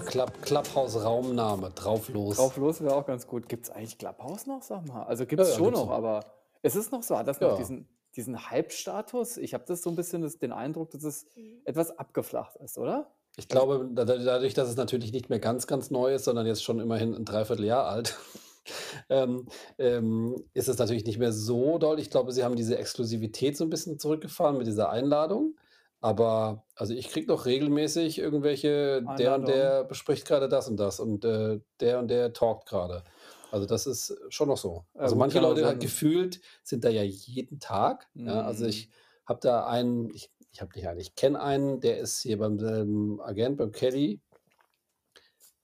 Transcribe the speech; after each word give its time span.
guter 0.00 0.04
Club, 0.10 0.42
Clubhouse-Raumname, 0.42 1.70
drauf 1.70 2.08
los. 2.08 2.36
Drauf 2.36 2.56
los 2.56 2.80
wäre 2.82 2.94
auch 2.96 3.06
ganz 3.06 3.26
gut. 3.26 3.48
Gibt 3.48 3.64
es 3.64 3.70
eigentlich 3.70 3.98
Clubhouse 3.98 4.46
noch, 4.46 4.62
sag 4.62 4.86
mal? 4.86 5.04
Also 5.04 5.26
gibt 5.26 5.40
es 5.40 5.48
Ja, 5.48 5.54
ja, 5.54 5.58
schon 5.58 5.72
noch, 5.72 5.86
noch. 5.86 5.92
aber 5.92 6.20
es 6.62 6.76
ist 6.76 6.92
noch 6.92 7.02
so, 7.02 7.16
hat 7.16 7.26
das 7.28 7.40
noch 7.40 7.50
Ja. 7.52 7.56
diesen, 7.56 7.88
diesen 8.16 8.50
Hype-Status? 8.50 9.36
Ich 9.38 9.54
habe 9.54 9.64
das 9.66 9.82
so 9.82 9.90
ein 9.90 9.96
bisschen 9.96 10.22
das, 10.22 10.38
den 10.38 10.52
Eindruck, 10.52 10.90
dass 10.90 11.04
es 11.04 11.26
etwas 11.64 11.96
abgeflacht 11.98 12.56
ist, 12.56 12.78
oder? 12.78 13.10
Ich 13.36 13.48
glaube, 13.48 13.88
da- 13.92 14.04
da- 14.04 14.18
dadurch, 14.18 14.52
dass 14.54 14.68
es 14.68 14.76
natürlich 14.76 15.12
nicht 15.12 15.30
mehr 15.30 15.38
ganz, 15.38 15.66
ganz 15.66 15.90
neu 15.90 16.14
ist, 16.14 16.24
sondern 16.24 16.46
jetzt 16.46 16.62
schon 16.62 16.80
immerhin 16.80 17.14
ein 17.14 17.24
Dreivierteljahr 17.24 17.86
alt, 17.86 18.18
ähm, 19.08 19.46
ähm, 19.78 20.44
ist 20.54 20.68
es 20.68 20.78
natürlich 20.78 21.04
nicht 21.06 21.18
mehr 21.18 21.32
so 21.32 21.78
doll. 21.78 21.98
Ich 21.98 22.10
glaube, 22.10 22.32
sie 22.32 22.44
haben 22.44 22.56
diese 22.56 22.76
Exklusivität 22.78 23.56
so 23.56 23.64
ein 23.64 23.70
bisschen 23.70 23.98
zurückgefahren 23.98 24.58
mit 24.58 24.66
dieser 24.66 24.90
Einladung. 24.90 25.56
Aber 26.02 26.66
also 26.74 26.94
ich 26.94 27.08
kriege 27.10 27.28
noch 27.28 27.46
regelmäßig 27.46 28.18
irgendwelche, 28.18 29.02
der 29.02 29.34
und 29.36 29.46
der 29.48 29.84
bespricht 29.84 30.26
gerade 30.26 30.48
das 30.48 30.68
und 30.68 30.76
das 30.78 31.00
und 31.00 31.24
äh, 31.24 31.60
der 31.80 32.00
und 32.00 32.08
der 32.08 32.32
talkt 32.32 32.68
gerade. 32.68 33.04
Also 33.52 33.66
das 33.66 33.86
ist 33.86 34.16
schon 34.28 34.48
noch 34.48 34.56
so. 34.58 34.86
Ja, 34.94 35.00
Also 35.02 35.14
gut, 35.14 35.20
manche 35.20 35.38
Leute 35.38 35.64
halt 35.66 35.80
gefühlt 35.80 36.40
sind 36.64 36.84
da 36.84 36.88
ja 36.90 37.02
jeden 37.04 37.60
Tag. 37.60 38.08
Ja, 38.24 38.42
also 38.42 38.64
Mhm. 38.64 38.70
ich 38.70 38.90
habe 39.26 39.40
da 39.42 39.66
einen, 39.66 40.10
ich, 40.12 40.32
ich 40.50 40.60
habe 40.60 40.72
nicht 40.74 40.88
einen, 40.88 41.00
ich 41.00 41.14
kenne 41.14 41.40
einen, 41.40 41.80
der 41.80 41.98
ist 41.98 42.20
hier 42.22 42.38
beim 42.38 42.58
selben 42.58 43.20
Agent, 43.20 43.56
beim 43.58 43.72
Kelly. 43.72 44.20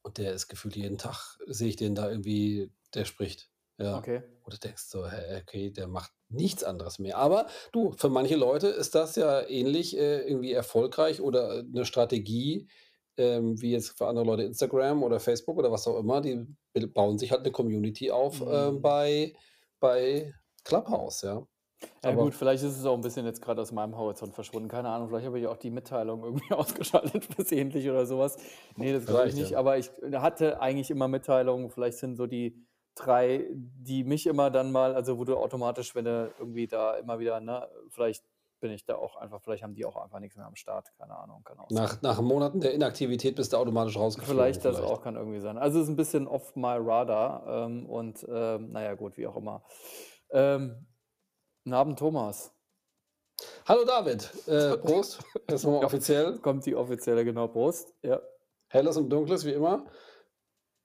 Und 0.02 0.18
der 0.18 0.32
ist 0.32 0.48
gefühlt 0.48 0.76
jeden 0.76 0.98
Tag, 0.98 1.38
sehe 1.46 1.68
ich 1.68 1.76
den 1.76 1.94
da 1.94 2.10
irgendwie, 2.10 2.70
der 2.94 3.04
spricht. 3.04 3.50
Ja. 3.78 3.98
Okay. 3.98 4.22
Oder 4.48 4.56
denkst 4.56 4.84
so, 4.88 5.04
okay, 5.42 5.70
der 5.70 5.86
macht 5.88 6.10
nichts 6.30 6.64
anderes 6.64 6.98
mehr. 6.98 7.18
Aber 7.18 7.46
du, 7.72 7.92
für 7.92 8.08
manche 8.08 8.34
Leute 8.36 8.68
ist 8.68 8.94
das 8.94 9.14
ja 9.16 9.46
ähnlich 9.46 9.96
äh, 9.96 10.22
irgendwie 10.26 10.52
erfolgreich 10.52 11.20
oder 11.20 11.58
äh, 11.58 11.64
eine 11.70 11.84
Strategie, 11.84 12.66
ähm, 13.18 13.60
wie 13.60 13.72
jetzt 13.72 13.96
für 13.98 14.06
andere 14.06 14.24
Leute 14.24 14.42
Instagram 14.44 15.02
oder 15.02 15.20
Facebook 15.20 15.58
oder 15.58 15.70
was 15.70 15.86
auch 15.86 15.98
immer. 15.98 16.20
Die 16.22 16.46
bauen 16.94 17.18
sich 17.18 17.30
halt 17.30 17.42
eine 17.42 17.52
Community 17.52 18.10
auf 18.10 18.40
äh, 18.40 18.70
Mhm. 18.70 18.80
bei, 18.82 19.34
bei 19.80 20.32
Clubhouse, 20.64 21.22
ja. 21.22 21.46
Ja 22.02 22.10
Aber- 22.10 22.24
gut, 22.24 22.34
vielleicht 22.34 22.64
ist 22.64 22.76
es 22.76 22.84
auch 22.84 22.94
ein 22.94 23.02
bisschen 23.02 23.24
jetzt 23.26 23.40
gerade 23.40 23.60
aus 23.62 23.70
meinem 23.70 23.96
Horizont 23.96 24.34
verschwunden. 24.34 24.68
Keine 24.68 24.88
Ahnung, 24.88 25.08
vielleicht 25.08 25.26
habe 25.26 25.38
ich 25.38 25.46
auch 25.46 25.56
die 25.58 25.70
Mitteilung 25.70 26.24
irgendwie 26.24 26.52
ausgeschaltet 26.54 27.24
versehentlich 27.34 27.88
oder 27.88 28.04
sowas. 28.06 28.36
Nee, 28.76 28.92
das 28.92 29.04
glaube 29.06 29.28
ich 29.28 29.34
Vielleicht, 29.34 29.36
nicht. 29.36 29.50
ja. 29.52 29.58
Aber 29.58 29.78
ich 29.78 29.90
hatte 30.12 30.60
eigentlich 30.60 30.90
immer 30.90 31.06
Mitteilungen. 31.06 31.70
Vielleicht 31.70 31.98
sind 31.98 32.16
so 32.16 32.26
die 32.26 32.66
drei, 32.98 33.46
die 33.50 34.04
mich 34.04 34.26
immer 34.26 34.50
dann 34.50 34.72
mal, 34.72 34.94
also 34.94 35.18
wo 35.18 35.24
du 35.24 35.36
automatisch, 35.36 35.94
wenn 35.94 36.04
du 36.04 36.32
irgendwie 36.38 36.66
da 36.66 36.96
immer 36.96 37.18
wieder, 37.18 37.40
ne, 37.40 37.68
vielleicht 37.88 38.24
bin 38.60 38.72
ich 38.72 38.84
da 38.84 38.96
auch 38.96 39.16
einfach, 39.16 39.40
vielleicht 39.40 39.62
haben 39.62 39.74
die 39.74 39.84
auch 39.84 39.96
einfach 39.96 40.18
nichts 40.18 40.36
mehr 40.36 40.46
am 40.46 40.56
Start. 40.56 40.92
Keine 40.98 41.16
Ahnung, 41.16 41.42
kann 41.44 41.58
auch 41.58 41.68
sein. 41.70 41.82
Nach, 41.82 42.02
nach 42.02 42.20
Monaten 42.20 42.60
der 42.60 42.74
Inaktivität 42.74 43.36
bist 43.36 43.52
du 43.52 43.56
automatisch 43.56 43.96
rausgeflogen. 43.96 44.36
Vielleicht 44.36 44.64
das 44.64 44.80
auch, 44.80 45.02
kann 45.02 45.16
irgendwie 45.16 45.40
sein. 45.40 45.58
Also 45.58 45.78
es 45.78 45.84
ist 45.84 45.90
ein 45.90 45.96
bisschen 45.96 46.26
off 46.26 46.56
my 46.56 46.76
radar 46.78 47.46
ähm, 47.46 47.86
und 47.86 48.26
ähm, 48.28 48.72
naja 48.72 48.94
gut, 48.94 49.16
wie 49.16 49.26
auch 49.26 49.36
immer. 49.36 49.62
Ähm, 50.30 50.86
guten 51.64 51.74
Abend, 51.74 51.98
Thomas. 51.98 52.52
Hallo 53.66 53.84
David, 53.84 54.30
äh, 54.48 54.76
Prost. 54.78 55.22
Erstmal 55.46 55.84
offiziell. 55.84 56.38
Kommt 56.38 56.66
die 56.66 56.74
offizielle, 56.74 57.24
genau, 57.24 57.46
Prost. 57.48 57.94
Ja. 58.02 58.20
Helles 58.68 58.96
und 58.96 59.08
Dunkles, 59.08 59.44
wie 59.44 59.52
immer. 59.52 59.86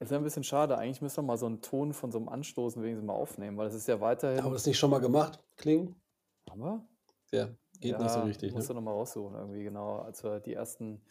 Ist 0.03 0.11
ja 0.11 0.17
ein 0.17 0.23
bisschen 0.23 0.43
schade. 0.43 0.77
Eigentlich 0.77 1.01
müsste 1.01 1.21
man 1.21 1.27
mal 1.27 1.37
so 1.37 1.45
einen 1.45 1.61
Ton 1.61 1.93
von 1.93 2.11
so 2.11 2.17
einem 2.17 2.27
Anstoßen 2.27 2.83
wenigstens 2.83 3.07
mal 3.07 3.13
aufnehmen, 3.13 3.55
weil 3.55 3.67
es 3.67 3.73
ist 3.73 3.87
ja 3.87 4.01
weiterhin. 4.01 4.43
Haben 4.43 4.49
wir 4.51 4.55
das 4.55 4.65
nicht 4.65 4.77
schon 4.77 4.89
mal 4.89 4.99
gemacht? 4.99 5.41
Klingen? 5.55 5.95
Haben 6.49 6.59
wir? 6.59 6.85
Ja, 7.31 7.47
geht 7.79 7.97
nicht 7.97 8.11
so 8.11 8.19
Ja, 8.19 8.25
richtig. 8.25 8.53
Musst 8.53 8.67
Ne? 8.67 8.73
du 8.73 8.81
nochmal 8.81 8.95
raussuchen, 8.95 9.33
irgendwie, 9.33 9.63
genau. 9.63 9.99
Als 9.99 10.21
wir 10.21 10.41
die 10.41 10.55
ersten. 10.55 11.01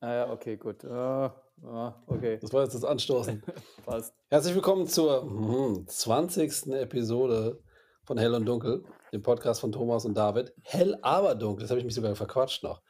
Naja, 0.00 0.32
okay, 0.32 0.56
gut. 0.56 0.82
Ah, 0.86 1.34
ah, 1.64 1.92
okay, 2.06 2.38
Das 2.40 2.50
war 2.54 2.62
jetzt 2.62 2.74
das 2.74 2.82
Anstoßen. 2.82 3.42
passt. 3.84 4.14
Herzlich 4.30 4.54
willkommen 4.54 4.86
zur 4.86 5.22
mhm, 5.26 5.86
20. 5.86 6.68
Episode 6.72 7.62
von 8.04 8.16
Hell 8.16 8.34
und 8.34 8.46
Dunkel, 8.46 8.84
dem 9.12 9.20
Podcast 9.22 9.60
von 9.60 9.70
Thomas 9.70 10.06
und 10.06 10.14
David. 10.14 10.54
Hell, 10.62 10.98
aber 11.02 11.34
dunkel. 11.34 11.64
Das 11.64 11.70
habe 11.70 11.80
ich 11.80 11.84
mich 11.84 11.94
sogar 11.94 12.16
verquatscht 12.16 12.62
noch. 12.62 12.80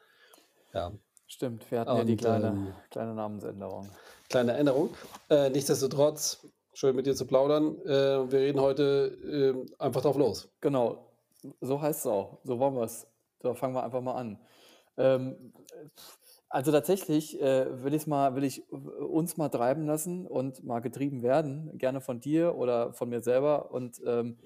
Ja, 0.73 0.93
Stimmt, 1.27 1.69
wir 1.71 1.81
hatten 1.81 1.97
ja 1.97 2.05
die 2.05 2.13
Und, 2.13 2.19
kleine, 2.21 2.47
ähm, 2.49 2.75
kleine 2.91 3.15
Namensänderung. 3.15 3.89
Kleine 4.31 4.53
Änderung. 4.55 4.91
Äh, 5.29 5.51
nichtsdestotrotz, 5.51 6.47
schön 6.73 6.97
mit 6.97 7.07
dir 7.07 7.15
zu 7.15 7.27
plaudern. 7.27 7.77
Äh, 7.85 8.31
wir 8.31 8.39
reden 8.39 8.61
heute 8.61 9.67
äh, 9.79 9.83
einfach 9.83 10.01
drauf 10.01 10.17
los. 10.17 10.49
Genau, 10.61 11.11
so 11.61 11.83
heißt 11.83 12.01
es 12.01 12.07
auch. 12.07 12.39
So 12.45 12.59
wollen 12.59 12.75
wir 12.75 12.85
es. 12.85 13.07
Da 13.41 13.55
fangen 13.55 13.75
wir 13.75 13.83
einfach 13.83 14.01
mal 14.01 14.15
an. 14.15 14.39
Ähm, 14.97 15.53
also 16.49 16.73
tatsächlich 16.73 17.41
äh, 17.41 17.83
will, 17.85 18.01
mal, 18.07 18.35
will 18.35 18.45
ich 18.45 18.69
uns 18.71 19.37
mal 19.37 19.49
treiben 19.49 19.87
lassen 19.87 20.27
und 20.27 20.65
mal 20.65 20.81
getrieben 20.81 21.23
werden, 21.23 21.77
gerne 21.79 22.01
von 22.01 22.21
dir 22.21 22.55
oder 22.57 22.93
von 22.93 23.09
mir 23.09 23.23
selber. 23.23 23.73
Und 23.73 24.01
ähm, 24.07 24.39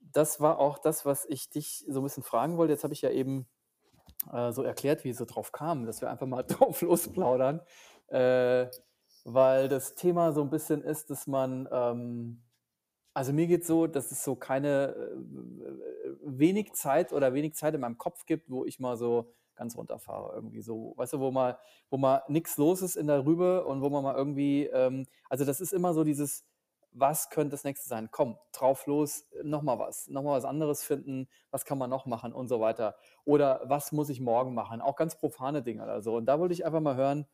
das 0.00 0.40
war 0.40 0.58
auch 0.58 0.78
das, 0.78 1.06
was 1.06 1.26
ich 1.28 1.48
dich 1.48 1.84
so 1.88 2.00
ein 2.00 2.04
bisschen 2.04 2.22
fragen 2.22 2.56
wollte. 2.56 2.72
Jetzt 2.72 2.84
habe 2.84 2.94
ich 2.94 3.02
ja 3.02 3.10
eben 3.10 3.46
äh, 4.32 4.52
so 4.52 4.62
erklärt, 4.62 5.04
wie 5.04 5.10
es 5.10 5.18
so 5.18 5.24
drauf 5.24 5.52
kam, 5.52 5.86
dass 5.86 6.00
wir 6.00 6.10
einfach 6.10 6.26
mal 6.26 6.42
drauf 6.48 6.80
losplaudern. 6.82 7.60
Äh, 8.08 8.66
weil 9.24 9.68
das 9.68 9.94
Thema 9.94 10.32
so 10.32 10.42
ein 10.42 10.50
bisschen 10.50 10.82
ist, 10.82 11.10
dass 11.10 11.26
man, 11.26 11.68
ähm, 11.72 12.42
also 13.14 13.32
mir 13.32 13.46
geht 13.46 13.66
so, 13.66 13.86
dass 13.86 14.10
es 14.12 14.24
so 14.24 14.36
keine 14.36 14.94
äh, 14.96 16.10
wenig 16.24 16.72
Zeit 16.74 17.12
oder 17.12 17.34
wenig 17.34 17.54
Zeit 17.54 17.74
in 17.74 17.80
meinem 17.80 17.98
Kopf 17.98 18.26
gibt, 18.26 18.50
wo 18.50 18.64
ich 18.64 18.80
mal 18.80 18.96
so 18.96 19.32
ganz 19.54 19.76
runterfahre 19.76 20.34
irgendwie 20.34 20.62
so, 20.62 20.94
weißt 20.96 21.14
du, 21.14 21.20
wo 21.20 21.30
mal, 21.30 21.58
wo 21.90 21.98
mal 21.98 22.22
nichts 22.28 22.56
los 22.56 22.82
ist 22.82 22.96
in 22.96 23.06
der 23.06 23.24
Rübe 23.26 23.64
und 23.66 23.82
wo 23.82 23.90
man 23.90 24.02
mal 24.02 24.14
irgendwie, 24.16 24.64
ähm, 24.66 25.06
also 25.28 25.44
das 25.44 25.60
ist 25.60 25.72
immer 25.72 25.94
so 25.94 26.04
dieses, 26.04 26.44
was 26.92 27.30
könnte 27.30 27.52
das 27.52 27.64
nächste 27.64 27.88
sein? 27.88 28.08
Komm, 28.10 28.38
drauf 28.52 28.86
los, 28.86 29.26
nochmal 29.42 29.78
was, 29.78 30.08
nochmal 30.08 30.36
was 30.36 30.44
anderes 30.44 30.84
finden, 30.84 31.28
was 31.50 31.64
kann 31.64 31.78
man 31.78 31.90
noch 31.90 32.06
machen 32.06 32.32
und 32.32 32.48
so 32.48 32.60
weiter. 32.60 32.96
Oder 33.24 33.62
was 33.64 33.92
muss 33.92 34.08
ich 34.10 34.20
morgen 34.20 34.54
machen? 34.54 34.80
Auch 34.80 34.96
ganz 34.96 35.16
profane 35.18 35.62
Dinge 35.62 35.82
oder 35.84 36.02
so. 36.02 36.16
Und 36.16 36.26
da 36.26 36.38
wollte 36.38 36.54
ich 36.54 36.66
einfach 36.66 36.80
mal 36.80 36.96
hören, 36.96 37.26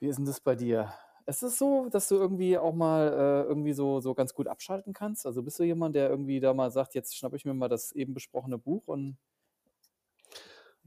wie 0.00 0.08
ist 0.08 0.16
denn 0.16 0.24
das 0.26 0.40
bei 0.40 0.54
dir? 0.56 0.92
Ist 1.26 1.42
es 1.42 1.58
so, 1.58 1.88
dass 1.90 2.08
du 2.08 2.16
irgendwie 2.16 2.56
auch 2.56 2.72
mal 2.74 3.08
äh, 3.08 3.48
irgendwie 3.48 3.74
so, 3.74 4.00
so 4.00 4.14
ganz 4.14 4.32
gut 4.34 4.48
abschalten 4.48 4.92
kannst? 4.94 5.26
Also 5.26 5.42
bist 5.42 5.58
du 5.58 5.64
jemand, 5.64 5.94
der 5.94 6.08
irgendwie 6.08 6.40
da 6.40 6.54
mal 6.54 6.70
sagt, 6.70 6.94
jetzt 6.94 7.16
schnappe 7.16 7.36
ich 7.36 7.44
mir 7.44 7.54
mal 7.54 7.68
das 7.68 7.92
eben 7.92 8.14
besprochene 8.14 8.56
Buch 8.58 8.86
und 8.86 9.18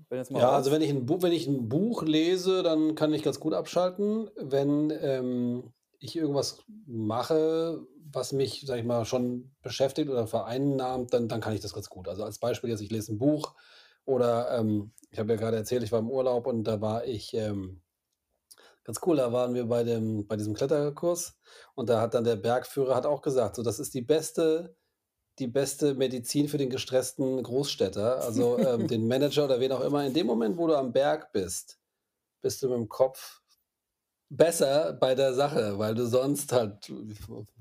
bin 0.10 0.18
jetzt 0.18 0.32
mal 0.32 0.40
Ja, 0.40 0.52
raus? 0.52 0.56
also 0.56 0.72
wenn 0.72 0.82
ich, 0.82 0.90
ein 0.90 1.06
Buch, 1.06 1.22
wenn 1.22 1.34
ich 1.34 1.48
ein 1.48 1.68
Buch 1.68 2.04
lese, 2.04 2.64
dann 2.64 2.96
kann 2.96 3.14
ich 3.14 3.24
ganz 3.24 3.40
gut 3.40 3.54
abschalten. 3.54 4.30
Wenn 4.38 4.90
ähm, 5.02 5.74
ich 6.00 6.16
irgendwas 6.16 6.60
mache, 6.86 7.86
was 8.12 8.32
mich, 8.32 8.64
sag 8.66 8.80
ich 8.80 8.86
mal, 8.86 9.04
schon 9.06 9.52
beschäftigt 9.62 10.10
oder 10.10 10.28
vereinnahmt, 10.28 11.14
dann, 11.14 11.28
dann 11.28 11.42
kann 11.42 11.54
ich 11.54 11.60
das 11.62 11.74
ganz 11.74 11.90
gut. 11.90 12.08
Also 12.08 12.24
als 12.24 12.40
Beispiel 12.40 12.70
jetzt, 12.70 12.82
ich 12.82 12.92
lese 12.92 13.14
ein 13.14 13.18
Buch 13.20 13.56
oder 14.06 14.58
ähm, 14.58 14.94
ich 15.10 15.20
habe 15.20 15.34
ja 15.34 15.38
gerade 15.40 15.58
erzählt, 15.58 15.84
ich 15.84 15.92
war 15.92 16.00
im 16.00 16.10
Urlaub 16.10 16.48
und 16.48 16.64
da 16.64 16.80
war 16.82 17.06
ich 17.06 17.34
ähm, 17.34 17.82
ganz 18.84 19.00
cool, 19.06 19.18
da 19.18 19.32
waren 19.32 19.54
wir 19.54 19.66
bei, 19.66 19.84
dem, 19.84 20.28
bei 20.28 20.36
diesem 20.36 20.54
Kletterkurs 20.54 21.36
und 21.76 21.90
da 21.90 22.02
hat 22.02 22.14
dann 22.14 22.24
der 22.24 22.36
Bergführer 22.36 22.96
hat 22.96 23.06
auch 23.06 23.22
gesagt, 23.22 23.56
so 23.56 23.64
das 23.64 23.80
ist 23.80 23.94
die 23.94 24.02
beste 24.02 24.76
die 25.40 25.48
beste 25.48 25.96
Medizin 25.96 26.50
für 26.50 26.58
den 26.58 26.70
gestressten 26.70 27.42
Großstädter, 27.42 28.22
also 28.22 28.58
ähm, 28.60 28.88
den 28.88 29.08
Manager 29.08 29.46
oder 29.46 29.60
wen 29.60 29.72
auch 29.72 29.82
immer. 29.82 30.06
In 30.06 30.14
dem 30.14 30.28
Moment, 30.28 30.58
wo 30.58 30.68
du 30.68 30.76
am 30.76 30.92
Berg 30.92 31.32
bist, 31.32 31.80
bist 32.42 32.62
du 32.62 32.70
mit 32.70 32.78
dem 32.78 32.90
Kopf 32.90 33.42
besser 34.30 34.94
bei 34.94 35.14
der 35.14 35.34
Sache, 35.34 35.78
weil 35.78 35.94
du 35.94 36.06
sonst 36.06 36.54
halt 36.54 36.92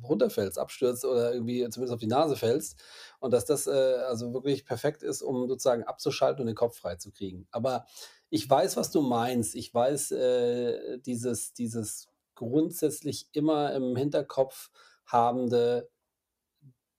runterfällst, 0.03 0.57
abstürzt 0.57 1.05
oder 1.05 1.33
irgendwie 1.33 1.69
zumindest 1.69 1.93
auf 1.93 2.01
die 2.01 2.07
Nase 2.07 2.37
fällst. 2.37 2.81
Und 3.19 3.33
dass 3.33 3.45
das 3.45 3.67
äh, 3.67 3.71
also 4.09 4.33
wirklich 4.33 4.65
perfekt 4.65 5.03
ist, 5.03 5.23
um 5.23 5.49
sozusagen 5.49 5.83
abzuschalten 5.83 6.43
und 6.43 6.47
den 6.47 6.55
Kopf 6.55 6.77
frei 6.77 6.95
zu 6.95 7.11
kriegen. 7.11 7.49
Aber 7.51 7.87
ich 8.31 8.49
weiß, 8.49 8.77
was 8.77 8.91
du 8.91 9.03
meinst. 9.03 9.55
Ich 9.55 9.75
weiß, 9.75 10.13
äh, 10.13 10.99
dieses, 11.01 11.53
dieses 11.53 12.09
grundsätzlich 12.35 13.29
immer 13.33 13.75
im 13.75 13.97
Hinterkopf 13.97 14.71
habende, 15.07 15.91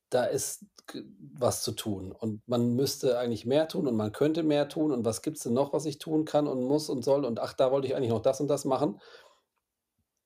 da 0.09 0.25
ist 0.25 0.65
was 1.33 1.63
zu 1.63 1.71
tun 1.71 2.11
und 2.11 2.45
man 2.47 2.75
müsste 2.75 3.17
eigentlich 3.17 3.45
mehr 3.45 3.69
tun 3.69 3.87
und 3.87 3.95
man 3.95 4.11
könnte 4.11 4.43
mehr 4.43 4.67
tun 4.67 4.91
und 4.91 5.05
was 5.05 5.21
gibt 5.21 5.37
es 5.37 5.43
denn 5.43 5.53
noch, 5.53 5.71
was 5.71 5.85
ich 5.85 5.99
tun 5.99 6.25
kann 6.25 6.47
und 6.47 6.63
muss 6.63 6.89
und 6.89 7.03
soll 7.03 7.23
und 7.23 7.39
ach, 7.39 7.53
da 7.53 7.71
wollte 7.71 7.87
ich 7.87 7.95
eigentlich 7.95 8.09
noch 8.09 8.21
das 8.21 8.41
und 8.41 8.49
das 8.49 8.65
machen. 8.65 8.99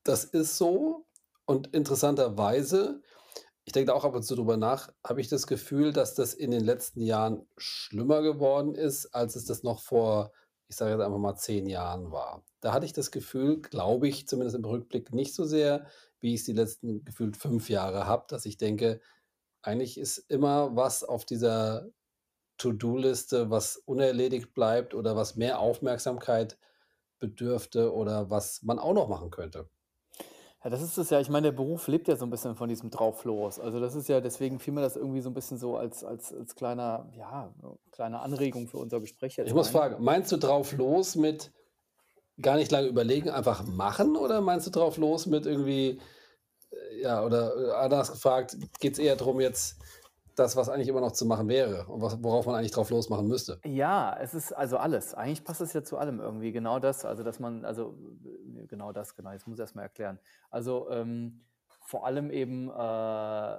Das 0.03 0.23
ist 0.23 0.57
so 0.57 1.05
und 1.45 1.67
interessanterweise, 1.67 3.01
ich 3.63 3.73
denke 3.73 3.91
da 3.91 3.93
auch 3.93 4.05
ab 4.05 4.15
und 4.15 4.23
zu 4.23 4.35
drüber 4.35 4.57
nach, 4.57 4.91
habe 5.05 5.21
ich 5.21 5.27
das 5.27 5.45
Gefühl, 5.45 5.93
dass 5.93 6.15
das 6.15 6.33
in 6.33 6.49
den 6.49 6.63
letzten 6.63 7.01
Jahren 7.01 7.47
schlimmer 7.55 8.23
geworden 8.23 8.73
ist, 8.73 9.13
als 9.13 9.35
es 9.35 9.45
das 9.45 9.61
noch 9.61 9.81
vor, 9.81 10.31
ich 10.67 10.75
sage 10.75 10.91
jetzt 10.91 11.01
einfach 11.01 11.19
mal, 11.19 11.35
zehn 11.35 11.67
Jahren 11.67 12.11
war. 12.11 12.43
Da 12.61 12.73
hatte 12.73 12.85
ich 12.85 12.93
das 12.93 13.11
Gefühl, 13.11 13.61
glaube 13.61 14.07
ich, 14.07 14.27
zumindest 14.27 14.55
im 14.55 14.65
Rückblick 14.65 15.13
nicht 15.13 15.33
so 15.33 15.45
sehr, 15.45 15.85
wie 16.19 16.33
ich 16.33 16.41
es 16.41 16.45
die 16.45 16.53
letzten 16.53 17.05
gefühlt 17.05 17.37
fünf 17.37 17.69
Jahre 17.69 18.07
habe, 18.07 18.25
dass 18.29 18.45
ich 18.45 18.57
denke, 18.57 19.01
eigentlich 19.61 19.97
ist 19.97 20.17
immer 20.17 20.75
was 20.75 21.03
auf 21.03 21.25
dieser 21.25 21.89
To-Do-Liste, 22.57 23.49
was 23.49 23.77
unerledigt 23.77 24.53
bleibt 24.53 24.93
oder 24.93 25.15
was 25.15 25.35
mehr 25.35 25.59
Aufmerksamkeit 25.59 26.57
bedürfte 27.19 27.93
oder 27.93 28.29
was 28.29 28.63
man 28.63 28.79
auch 28.79 28.93
noch 28.93 29.09
machen 29.09 29.31
könnte? 29.31 29.69
Ja, 30.65 30.71
das 30.71 30.81
ist 30.81 30.97
es 30.97 31.11
ja. 31.11 31.19
Ich 31.19 31.29
meine, 31.29 31.43
der 31.43 31.51
Beruf 31.51 31.87
lebt 31.87 32.07
ja 32.07 32.15
so 32.15 32.25
'n 32.25 32.31
bisschen 32.31 32.55
von 32.55 32.67
diesem 32.67 32.89
drauf 32.89 33.23
los. 33.23 33.59
Also, 33.59 33.79
das 33.79 33.93
ist 33.93 34.09
ja 34.09 34.19
deswegen 34.19 34.57
fiel 34.59 34.73
mir 34.73 34.81
das 34.81 34.95
irgendwie 34.95 35.21
so 35.21 35.29
'n 35.29 35.33
bisschen 35.35 35.59
so 35.59 35.77
als 35.77 36.03
als 36.03 36.33
als 36.33 36.55
kleiner 36.55 37.07
ja, 37.15 37.53
kleine 37.91 38.19
Anregung 38.21 38.67
für 38.67 38.79
unser 38.79 38.99
Gespräch 38.99 39.37
Ich 39.43 39.53
jetzt 39.53 39.53
muss 39.53 39.69
ein. 39.69 39.69
fragen, 39.69 40.03
meinst 40.03 40.31
du 40.31 40.37
drauf 40.37 40.71
los 40.73 41.15
mit 41.15 41.51
gar 42.41 42.57
nicht 42.57 42.71
lange 42.71 42.87
überlegen, 42.89 43.29
einfach 43.29 43.63
machen 43.65 44.17
oder 44.17 44.41
meinst 44.41 44.67
du 44.67 44.71
drauf 44.71 44.97
los 44.97 45.27
mit 45.27 45.45
irgendwie 45.45 46.01
äh, 46.71 47.01
ja, 47.01 47.23
oder, 47.25 47.79
anders 47.79 48.11
gefragt, 48.13 48.57
geht's 48.79 48.99
eher 48.99 49.15
drum 49.17 49.41
jetzt 49.41 49.77
das, 50.35 50.55
was 50.55 50.69
eigentlich 50.69 50.87
immer 50.87 51.01
noch 51.01 51.13
zu 51.13 51.25
machen 51.25 51.47
wäre 51.47 51.85
und 51.87 52.01
was 52.01 52.21
worauf 52.21 52.45
man 52.45 52.55
eigentlich 52.55 52.71
drauf 52.71 52.89
losmachen 52.89 53.27
müsste? 53.27 53.59
Ja, 53.65 54.15
es 54.19 54.33
ist 54.33 54.51
also 54.51 54.77
alles. 54.77 55.13
Eigentlich 55.13 55.43
passt 55.43 55.61
es 55.61 55.73
ja 55.73 55.83
zu 55.83 55.97
allem 55.97 56.19
irgendwie. 56.19 56.51
Genau 56.51 56.79
das, 56.79 57.05
also, 57.05 57.23
dass 57.23 57.39
man 57.39 57.65
also, 57.65 57.97
äh, 58.57 58.65
genau 58.67 58.91
das, 58.91 59.15
genau. 59.15 59.31
Jetzt 59.31 59.47
muss 59.47 59.57
ich 59.57 59.61
erst 59.61 59.75
mal 59.75 59.83
erklären. 59.83 60.19
Also, 60.49 60.89
ähm, 60.91 61.41
vor 61.81 62.05
allem 62.05 62.29
eben, 62.31 62.69
äh, 62.69 63.57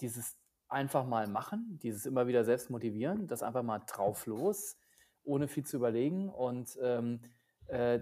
dieses 0.00 0.36
einfach 0.68 1.06
mal 1.06 1.26
machen, 1.28 1.78
dieses 1.82 2.06
immer 2.06 2.26
wieder 2.26 2.44
selbst 2.44 2.70
motivieren, 2.70 3.26
das 3.26 3.42
einfach 3.42 3.62
mal 3.62 3.80
drauf 3.80 4.26
los, 4.26 4.76
ohne 5.22 5.48
viel 5.48 5.64
zu 5.64 5.76
überlegen. 5.76 6.28
Und, 6.28 6.78
ähm, 6.82 7.20
äh, 7.66 8.00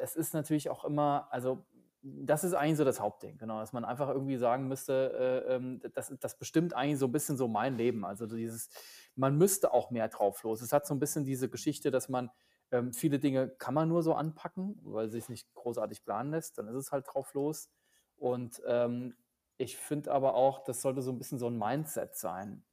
es 0.00 0.16
ist 0.16 0.34
natürlich 0.34 0.70
auch 0.70 0.84
immer 0.84 1.28
also, 1.30 1.66
das 2.02 2.44
ist 2.44 2.54
eigentlich 2.54 2.78
so 2.78 2.84
das 2.84 3.00
Hauptding, 3.00 3.38
genau, 3.38 3.60
dass 3.60 3.72
man 3.72 3.84
einfach 3.84 4.08
irgendwie 4.08 4.36
sagen 4.36 4.68
müsste, 4.68 5.44
äh, 5.48 5.54
ähm, 5.56 5.80
das 5.94 6.12
das 6.20 6.38
bestimmt 6.38 6.74
eigentlich 6.74 6.98
so 6.98 7.06
'n 7.06 7.12
bisschen 7.12 7.36
so 7.36 7.48
mein 7.48 7.76
Leben. 7.76 8.04
Also, 8.04 8.26
dieses 8.26 8.68
man 9.14 9.36
müsste 9.38 9.72
auch 9.72 9.90
mehr 9.90 10.08
drauf 10.08 10.42
los. 10.42 10.62
Es 10.62 10.72
hat 10.72 10.86
so 10.86 10.94
'n 10.94 10.98
bisschen 11.00 11.24
diese 11.24 11.48
Geschichte, 11.48 11.90
dass 11.92 12.08
man 12.08 12.30
ähm, 12.72 12.92
viele 12.92 13.18
Dinge 13.20 13.48
kann 13.50 13.74
man 13.74 13.88
nur 13.88 14.02
so 14.02 14.14
anpacken, 14.14 14.78
weil 14.82 15.10
sich's 15.10 15.28
nicht 15.28 15.52
großartig 15.54 16.04
planen 16.04 16.30
lässt, 16.32 16.58
dann 16.58 16.66
ist 16.68 16.74
es 16.76 16.90
halt 16.92 17.06
drauf 17.12 17.34
los. 17.34 17.70
Und, 18.16 18.62
ähm, 18.66 19.14
ich 19.58 19.76
finde 19.76 20.10
aber 20.12 20.34
auch, 20.34 20.64
das 20.64 20.82
sollte 20.82 21.02
so 21.02 21.12
'n 21.12 21.18
bisschen 21.18 21.38
so 21.38 21.46
'n 21.48 21.58
Mindset 21.58 22.16
sein. 22.16 22.64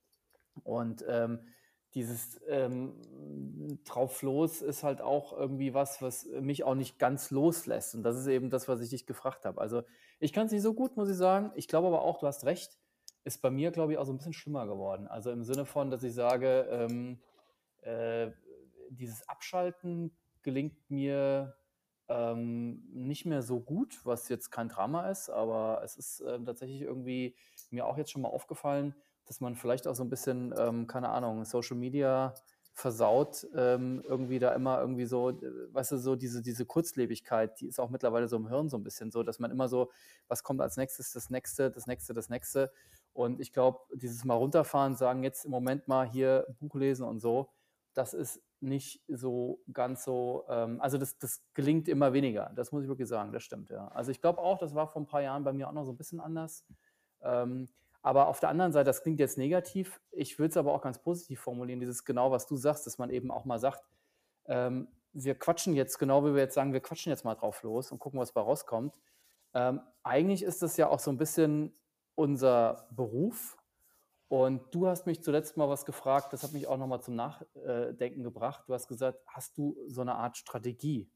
Und, 0.64 1.06
ähm, 1.08 1.48
dieses, 1.96 2.40
ähm, 2.48 2.94
drauf 3.86 4.22
los 4.22 4.62
ist 4.62 4.84
halt 4.84 5.02
auch 5.02 5.34
irgendwie 5.34 5.74
was, 5.74 6.02
was 6.02 6.26
mich 6.42 6.64
auch 6.64 6.76
nicht 6.76 7.00
ganz 7.00 7.32
loslässt. 7.32 7.96
Und 7.96 8.04
das 8.04 8.18
ist 8.18 8.28
eben 8.28 8.50
das, 8.50 8.68
was 8.68 8.82
ich 8.82 8.90
dich 8.92 9.06
gefragt 9.06 9.46
habe. 9.46 9.60
Also, 9.62 9.84
ich 10.20 10.34
kann's 10.34 10.52
nicht 10.52 10.62
so 10.62 10.74
gut, 10.74 10.98
muss 10.98 11.10
ich 11.10 11.18
sagen. 11.18 11.52
Ich 11.56 11.68
glaube 11.68 11.88
aber 11.88 12.02
auch, 12.04 12.20
du 12.20 12.28
hast 12.28 12.46
recht, 12.46 12.78
ist 13.24 13.42
bei 13.42 13.50
mir, 13.52 13.72
glaube 13.72 13.94
ich, 13.94 13.98
auch 13.98 14.06
so 14.06 14.12
'n 14.14 14.18
bisschen 14.18 14.34
schlimmer 14.34 14.68
geworden. 14.68 15.08
Also, 15.08 15.32
im 15.32 15.44
Sinne 15.44 15.66
von, 15.66 15.92
dass 15.92 16.04
ich 16.04 16.14
sage, 16.14 16.68
ähm, 16.72 17.20
äh, 17.82 18.32
dieses 18.90 19.28
Abschalten 19.30 20.18
gelingt 20.42 20.90
mir, 20.90 21.56
ähm, 22.08 22.84
nicht 22.92 23.26
mehr 23.26 23.42
so 23.44 23.60
gut, 23.62 24.00
was 24.06 24.30
jetzt 24.30 24.50
kein 24.52 24.70
Drama 24.70 25.10
ist, 25.12 25.30
aber 25.30 25.82
es 25.84 25.96
ist, 25.96 26.22
ähm, 26.28 26.46
tatsächlich 26.46 26.82
irgendwie 26.82 27.36
mir 27.70 27.86
auch 27.86 27.98
jetzt 27.98 28.12
schon 28.12 28.24
mal 28.24 28.30
aufgefallen, 28.30 28.96
dass 29.30 29.42
man 29.42 29.56
vielleicht 29.58 29.88
auch 29.88 29.96
so 29.96 30.04
'n 30.04 30.10
bisschen, 30.12 30.54
ähm, 30.60 30.88
keine 30.88 31.10
Ahnung, 31.12 31.46
Social 31.46 31.78
Media 31.78 32.36
versaut, 32.74 33.48
ähm, 33.56 34.02
irgendwie 34.08 34.40
da 34.40 34.54
immer 34.56 34.81
irgendwie 34.81 35.06
so 35.08 35.31
d 35.34 35.48
weißt 35.74 35.94
du, 35.94 35.98
so 36.00 36.16
diese 36.18 36.42
diese 36.44 36.66
Kurzlebigkeit, 36.68 37.60
die 37.62 37.68
ist 37.68 37.80
auch 37.80 37.90
mittlerweile 37.92 38.28
so 38.30 38.38
im 38.38 38.48
Hirn 38.50 38.70
so 38.70 38.78
'n 38.78 38.84
bisschen 38.84 39.12
so, 39.12 39.24
dass 39.24 39.40
man 39.40 39.52
immer 39.52 39.70
so 39.70 39.92
was 40.30 40.44
kommt 40.44 40.62
als 40.62 40.78
Nächstes, 40.78 41.14
das 41.14 41.30
Nächste, 41.31 41.72
das 41.72 41.88
Nächste, 41.88 42.14
das 42.16 42.30
Nächste. 42.30 42.72
Und 43.14 43.42
ich 43.42 43.54
glaube, 43.54 43.80
dieses 43.96 44.26
mal 44.26 44.36
runterfahren, 44.36 44.96
sagen: 44.96 45.24
„Jetzt 45.24 45.46
im 45.46 45.52
Moment 45.52 45.88
mal 45.90 46.08
hier 46.10 46.48
Buch 46.60 46.76
lesen“ 46.76 47.06
und 47.08 47.20
so, 47.22 47.52
das 47.96 48.14
ist 48.16 48.42
nicht 48.62 49.04
so 49.10 49.62
ganz 49.74 50.04
so 50.06 50.46
ähm, 50.50 50.81
also, 50.81 50.98
das 51.00 51.18
das 51.20 51.44
gelingt 51.56 51.90
immer 51.90 52.14
weniger. 52.14 52.52
Das 52.56 52.72
muss 52.74 52.84
ich 52.84 52.90
wirklich 52.90 53.10
sagen, 53.10 53.31
das 53.34 53.44
stimmt, 53.44 53.70
ja. 53.72 53.90
Also, 53.90 54.12
ich 54.12 54.22
glaube 54.22 54.40
auch, 54.42 54.58
das 54.60 54.76
war 54.76 54.88
vor 54.90 55.02
'n 55.04 55.08
paar 55.08 55.22
Jahren 55.24 55.44
bei 55.46 55.54
mir 55.54 55.68
auch 55.70 55.74
noch 55.74 55.86
so 55.86 55.92
'n 55.94 55.98
bisschen 55.98 56.20
anders. 56.22 56.66
Ähm, 57.22 57.70
aber 58.01 58.28
auf 58.28 58.40
der 58.40 58.50
anderen 58.50 58.72
Seite, 58.74 58.86
das 58.86 59.04
klingt 59.04 59.19
jetzt 59.19 59.38
negativ, 59.38 60.01
ich 60.12 60.40
würde 60.40 60.51
es 60.51 60.57
aber 60.57 60.74
auch 60.74 60.81
ganz 60.81 61.00
positiv 61.00 61.40
formulieren, 61.42 61.80
dieses 61.81 62.06
genau, 62.06 62.31
was 62.31 62.48
du 62.48 62.57
sagst, 62.57 62.86
dass 62.88 62.98
man 63.00 63.10
eben 63.12 63.31
auch 63.31 63.46
mal 63.46 63.60
sagt, 63.60 63.84
ähm: 64.48 64.90
„Wir 65.13 65.36
quatschen 65.36 65.75
jetzt“ 65.75 66.00
genau 66.00 66.25
wie 66.25 66.34
wir 66.36 66.42
jetzt 66.44 66.56
sagen: 66.56 66.74
„Wir 66.74 66.81
quatschen 66.81 67.12
jetzt 67.12 67.25
mal 67.25 67.36
drauf 67.36 67.63
los 67.63 67.92
und 67.92 68.00
gucken, 68.00 68.19
was 68.19 68.34
bei 68.34 68.42
rauskommt.“ 68.42 69.00
Ähm, 69.56 69.81
eigentlich 70.04 70.44
ist 70.44 70.62
das 70.63 70.78
ja 70.78 70.90
auch 70.90 71.00
so 71.00 71.12
'n 71.12 71.18
bisschen 71.19 71.75
unser 72.16 72.88
Beruf. 72.94 73.57
Und 74.30 74.74
du 74.75 74.88
hast 74.88 75.06
mich 75.07 75.24
zuletzt 75.24 75.57
mal 75.57 75.69
was 75.69 75.86
gefragt, 75.86 76.34
das 76.34 76.44
hat 76.44 76.54
mich 76.54 76.68
auch 76.68 76.78
noch 76.78 76.88
mal 76.88 77.02
zum 77.02 77.16
Nach 77.16 77.44
äh, 77.56 77.94
denken 77.95 78.24
gebracht. 78.24 78.66
Du 78.68 78.74
hast 78.75 78.88
gesagt: 78.90 79.19
„Hast 79.28 79.57
du 79.60 79.78
so 79.88 80.04
'ne 80.04 80.16
Art 80.16 80.38
Strategie?“ 80.38 81.10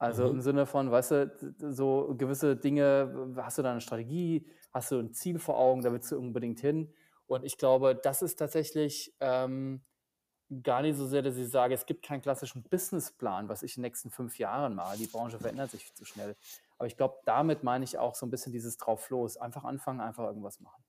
Also, 0.00 0.28
im 0.30 0.40
Mhm. 0.40 0.40
Sinne 0.40 0.64
von, 0.66 0.90
weißt 0.92 1.10
du, 1.10 1.54
so 1.72 2.14
gewisse 2.16 2.56
Dinge, 2.56 3.32
hast 3.38 3.58
du 3.58 3.62
da 3.62 3.74
'ne 3.74 3.80
Strategie? 3.80 4.46
Hast 4.72 4.92
du 4.92 4.96
'n 5.00 5.12
Ziel 5.12 5.40
vor 5.40 5.58
Augen, 5.58 5.82
da 5.82 5.90
willst 5.92 6.12
du 6.12 6.18
unbedingt 6.18 6.60
hin? 6.60 6.94
Und 7.26 7.44
ich 7.44 7.58
glaube, 7.58 7.96
das 7.96 8.22
ist 8.22 8.36
tatsächlich, 8.36 9.16
ähm, 9.20 9.82
gar 10.64 10.82
nicht 10.82 10.96
so 10.96 11.06
sehr, 11.06 11.22
dass 11.22 11.36
ich 11.36 11.48
sage, 11.50 11.74
es 11.74 11.86
gibt 11.86 12.04
keinen 12.04 12.22
klassischen 12.22 12.64
Businessplan, 12.64 13.48
was 13.48 13.62
ich 13.64 13.76
in 13.76 13.82
den 13.82 13.88
nächsten 13.88 14.10
5 14.10 14.38
Jahren 14.38 14.74
mache. 14.76 14.98
Die 14.98 15.08
Branche 15.08 15.40
verändert 15.40 15.72
sich 15.72 15.84
viel 15.86 15.94
zu 15.94 16.04
schnell. 16.06 16.36
Aber 16.78 16.86
ich 16.88 16.96
glaube, 16.96 17.16
damit 17.26 17.64
meine 17.64 17.84
ich 17.84 17.98
auch 17.98 18.14
so 18.16 18.26
'n 18.26 18.30
bisschen 18.30 18.52
dieses 18.52 18.76
drauf 18.78 19.10
los. 19.10 19.36
Einfach 19.38 19.64
anfangen, 19.64 20.00
einfach 20.00 20.26
irgendwas 20.26 20.60
machen. 20.60 20.84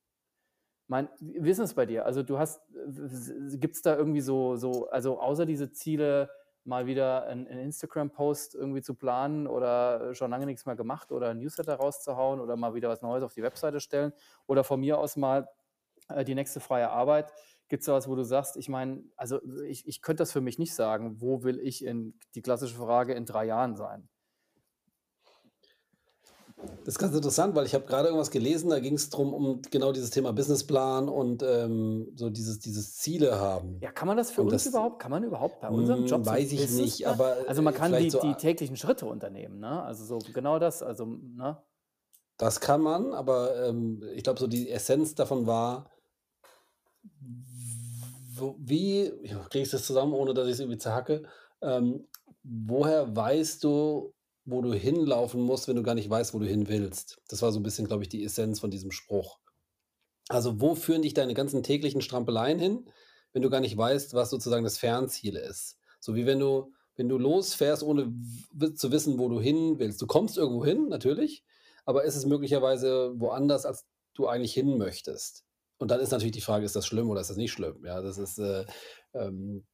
Mein 0.88 1.10
wie 1.22 1.50
ist 1.52 1.60
das 1.60 1.76
bei 1.76 1.86
dir? 1.88 2.06
Also, 2.06 2.24
du 2.24 2.40
hast 2.40 2.62
w 2.74 3.06
s 3.06 3.60
gibt's 3.60 3.82
da 3.84 3.96
irgendwie 3.98 4.22
so 4.22 4.56
so 4.58 4.90
also, 4.90 5.20
außer 5.22 5.46
diese 5.48 5.72
Ziele, 5.72 6.30
mal 6.66 6.86
wieder 6.88 7.28
'n 7.28 7.48
'n 7.48 7.60
Instagram-Post 7.60 8.56
irgendwie 8.56 8.82
zu 8.82 8.96
planen 8.96 9.48
oder 9.48 10.14
schon 10.16 10.32
lange 10.32 10.46
nix 10.46 10.66
mehr 10.66 10.76
gemacht 10.76 11.12
oder 11.12 11.32
'n 11.32 11.40
Newsletter 11.40 11.76
rauszuhauen 11.76 12.40
oder 12.42 12.56
mal 12.58 12.74
wieder 12.76 12.90
was 12.90 13.02
Neues 13.02 13.24
auf 13.24 13.34
die 13.34 13.44
Webseite 13.44 13.80
stellen 13.82 14.14
oder 14.48 14.64
von 14.64 14.80
mir 14.80 14.98
aus 15.00 15.16
mal, 15.18 15.50
äh, 16.10 16.26
die 16.26 16.36
nächste 16.36 16.60
freie 16.62 16.90
Arbeit. 16.92 17.34
Gibt's 17.70 17.86
da 17.88 17.94
was, 17.94 18.08
wo 18.10 18.16
du 18.16 18.24
sagst 18.24 18.58
ich 18.58 18.70
meine, 18.70 19.04
also, 19.18 19.42
ich 19.66 19.88
ich 19.88 20.02
könnte 20.04 20.22
das 20.24 20.32
für 20.34 20.42
mich 20.42 20.60
nicht 20.60 20.76
sagen, 20.76 21.22
wo 21.22 21.44
will 21.44 21.60
ich 21.60 21.86
in 21.86 22.20
die 22.36 22.42
klassische 22.44 22.76
Frage 22.78 23.14
in 23.16 23.26
3 23.26 23.46
Jahren 23.46 23.76
sein? 23.78 24.10
Das 26.62 26.96
ist 26.96 27.00
ganz 27.00 27.16
interessant, 27.16 27.56
weil 27.56 27.66
ich 27.66 27.74
habe 27.74 27.86
grade 27.86 28.08
irgendwas 28.08 28.32
gelesen, 28.32 28.70
da 28.70 28.80
ging's 28.80 29.10
drum 29.10 29.34
um 29.34 29.62
genau 29.70 29.92
dieses 29.92 30.10
Thema 30.10 30.34
Businessplan 30.34 31.08
und, 31.08 31.44
ähm, 31.44 32.12
so 32.16 32.30
dieses 32.30 32.60
dieses 32.60 32.96
Ziele 32.98 33.40
haben. 33.40 33.82
Ja, 33.82 33.92
kann 33.94 34.08
man 34.10 34.18
das 34.18 34.32
für 34.32 34.42
Und 34.42 34.50
uns 34.50 34.66
das 34.66 34.66
überhaupt 34.66 35.00
kann 35.02 35.10
man 35.12 35.24
überhaupt 35.24 35.62
bei 35.62 35.70
unserem 35.70 36.02
hm, 36.02 36.08
Job 36.08 36.26
so 36.26 36.36
'n 36.36 36.38
weiß 36.40 36.52
ich 36.52 36.70
nicht, 36.70 37.06
Businessplan 37.06 37.14
aber, 37.14 37.38
also, 37.46 37.62
man 37.62 37.74
äh, 37.74 37.78
kann 37.78 37.96
die 37.98 38.10
so 38.10 38.20
die 38.20 38.36
täglichen 38.36 38.76
Schritte 38.76 39.06
unternehmen, 39.06 39.60
ne? 39.60 39.82
Also, 39.84 40.04
so 40.04 40.20
genau 40.34 40.60
das, 40.60 40.84
also, 40.84 41.06
ne? 41.06 41.64
Das 42.38 42.60
kann 42.62 42.82
man, 42.82 43.14
aber, 43.14 43.68
ähm, 43.68 44.02
ich 44.16 44.24
glaube 44.24 44.40
so 44.40 44.48
die 44.48 44.70
Essenz 44.72 45.14
davon 45.14 45.46
war 45.46 45.92
wo 48.36 48.56
wie 48.60 49.12
kriege 49.50 49.64
ich 49.64 49.70
das 49.72 49.86
zusammen, 49.86 50.14
ohne 50.14 50.34
dass 50.34 50.48
ich's 50.48 50.60
irgendwie 50.60 50.78
zerhacke? 50.78 51.24
Ähm, 51.62 52.08
woher 52.44 53.16
weißt 53.16 53.64
du, 53.64 54.14
wo 54.50 54.62
du 54.62 54.74
hinlaufen 54.74 55.42
musst, 55.42 55.68
wenn 55.68 55.76
du 55.76 55.84
gar 55.84 55.96
nicht 55.96 56.10
weißt, 56.10 56.34
wo 56.34 56.40
du 56.40 56.46
hin 56.48 56.68
willst? 56.70 57.22
Das 57.30 57.42
war 57.42 57.52
so 57.52 57.60
'n 57.60 57.64
bisschen, 57.64 57.88
glaube 57.88 58.04
ich, 58.04 58.10
die 58.10 58.24
Essenz 58.24 58.60
von 58.60 58.72
diesem 58.72 58.92
Spruch. 58.92 59.40
Also, 60.30 60.62
wo 60.62 60.76
führen 60.76 61.02
dich 61.02 61.14
deine 61.14 61.34
ganzen 61.34 61.64
täglichen 61.64 62.02
Strampeleien 62.02 62.60
hin, 62.60 62.90
wenn 63.34 63.42
du 63.42 63.50
gar 63.50 63.62
nicht 63.62 63.78
weißt, 63.78 64.14
was 64.14 64.30
sozusagen 64.30 64.64
das 64.64 64.78
Fernziel 64.78 65.36
ist? 65.36 65.80
So 66.00 66.16
wie 66.16 66.26
wenn 66.26 66.40
du 66.40 66.74
wenn 66.96 67.08
du 67.10 67.18
losfährst, 67.18 67.82
ohne 67.84 68.14
zu 68.76 68.92
wissen, 68.92 69.20
wo 69.20 69.30
du 69.30 69.40
hin 69.40 69.80
willst. 69.80 70.02
Du 70.02 70.08
kommst 70.08 70.38
irgendwo 70.38 70.66
hin, 70.66 70.90
natürlich, 70.90 71.46
aber 71.86 72.04
ist 72.04 72.18
es 72.18 72.26
möglicherweise 72.26 73.14
woanders, 73.18 73.66
als 73.66 73.86
du 74.16 74.28
eigentlich 74.28 74.54
hin 74.54 74.78
möchtest. 74.78 75.46
Und 75.78 75.92
dann 75.92 76.02
ist 76.02 76.12
natürlich 76.12 76.34
die 76.34 76.42
Frage, 76.42 76.66
ist 76.66 76.76
das 76.76 76.86
schlimm 76.86 77.10
oder 77.10 77.22
ist 77.22 77.30
das 77.30 77.38
nicht 77.38 77.54
schlimm? 77.54 77.86
Ja, 77.86 78.02
das 78.02 78.18
ist, 78.18 78.38
äh, 78.40 78.66
ähm, 79.14 79.66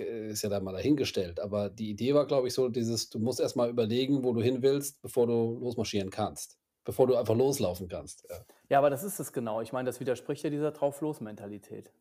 ist 0.00 0.42
ja 0.42 0.48
dann 0.50 0.64
mal 0.64 0.72
dahingestellt. 0.72 1.40
Aber 1.40 1.70
die 1.70 1.90
Idee 1.90 2.14
war, 2.14 2.26
glaube 2.26 2.48
ich, 2.48 2.54
so 2.54 2.68
dieses 2.68 3.10
du 3.10 3.18
musst 3.18 3.40
erst 3.40 3.56
mal 3.56 3.70
überlegen, 3.70 4.24
wo 4.24 4.32
du 4.32 4.42
hin 4.42 4.62
willst, 4.62 5.02
bevor 5.02 5.26
du 5.26 5.58
losmarschieren 5.60 6.10
kannst, 6.10 6.58
bevor 6.84 7.06
du 7.06 7.16
einfach 7.16 7.34
loslaufen 7.36 7.88
kannst, 7.88 8.24
ja. 8.30 8.44
Ja, 8.70 8.78
aber 8.78 8.88
das 8.90 9.04
ist 9.04 9.18
es 9.20 9.32
genau. 9.32 9.60
Ich 9.60 9.72
meine, 9.72 9.86
das 9.86 10.00
widerspricht 10.00 10.42
ja 10.42 10.50
dieser 10.50 10.70
Drauf-los-Mentalität 10.72 11.92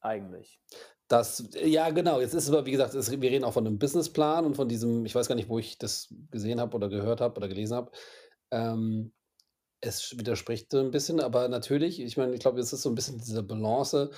eigentlich. 0.00 0.58
Das 1.10 1.50
ja, 1.62 1.90
genau. 1.90 2.20
Jetzt 2.20 2.34
ist 2.34 2.44
es 2.44 2.50
aber, 2.50 2.64
wie 2.66 2.70
gesagt, 2.70 2.94
es 2.94 3.10
wir 3.10 3.30
reden 3.30 3.44
auch 3.44 3.52
von 3.52 3.64
'nem 3.64 3.78
Businessplan 3.78 4.44
und 4.46 4.54
von 4.54 4.68
diesem 4.68 5.04
ich 5.04 5.14
weiß 5.14 5.28
gar 5.28 5.34
nicht, 5.34 5.48
wo 5.48 5.58
ich 5.58 5.78
das 5.78 6.08
gesehen 6.30 6.60
habe 6.60 6.74
oder 6.76 6.88
gehört 6.88 7.20
habe 7.20 7.36
oder 7.36 7.48
gelesen 7.48 7.76
habe. 7.76 7.90
Ähm, 8.50 9.12
es 9.80 10.18
widerspricht 10.18 10.70
so 10.72 10.78
'n 10.80 10.90
bisschen, 10.92 11.20
aber 11.20 11.48
natürlich, 11.48 12.00
ich 12.00 12.16
meine, 12.18 12.34
ich 12.34 12.40
glaube, 12.40 12.60
es 12.60 12.72
ist 12.72 12.82
so 12.82 12.90
'n 12.90 12.94
bisschen 12.96 13.18
diese 13.18 13.42
Balance, 13.44 14.10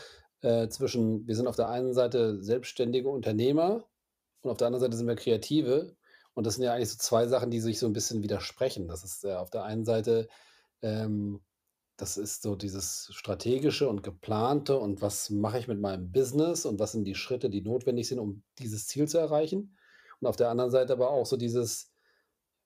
äh, 0.45 0.69
zwischen 0.71 1.27
wir 1.29 1.37
sind 1.37 1.49
auf 1.49 1.57
der 1.57 1.69
einen 1.71 1.95
Seite 1.95 2.43
selbstständige 2.43 3.11
Unternehmer 3.11 3.87
und 4.43 4.51
auf 4.53 4.59
der 4.59 4.69
anderen 4.69 4.83
Seite 4.83 4.97
sind 4.99 5.09
wir 5.09 5.17
Kreative. 5.17 5.97
Und 6.35 6.47
das 6.47 6.57
sind 6.57 6.65
ja 6.65 6.75
eigentlich 6.75 6.91
so 6.91 6.99
2 6.99 7.29
Sachen, 7.29 7.51
die 7.51 7.61
sich 7.61 7.79
so 7.81 7.87
'n 7.89 7.93
bisschen 7.95 8.23
widersprechen. 8.25 8.89
Das 8.89 9.05
ist, 9.05 9.25
äh, 9.25 9.35
auf 9.35 9.51
der 9.51 9.65
einen 9.65 9.85
Seite, 9.87 10.29
ähm 10.83 11.43
das 11.99 12.17
ist 12.19 12.43
so 12.43 12.57
dieses 12.57 13.09
Strategische 13.13 13.89
und 13.89 14.03
Geplante 14.05 14.79
und 14.79 15.03
was 15.03 15.31
mache 15.31 15.59
ich 15.61 15.69
mit 15.69 15.81
meinem 15.81 16.13
Business 16.13 16.67
und 16.67 16.81
was 16.81 16.93
sind 16.93 17.05
die 17.07 17.15
Schritte, 17.17 17.51
die 17.51 17.63
notwendig 17.63 18.09
sind, 18.09 18.19
um 18.21 18.45
dieses 18.61 18.87
Ziel 18.89 19.09
zu 19.09 19.19
erreichen? 19.19 19.77
Und 20.21 20.29
auf 20.29 20.37
der 20.37 20.51
anderen 20.51 20.71
Seite 20.73 20.93
aber 20.95 21.11
auch 21.11 21.27
so 21.27 21.37
dieses, 21.39 21.93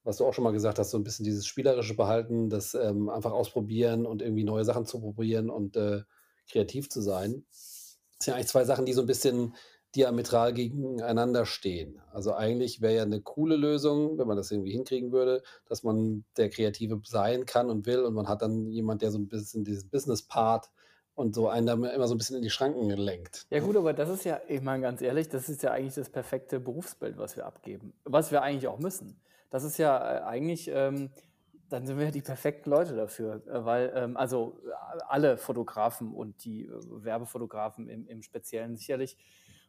was 0.05 0.19
du 0.19 0.27
auch 0.27 0.35
schon 0.35 0.45
mal 0.45 0.53
gesagt 0.53 0.79
hast, 0.79 0.91
so 0.93 0.99
'n 0.99 1.05
bisschen 1.05 1.25
dieses 1.25 1.47
spielerische 1.47 1.95
Behalten, 1.97 2.51
das, 2.51 2.75
ähm, 2.75 3.09
einfach 3.11 3.33
ausprobieren 3.33 4.07
und 4.07 4.23
irgendwie 4.23 4.45
neue 4.45 4.65
Sachen 4.65 4.87
zu 4.87 5.01
probieren 5.01 5.51
und, 5.51 5.77
äh, 5.77 6.03
kreativ 6.49 6.89
zu 6.91 7.01
sein. 7.03 7.45
Das 7.51 7.99
sind 8.25 8.33
ja 8.33 8.35
eigentlich 8.37 8.49
2 8.49 8.65
Sachen, 8.65 8.87
die 8.87 8.93
so 8.95 9.03
'n 9.03 9.07
bisschen 9.07 9.55
diametral 9.97 10.53
gegeneinander 10.55 11.47
stehen. 11.47 12.01
Also, 12.13 12.35
eigentlich 12.35 12.81
wäre 12.83 12.95
ja 12.97 13.07
'ne 13.07 13.23
coole 13.23 13.57
Lösung, 13.57 14.19
wenn 14.19 14.27
man 14.29 14.37
das 14.37 14.51
irgendwie 14.51 14.73
hinkriegen 14.73 15.13
würde, 15.13 15.43
dass 15.67 15.83
man 15.85 16.25
der 16.37 16.51
Kreative 16.51 17.01
sein 17.07 17.47
kann 17.47 17.71
und 17.71 17.87
will 17.87 18.01
und 18.05 18.15
man 18.15 18.29
hat 18.29 18.43
dann 18.43 18.71
jemand, 18.73 19.03
der 19.03 19.11
so 19.13 19.19
'n 19.19 19.29
bisschen 19.29 19.65
diesen 19.65 19.91
Business-Part 19.91 20.71
und 21.15 21.35
so 21.35 21.49
einen 21.49 21.67
da 21.67 21.75
immer 21.75 22.09
so 22.09 22.15
'n 22.15 22.19
bisschen 22.19 22.37
in 22.37 22.43
die 22.43 22.51
Schranken 22.51 22.89
lenkt, 22.91 23.47
Ja 23.53 23.61
ne? 23.61 23.61
gut, 23.61 23.77
aber 23.79 23.95
das 23.95 24.11
ist 24.11 24.25
ja 24.25 24.41
ich 24.47 24.61
meine 24.61 24.83
ganz 24.83 25.01
ehrlich, 25.01 25.29
das 25.31 25.49
ist 25.49 25.63
ja 25.63 25.71
eigentlich 25.73 25.95
das 25.95 26.11
perfekte 26.11 26.61
Berufsbild, 26.61 27.17
was 27.17 27.35
wir 27.37 27.47
abgeben, 27.47 27.95
was 28.05 28.31
wir 28.31 28.43
eigentlich 28.43 28.69
auch 28.69 28.79
müssen. 28.79 29.23
Das 29.49 29.65
ist 29.65 29.79
ja, 29.79 30.19
äh, 30.19 30.21
eigentlich, 30.23 30.69
ähm 30.71 31.11
dann 31.69 31.87
sind 31.87 31.99
wir 31.99 32.11
die 32.11 32.23
perfekten 32.23 32.71
Leute 32.71 32.97
dafür, 32.97 33.47
äh, 33.47 33.65
weil, 33.65 33.93
ähm 33.95 34.17
also, 34.17 34.61
a 34.75 34.99
alle 35.09 35.37
Fotografen 35.39 36.13
und 36.15 36.45
die, 36.45 36.67
äh, 36.67 36.71
Werbefotografen 37.05 37.89
im 37.89 38.07
im 38.09 38.23
Speziellen 38.23 38.77
sicherlich, 38.77 39.17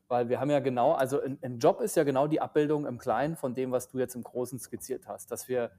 weil 0.07 0.29
wir 0.29 0.39
haben 0.39 0.49
ja 0.51 0.59
genau 0.59 0.93
also 0.93 1.19
'n 1.21 1.37
'n 1.41 1.59
Job 1.59 1.81
ist 1.81 1.95
ja 1.95 2.03
genau 2.03 2.27
die 2.27 2.41
Abbildung 2.41 2.85
im 2.87 2.97
Kleinen 2.99 3.35
von 3.35 3.53
dem, 3.55 3.71
was 3.71 3.89
du 3.89 3.99
jetzt 3.99 4.15
im 4.15 4.23
Großen 4.23 4.59
skizziert 4.59 5.07
hast, 5.07 5.31
dass 5.31 5.47
wir 5.49 5.71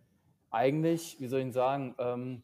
eigentlich, 0.50 1.18
wie 1.20 1.28
soll 1.28 1.40
ich 1.40 1.52
sagen, 1.54 1.94
ähm, 1.98 2.42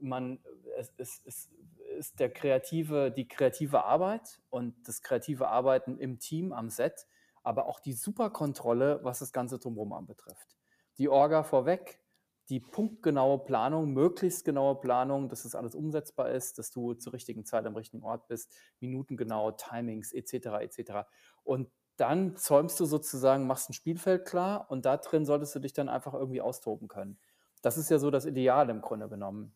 man 0.00 0.40
es 0.78 0.92
es 0.98 1.22
es 1.26 1.50
ist 1.98 2.20
der 2.20 2.30
kreative 2.32 3.12
die 3.12 3.28
kreative 3.28 3.84
Arbeit 3.84 4.42
und 4.50 4.88
das 4.88 5.02
kreative 5.02 5.48
Arbeiten 5.48 5.98
im 5.98 6.18
Team 6.20 6.52
am 6.52 6.70
Set, 6.70 7.06
aber 7.44 7.66
auch 7.66 7.80
die 7.80 7.94
Superkontrolle, 7.94 9.00
was 9.04 9.20
das 9.20 9.32
Ganze 9.32 9.58
drumherum 9.60 9.92
anbetrifft. 9.94 10.56
Die 10.98 11.08
Orga 11.10 11.42
vorweg, 11.44 12.01
die 12.48 12.60
punktgenaue 12.60 13.40
Planung, 13.44 13.92
möglichst 13.92 14.44
genaue 14.44 14.80
Planung, 14.80 15.28
dass 15.28 15.44
das 15.44 15.54
alles 15.54 15.74
umsetzbar 15.74 16.30
ist, 16.30 16.58
dass 16.58 16.70
du 16.70 16.94
zur 16.94 17.12
richtigen 17.14 17.44
Zeit 17.44 17.66
am 17.66 17.76
richtigen 17.76 18.02
Ort 18.04 18.28
bist, 18.28 18.52
minutengenau, 18.80 19.52
Timings 19.52 20.12
et 20.12 20.28
cetera, 20.28 20.62
et 20.62 20.72
cetera. 20.72 21.06
Und 21.44 21.70
dann 21.96 22.36
zäumst 22.36 22.80
du 22.80 22.84
sozusagen 22.86 23.46
machst 23.46 23.70
'n 23.70 23.74
Spielfeld 23.74 24.26
klar 24.26 24.70
und 24.70 24.84
da 24.86 24.96
drin 24.98 25.24
solltest 25.26 25.54
du 25.54 25.60
dich 25.60 25.72
dann 25.74 25.88
einfach 25.88 26.14
irgendwie 26.14 26.40
austoben 26.40 26.88
können. 26.88 27.18
Das 27.62 27.78
ist 27.78 27.90
ja 27.90 27.98
so 27.98 28.10
das 28.10 28.26
Ideal 28.26 28.70
im 28.70 28.80
Grunde 28.82 29.08
genommen. 29.08 29.54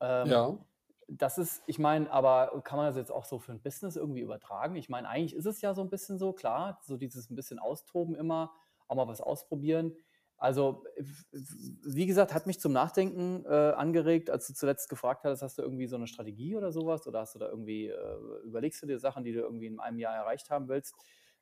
Ähm, 0.00 0.44
Ja. 0.44 0.64
das 1.08 1.38
ist 1.38 1.62
ich 1.68 1.78
meine, 1.80 2.10
aber 2.12 2.62
kann 2.64 2.78
man 2.78 2.86
das 2.88 2.96
jetzt 2.96 3.12
auch 3.12 3.24
so 3.26 3.38
für 3.40 3.52
'n 3.52 3.62
Business 3.62 3.96
irgendwie 3.96 4.22
übertragen? 4.22 4.76
Ich 4.76 4.88
meine, 4.90 5.08
eigentlich 5.08 5.34
ist 5.36 5.46
es 5.46 5.60
ja 5.62 5.74
so 5.74 5.82
'n 5.82 5.90
bisschen 5.90 6.18
so, 6.18 6.32
klar, 6.34 6.80
so 6.84 6.96
dieses 6.98 7.30
'n 7.30 7.36
bisschen 7.36 7.58
austoben 7.60 8.14
immer, 8.16 8.52
auch 8.88 8.96
mal 8.96 9.08
was 9.08 9.20
ausprobieren. 9.22 9.96
Also, 10.42 10.84
w 10.98 11.94
wie 11.94 12.04
gesagt, 12.06 12.34
hat 12.34 12.48
mich 12.48 12.58
zum 12.58 12.72
Nachdenken, 12.72 13.44
äh, 13.46 13.48
angeregt, 13.48 14.28
als 14.28 14.48
du 14.48 14.54
zuletzt 14.54 14.88
gefragt 14.88 15.22
hattest: 15.22 15.40
„Hast 15.42 15.56
du 15.58 15.62
irgendwie 15.62 15.86
so 15.86 15.96
'ne 15.96 16.08
Strategie 16.08 16.56
oder 16.56 16.72
so 16.72 16.84
was 16.84 17.06
oder 17.06 17.20
hast 17.20 17.36
du 17.36 17.38
da 17.38 17.48
irgendwie 17.48 17.86
äh, 17.86 18.16
überlegst 18.44 18.82
du 18.82 18.86
dir 18.88 18.98
Sachen, 18.98 19.22
die 19.22 19.32
du 19.32 19.40
irgendwie 19.40 19.66
in 19.66 19.78
einem 19.78 20.00
Jahr 20.00 20.16
erreicht 20.16 20.50
haben 20.50 20.66
willst?“ 20.68 20.96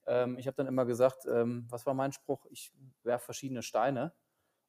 Ähm, 0.07 0.37
ich 0.39 0.47
habe 0.47 0.57
dann 0.59 0.67
immer 0.67 0.85
gesagt, 0.85 1.25
ähm 1.27 1.67
was 1.71 1.87
war 1.87 1.95
mein 1.95 2.13
Spruch? 2.13 2.45
Ich 2.51 2.75
werfe 3.03 3.25
verschiedene 3.25 3.63
Steine 3.63 4.13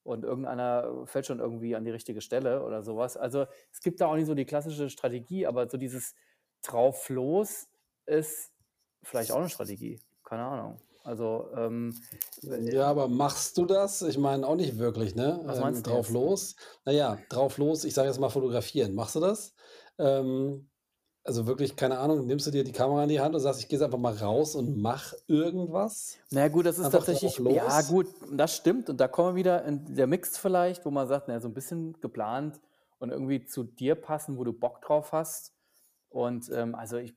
und 0.03 0.23
irgendeiner 0.25 1.05
fällt 1.07 1.25
schon 1.27 1.39
irgendwie 1.39 1.75
an 1.75 1.85
die 1.85 1.91
richtige 1.91 2.21
Stelle 2.21 2.63
oder 2.65 2.83
so 2.83 2.97
was. 2.97 3.17
Also, 3.17 3.47
es 3.71 3.81
gibt 3.81 4.01
da 4.01 4.07
auch 4.07 4.15
nicht 4.15 4.27
so 4.27 4.35
die 4.35 4.45
klassische 4.45 4.89
Strategie, 4.91 5.47
aber 5.47 5.69
so 5.69 5.77
dieses 5.77 6.15
drauf 6.63 7.09
los 7.09 7.69
ist 8.07 8.53
vielleicht 9.03 9.31
auch 9.31 9.41
'ne 9.41 9.49
Strategie, 9.49 10.01
keine 10.25 10.45
Ahnung. 10.45 10.81
Also, 11.05 11.49
ähm, 11.55 12.01
äh 12.43 12.71
Ja, 12.73 12.87
aber 12.87 13.07
machst 13.07 13.57
du 13.57 13.65
das? 13.65 14.01
Ich 14.01 14.17
meine 14.17 14.47
auch 14.47 14.55
nicht 14.55 14.79
wirklich, 14.79 15.13
ne? 15.13 15.45
Was 15.45 15.59
Ähm, 15.59 15.59
meinst 15.59 15.85
'n 15.85 15.87
drauf 15.87 16.09
jetzt? 16.09 16.09
los 16.09 16.55
na 16.85 16.91
ja, 16.91 17.23
drauf 17.29 17.57
los, 17.59 17.83
ich 17.83 17.93
sage 17.93 18.07
jetzt 18.07 18.19
mal 18.19 18.29
fotografieren. 18.29 18.95
Machst 18.95 19.15
du 19.15 19.19
das? 19.19 19.53
Ähm, 19.99 20.69
also, 21.23 21.47
wirklich, 21.47 21.75
keine 21.75 21.99
Ahnung, 21.99 22.25
nimmst 22.27 22.47
du 22.47 22.51
dir 22.51 22.63
die 22.63 22.71
Kamera 22.73 23.03
in 23.03 23.09
die 23.09 23.19
Hand 23.21 23.35
und 23.35 23.41
sagst: 23.41 23.61
„Ich 23.61 23.69
gehe 23.69 23.77
jetzt 23.79 23.85
einfach 23.85 23.99
mal 23.99 24.15
raus 24.17 24.55
und 24.55 24.77
mache 24.81 25.17
irgendwas?“ 25.27 26.21
Na 26.33 26.41
ja 26.41 26.47
gut, 26.47 26.65
das 26.65 26.79
ist 26.79 26.89
Einfach 26.89 27.05
tatsächlich 27.07 27.41
ja 27.45 27.81
gut, 27.81 28.07
das 28.31 28.55
stimmt 28.55 28.89
und 28.89 29.01
da 29.01 29.09
kommen 29.09 29.31
wir 29.31 29.35
wieder 29.35 29.65
in 29.65 29.95
der 29.95 30.07
Mix 30.07 30.37
vielleicht, 30.37 30.85
wo 30.85 30.89
man 30.91 31.05
sagt, 31.05 31.27
na 31.27 31.33
ja, 31.33 31.39
so 31.41 31.49
'n 31.49 31.53
bisschen 31.53 31.99
geplant 31.99 32.61
und 32.99 33.09
irgendwie 33.11 33.43
zu 33.45 33.63
dir 33.65 33.95
passen, 33.95 34.37
wo 34.37 34.45
du 34.45 34.53
Bock 34.53 34.81
drauf 34.81 35.11
hast. 35.11 35.53
Und, 36.09 36.49
ähm, 36.53 36.73
also, 36.75 36.97
ich, 36.97 37.15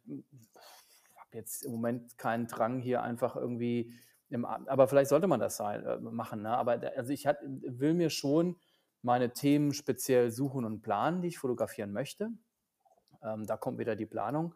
jetzt 1.34 1.64
im 1.64 1.72
Moment 1.72 2.18
keinen 2.18 2.46
Drang, 2.48 2.80
hier 2.80 3.02
einfach 3.02 3.36
irgendwie 3.36 3.94
im 4.30 4.44
aber 4.46 4.88
vielleicht 4.88 5.10
sollte 5.10 5.26
man 5.28 5.40
das 5.40 5.56
sein 5.58 5.84
äh, 5.84 5.98
machen, 6.00 6.42
ne? 6.42 6.56
Aber 6.56 6.78
da 6.78 6.88
also, 6.90 7.12
ich 7.12 7.26
hat 7.26 7.38
will 7.44 7.94
mir 7.94 8.10
schon 8.10 8.56
meine 9.02 9.32
Themen 9.32 9.72
speziell 9.74 10.30
suchen 10.30 10.64
und 10.64 10.82
planen, 10.82 11.22
die 11.22 11.28
ich 11.28 11.38
fotografieren 11.38 11.92
möchte. 11.92 12.30
Ähm, 13.22 13.46
da 13.46 13.56
kommt 13.56 13.78
wieder 13.78 13.96
die 13.96 14.06
Planung. 14.06 14.54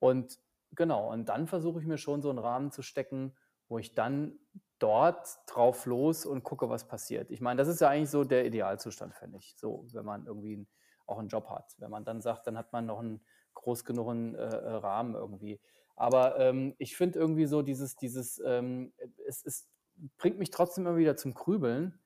Und 0.00 0.38
genau, 0.72 1.12
und 1.12 1.28
dann 1.28 1.46
versuche 1.48 1.80
ich 1.80 1.86
mir 1.86 1.98
schon 1.98 2.22
so 2.22 2.30
'n 2.30 2.38
Rahmen 2.38 2.70
zu 2.72 2.82
stecken, 2.82 3.34
wo 3.68 3.78
ich 3.78 3.94
dann 3.94 4.38
dort 4.80 5.28
drauf 5.46 5.86
los 5.86 6.26
und 6.26 6.42
gucke, 6.44 6.68
was 6.70 6.88
passiert. 6.88 7.30
Ich 7.30 7.40
meine, 7.42 7.58
das 7.58 7.68
ist 7.68 7.80
ja 7.80 7.88
eigentlich 7.90 8.10
so 8.10 8.24
der 8.24 8.46
Idealzustand, 8.46 9.14
finde 9.14 9.38
ich, 9.38 9.56
so, 9.58 9.86
wenn 9.92 10.04
man 10.06 10.26
irgendwie 10.26 10.66
auch 11.06 11.18
'n 11.20 11.28
Job 11.28 11.50
hat. 11.50 11.74
Wenn 11.78 11.90
man 11.90 12.04
dann 12.04 12.20
sagt, 12.22 12.46
dann 12.46 12.58
hat 12.58 12.72
man 12.72 12.86
noch 12.86 13.00
'n 13.02 13.22
groß 13.54 13.84
genugen, 13.84 14.34
äh, 14.36 14.40
äh, 14.40 14.70
Rahmen 14.74 15.14
irgendwie. 15.14 15.60
Aber, 16.00 16.38
ähm, 16.40 16.74
ich 16.78 16.96
finde 16.96 17.18
irgendwie 17.18 17.44
so 17.46 17.60
dieses 17.62 17.94
dieses, 17.96 18.40
ähm 18.44 18.92
es 19.26 19.44
es 19.44 19.68
bringt 20.16 20.38
mich 20.38 20.50
trotzdem 20.50 20.86
immer 20.86 20.96
wieder 20.96 21.16
zum 21.16 21.34
Grübeln, 21.34 22.00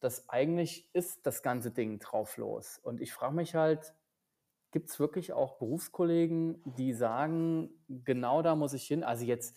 dass 0.00 0.30
eigentlich 0.30 0.88
ist 0.94 1.26
das 1.26 1.42
ganze 1.42 1.70
Ding 1.70 1.98
drauf 2.00 2.38
los. 2.38 2.78
Und 2.82 3.02
ich 3.02 3.12
frage 3.12 3.34
mich 3.34 3.54
halt, 3.54 3.94
gibt's 4.72 5.00
wirklich 5.00 5.32
auch 5.34 5.58
Berufskollegen, 5.58 6.62
die 6.76 6.94
sagen: 6.94 7.70
„Genau 7.88 8.42
da 8.42 8.56
muss 8.56 8.74
ich 8.74 8.86
hin?“ 8.86 9.04
Also, 9.04 9.24
jetzt 9.26 9.56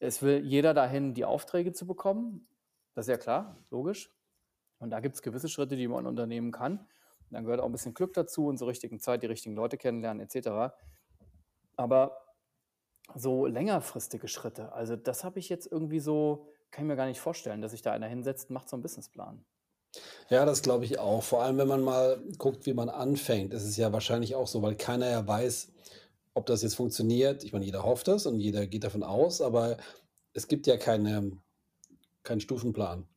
es 0.00 0.22
will 0.22 0.44
jeder 0.46 0.74
dahin, 0.74 1.14
die 1.14 1.24
Aufträge 1.26 1.72
zu 1.72 1.86
bekommen. 1.86 2.48
Das 2.94 3.06
ist 3.06 3.10
ja 3.12 3.18
klar, 3.18 3.64
logisch. 3.70 4.14
Und 4.80 4.90
da 4.90 5.00
gibt's 5.00 5.22
gewisse 5.22 5.48
Schritte, 5.50 5.76
die 5.76 5.88
man 5.88 6.06
unternehmen 6.06 6.52
kann. 6.52 6.88
Dann 7.30 7.44
gehört 7.44 7.60
auch 7.62 7.66
'n 7.68 7.72
bisschen 7.72 7.94
Glück 7.94 8.14
dazu 8.14 8.48
und 8.48 8.58
zur 8.58 8.68
richtigen 8.68 9.00
Zeit 9.00 9.22
die 9.24 9.28
richtigen 9.28 9.56
Leute 9.56 9.78
kennenlernen 9.78 10.22
et 10.24 10.32
cetera. 10.32 10.74
Aber 11.76 12.23
so 13.14 13.46
längerfristige 13.46 14.28
Schritte, 14.28 14.72
also, 14.72 14.96
das 14.96 15.24
habe 15.24 15.38
ich 15.40 15.48
jetzt 15.48 15.70
irgendwie 15.70 16.00
so 16.00 16.46
kann 16.70 16.84
ich 16.86 16.88
mir 16.88 16.96
gar 16.96 17.06
nicht 17.06 17.20
vorstellen, 17.20 17.60
dass 17.62 17.70
sich 17.70 17.82
da 17.82 17.92
einer 17.92 18.08
hinsetzt 18.08 18.50
und 18.50 18.54
macht 18.54 18.68
so 18.68 18.76
'n 18.76 18.82
Businessplan. 18.82 19.44
Ja, 20.30 20.44
das 20.46 20.62
glaube 20.62 20.84
ich 20.84 20.98
auch. 20.98 21.22
Vor 21.22 21.42
allem, 21.42 21.58
wenn 21.58 21.68
man 21.68 21.82
mal 21.82 22.22
guckt, 22.38 22.66
wie 22.66 22.72
man 22.74 22.88
anfängt, 22.88 23.52
ist 23.52 23.64
es 23.64 23.76
ja 23.76 23.92
wahrscheinlich 23.92 24.34
auch 24.34 24.46
so, 24.46 24.62
weil 24.62 24.74
keiner 24.76 25.10
ja 25.10 25.26
weiß, 25.26 25.72
ob 26.34 26.46
das 26.46 26.62
jetzt 26.62 26.76
funktioniert. 26.76 27.44
Ich 27.44 27.52
meine, 27.52 27.64
jeder 27.64 27.84
hofft 27.84 28.08
das 28.08 28.26
und 28.26 28.40
jeder 28.40 28.66
geht 28.66 28.84
davon 28.84 29.02
aus, 29.02 29.40
aber 29.40 29.76
es 30.32 30.48
gibt 30.48 30.66
ja 30.66 30.76
keine 30.76 31.38
keinen 32.24 32.40
Stufenplan. 32.40 33.08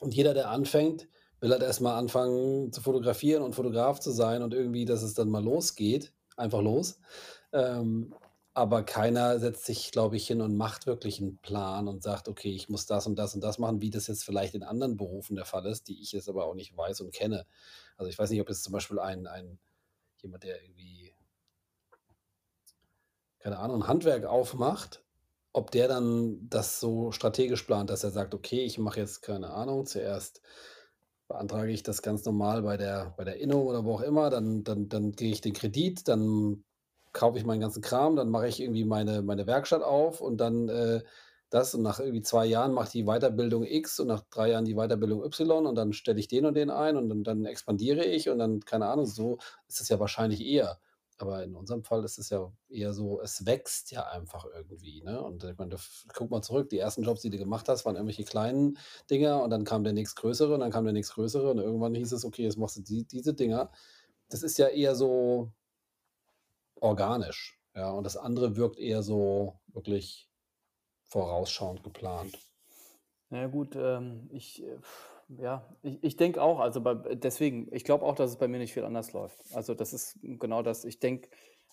Und 0.00 0.14
jeder, 0.14 0.34
der 0.34 0.50
anfängt, 0.50 1.08
will 1.40 1.52
halt 1.52 1.62
erst 1.62 1.80
mal 1.82 1.96
anfangen 1.98 2.72
zu 2.72 2.82
fotografieren 2.82 3.42
und 3.42 3.54
Fotograf 3.54 4.00
zu 4.00 4.12
sein 4.12 4.42
und 4.42 4.54
irgendwie, 4.54 4.84
dass 4.86 5.02
es 5.02 5.14
dann 5.14 5.30
mal 5.30 5.44
losgeht, 5.44 6.14
einfach 6.36 6.62
los. 6.62 7.00
Ähm, 7.52 8.14
aber 8.54 8.82
keiner 8.84 9.38
setzt 9.40 9.64
sich, 9.66 9.92
glaube 9.92 10.16
ich, 10.16 10.26
hin 10.26 10.40
und 10.42 10.56
macht 10.56 10.86
wirklich 10.86 11.20
'n 11.20 11.38
Plan 11.38 11.88
und 11.88 12.02
sagt: 12.02 12.28
„Okay, 12.28 12.50
ich 12.54 12.68
muss 12.68 12.86
das 12.86 13.06
und 13.06 13.16
das 13.18 13.34
und 13.34 13.42
das 13.42 13.58
machen“, 13.58 13.80
wie 13.80 13.90
das 13.90 14.06
jetzt 14.08 14.24
vielleicht 14.24 14.54
in 14.54 14.62
anderen 14.64 14.96
Berufen 14.96 15.36
der 15.36 15.46
Fall 15.46 15.66
ist, 15.66 15.88
die 15.88 16.00
ich 16.02 16.12
jetzt 16.12 16.28
aber 16.28 16.46
auch 16.46 16.54
nicht 16.54 16.76
weiß 16.76 17.00
und 17.02 17.12
kenne. 17.14 17.46
Also, 17.96 18.10
ich 18.10 18.18
weiß 18.18 18.30
nicht, 18.30 18.40
ob 18.40 18.48
jetzt 18.48 18.64
zum 18.64 18.72
Beispiel 18.72 18.98
ein 19.00 19.26
ein 19.26 19.58
jemand, 20.22 20.44
der 20.44 20.62
irgendwie 20.62 21.14
keine 23.38 23.58
Ahnung, 23.58 23.86
Handwerk 23.88 24.24
aufmacht, 24.24 25.04
ob 25.52 25.70
der 25.70 25.88
dann 25.88 26.48
das 26.48 26.80
so 26.80 27.12
strategisch 27.12 27.62
plant, 27.64 27.90
dass 27.90 28.04
er 28.04 28.10
sagt: 28.10 28.34
„Okay, 28.34 28.64
ich 28.64 28.78
mache 28.78 29.00
jetzt, 29.00 29.22
keine 29.22 29.50
Ahnung, 29.50 29.86
zuerst 29.86 30.40
beantrage 31.28 31.72
ich 31.72 31.82
das 31.82 32.02
ganz 32.02 32.24
normal 32.24 32.62
bei 32.62 32.76
der 32.76 33.14
bei 33.16 33.24
der 33.24 33.38
Inno 33.40 33.62
oder 33.62 33.84
wo 33.84 33.94
auch 33.96 34.00
immer, 34.02 34.30
dann 34.30 34.64
dann 34.64 34.88
dann 34.88 35.12
kriege 35.16 35.32
ich 35.32 35.40
den 35.40 35.54
Kredit, 35.54 36.08
dann 36.08 36.64
kaufe 37.12 37.38
ich 37.38 37.44
meinen 37.44 37.60
ganzen 37.60 37.82
Kram, 37.82 38.16
dann 38.16 38.30
mache 38.30 38.48
ich 38.48 38.60
irgendwie 38.60 38.84
meine 38.84 39.22
meine 39.22 39.46
Werkstatt 39.46 39.82
auf 39.82 40.20
und 40.20 40.38
dann, 40.38 40.68
äh, 40.68 41.02
das 41.50 41.74
und 41.74 41.82
nach 41.82 42.00
irgendwie 42.00 42.22
2 42.22 42.46
Jahren 42.46 42.72
mache 42.72 42.86
ich 42.86 42.92
die 42.92 43.04
Weiterbildung 43.04 43.64
X 43.64 44.00
und 44.00 44.06
nach 44.08 44.22
3 44.30 44.50
Jahren 44.50 44.64
die 44.64 44.74
Weiterbildung 44.74 45.22
Y 45.24 45.66
und 45.66 45.74
dann 45.74 45.92
stelle 45.92 46.18
ich 46.18 46.28
den 46.28 46.46
und 46.46 46.54
den 46.54 46.70
ein 46.70 46.96
und 46.96 47.08
dann 47.10 47.24
dann 47.24 47.44
expandiere 47.44 48.04
ich 48.04 48.28
und 48.30 48.38
dann 48.38 48.60
keine 48.60 48.86
Ahnung, 48.88 49.06
so 49.06 49.38
ist 49.68 49.80
es 49.80 49.88
ja 49.88 50.00
wahrscheinlich 50.00 50.44
eher. 50.44 50.78
Aber 51.18 51.44
in 51.44 51.54
unserem 51.54 51.84
Fall 51.84 52.02
ist 52.04 52.18
es 52.18 52.30
ja 52.30 52.50
eher 52.68 52.94
so, 52.94 53.20
es 53.20 53.46
wächst 53.46 53.92
ja 53.92 54.08
einfach 54.08 54.44
irgendwie, 54.52 55.02
ne? 55.02 55.22
Und 55.22 55.44
ich 55.44 55.56
meine, 55.58 55.76
guck 56.14 56.30
mal 56.30 56.42
zurück, 56.42 56.68
die 56.70 56.78
ersten 56.78 57.02
Jobs, 57.04 57.20
die 57.20 57.30
du 57.30 57.38
gemacht 57.38 57.68
hast, 57.68 57.84
waren 57.84 57.94
irgendwelche 57.96 58.24
kleinen 58.24 58.78
Dinger 59.10 59.40
und 59.42 59.50
dann 59.50 59.64
kam 59.64 59.84
der 59.84 59.92
nächstgrößere 59.92 60.54
und 60.54 60.60
dann 60.60 60.72
kam 60.72 60.84
der 60.84 60.94
nächstgrößere 60.94 61.50
und 61.50 61.58
irgendwann 61.58 61.94
hieß 61.94 62.12
es: 62.12 62.24
„Okay, 62.24 62.42
jetzt 62.44 62.56
machst 62.58 62.76
du 62.76 62.80
die 62.82 63.04
diese 63.06 63.34
Dinger.“ 63.34 63.70
Das 64.30 64.42
ist 64.42 64.58
ja 64.58 64.68
eher 64.68 64.94
so 64.96 65.52
organisch, 66.82 67.60
ja? 67.74 67.90
Und 67.92 68.04
das 68.04 68.16
andere 68.18 68.56
wirkt 68.56 68.78
eher 68.78 69.02
so 69.02 69.60
wirklich 69.68 70.30
vorausschauend 71.04 71.84
geplant. 71.84 72.38
Na 73.30 73.40
ja 73.42 73.46
gut, 73.46 73.76
ähm, 73.76 74.28
ich, 74.32 74.62
äh, 74.62 74.78
ja, 75.28 75.76
ich 75.82 76.02
ich 76.04 76.16
denke 76.16 76.42
auch, 76.42 76.60
also 76.60 76.80
bei 76.82 76.94
deswegen, 76.94 77.68
ich 77.74 77.84
glaube 77.84 78.04
auch, 78.04 78.14
dass 78.14 78.30
es 78.30 78.36
bei 78.38 78.48
mir 78.48 78.58
nicht 78.58 78.74
viel 78.74 78.84
anders 78.84 79.12
läuft. 79.12 79.42
Also, 79.54 79.74
das 79.74 79.92
ist 79.94 80.18
genau 80.22 80.62
das. 80.62 80.84
Ich 80.84 80.98
denke, 81.00 81.30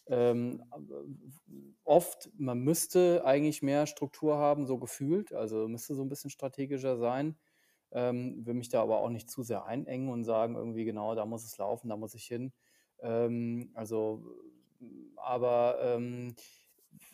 ähm, 0.07 0.63
oft, 1.83 2.29
man 2.37 2.59
müsste 2.59 3.23
eigentlich 3.25 3.61
mehr 3.61 3.87
Struktur 3.87 4.37
haben, 4.37 4.65
so 4.65 4.77
gefühlt, 4.79 5.33
also 5.33 5.67
müsste 5.67 5.95
so 5.95 6.03
ein 6.03 6.09
bisschen 6.09 6.29
strategischer 6.29 6.97
sein. 6.97 7.39
Ähm, 7.91 8.45
will 8.45 8.53
mich 8.53 8.69
da 8.69 8.81
aber 8.83 8.99
auch 8.99 9.09
nicht 9.09 9.29
zu 9.31 9.41
sehr 9.43 9.65
einengen 9.65 10.09
und 10.09 10.23
sagen 10.23 10.55
irgendwie: 10.55 10.85
„Genau, 10.85 11.15
da 11.15 11.25
muss 11.25 11.43
es 11.45 11.57
laufen, 11.57 11.89
da 11.89 11.97
muss 11.97 12.13
ich 12.13 12.25
hin.“ 12.25 12.53
Ähm, 13.01 13.71
also, 13.75 14.23
aber, 15.17 15.79
ähm, 15.81 16.35
ich 16.91 17.11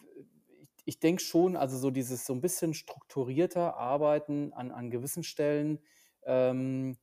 ich 0.85 0.99
denke 0.99 1.21
schon, 1.23 1.55
also 1.55 1.77
so 1.77 1.91
dieses 1.91 2.25
so 2.25 2.33
ein 2.33 2.41
bisschen 2.41 2.73
strukturierter 2.73 3.75
Arbeiten 3.77 4.53
an 4.53 4.71
an 4.71 4.91
gewissen 4.91 5.23
Stellen, 5.23 5.79
ähm, 6.23 6.97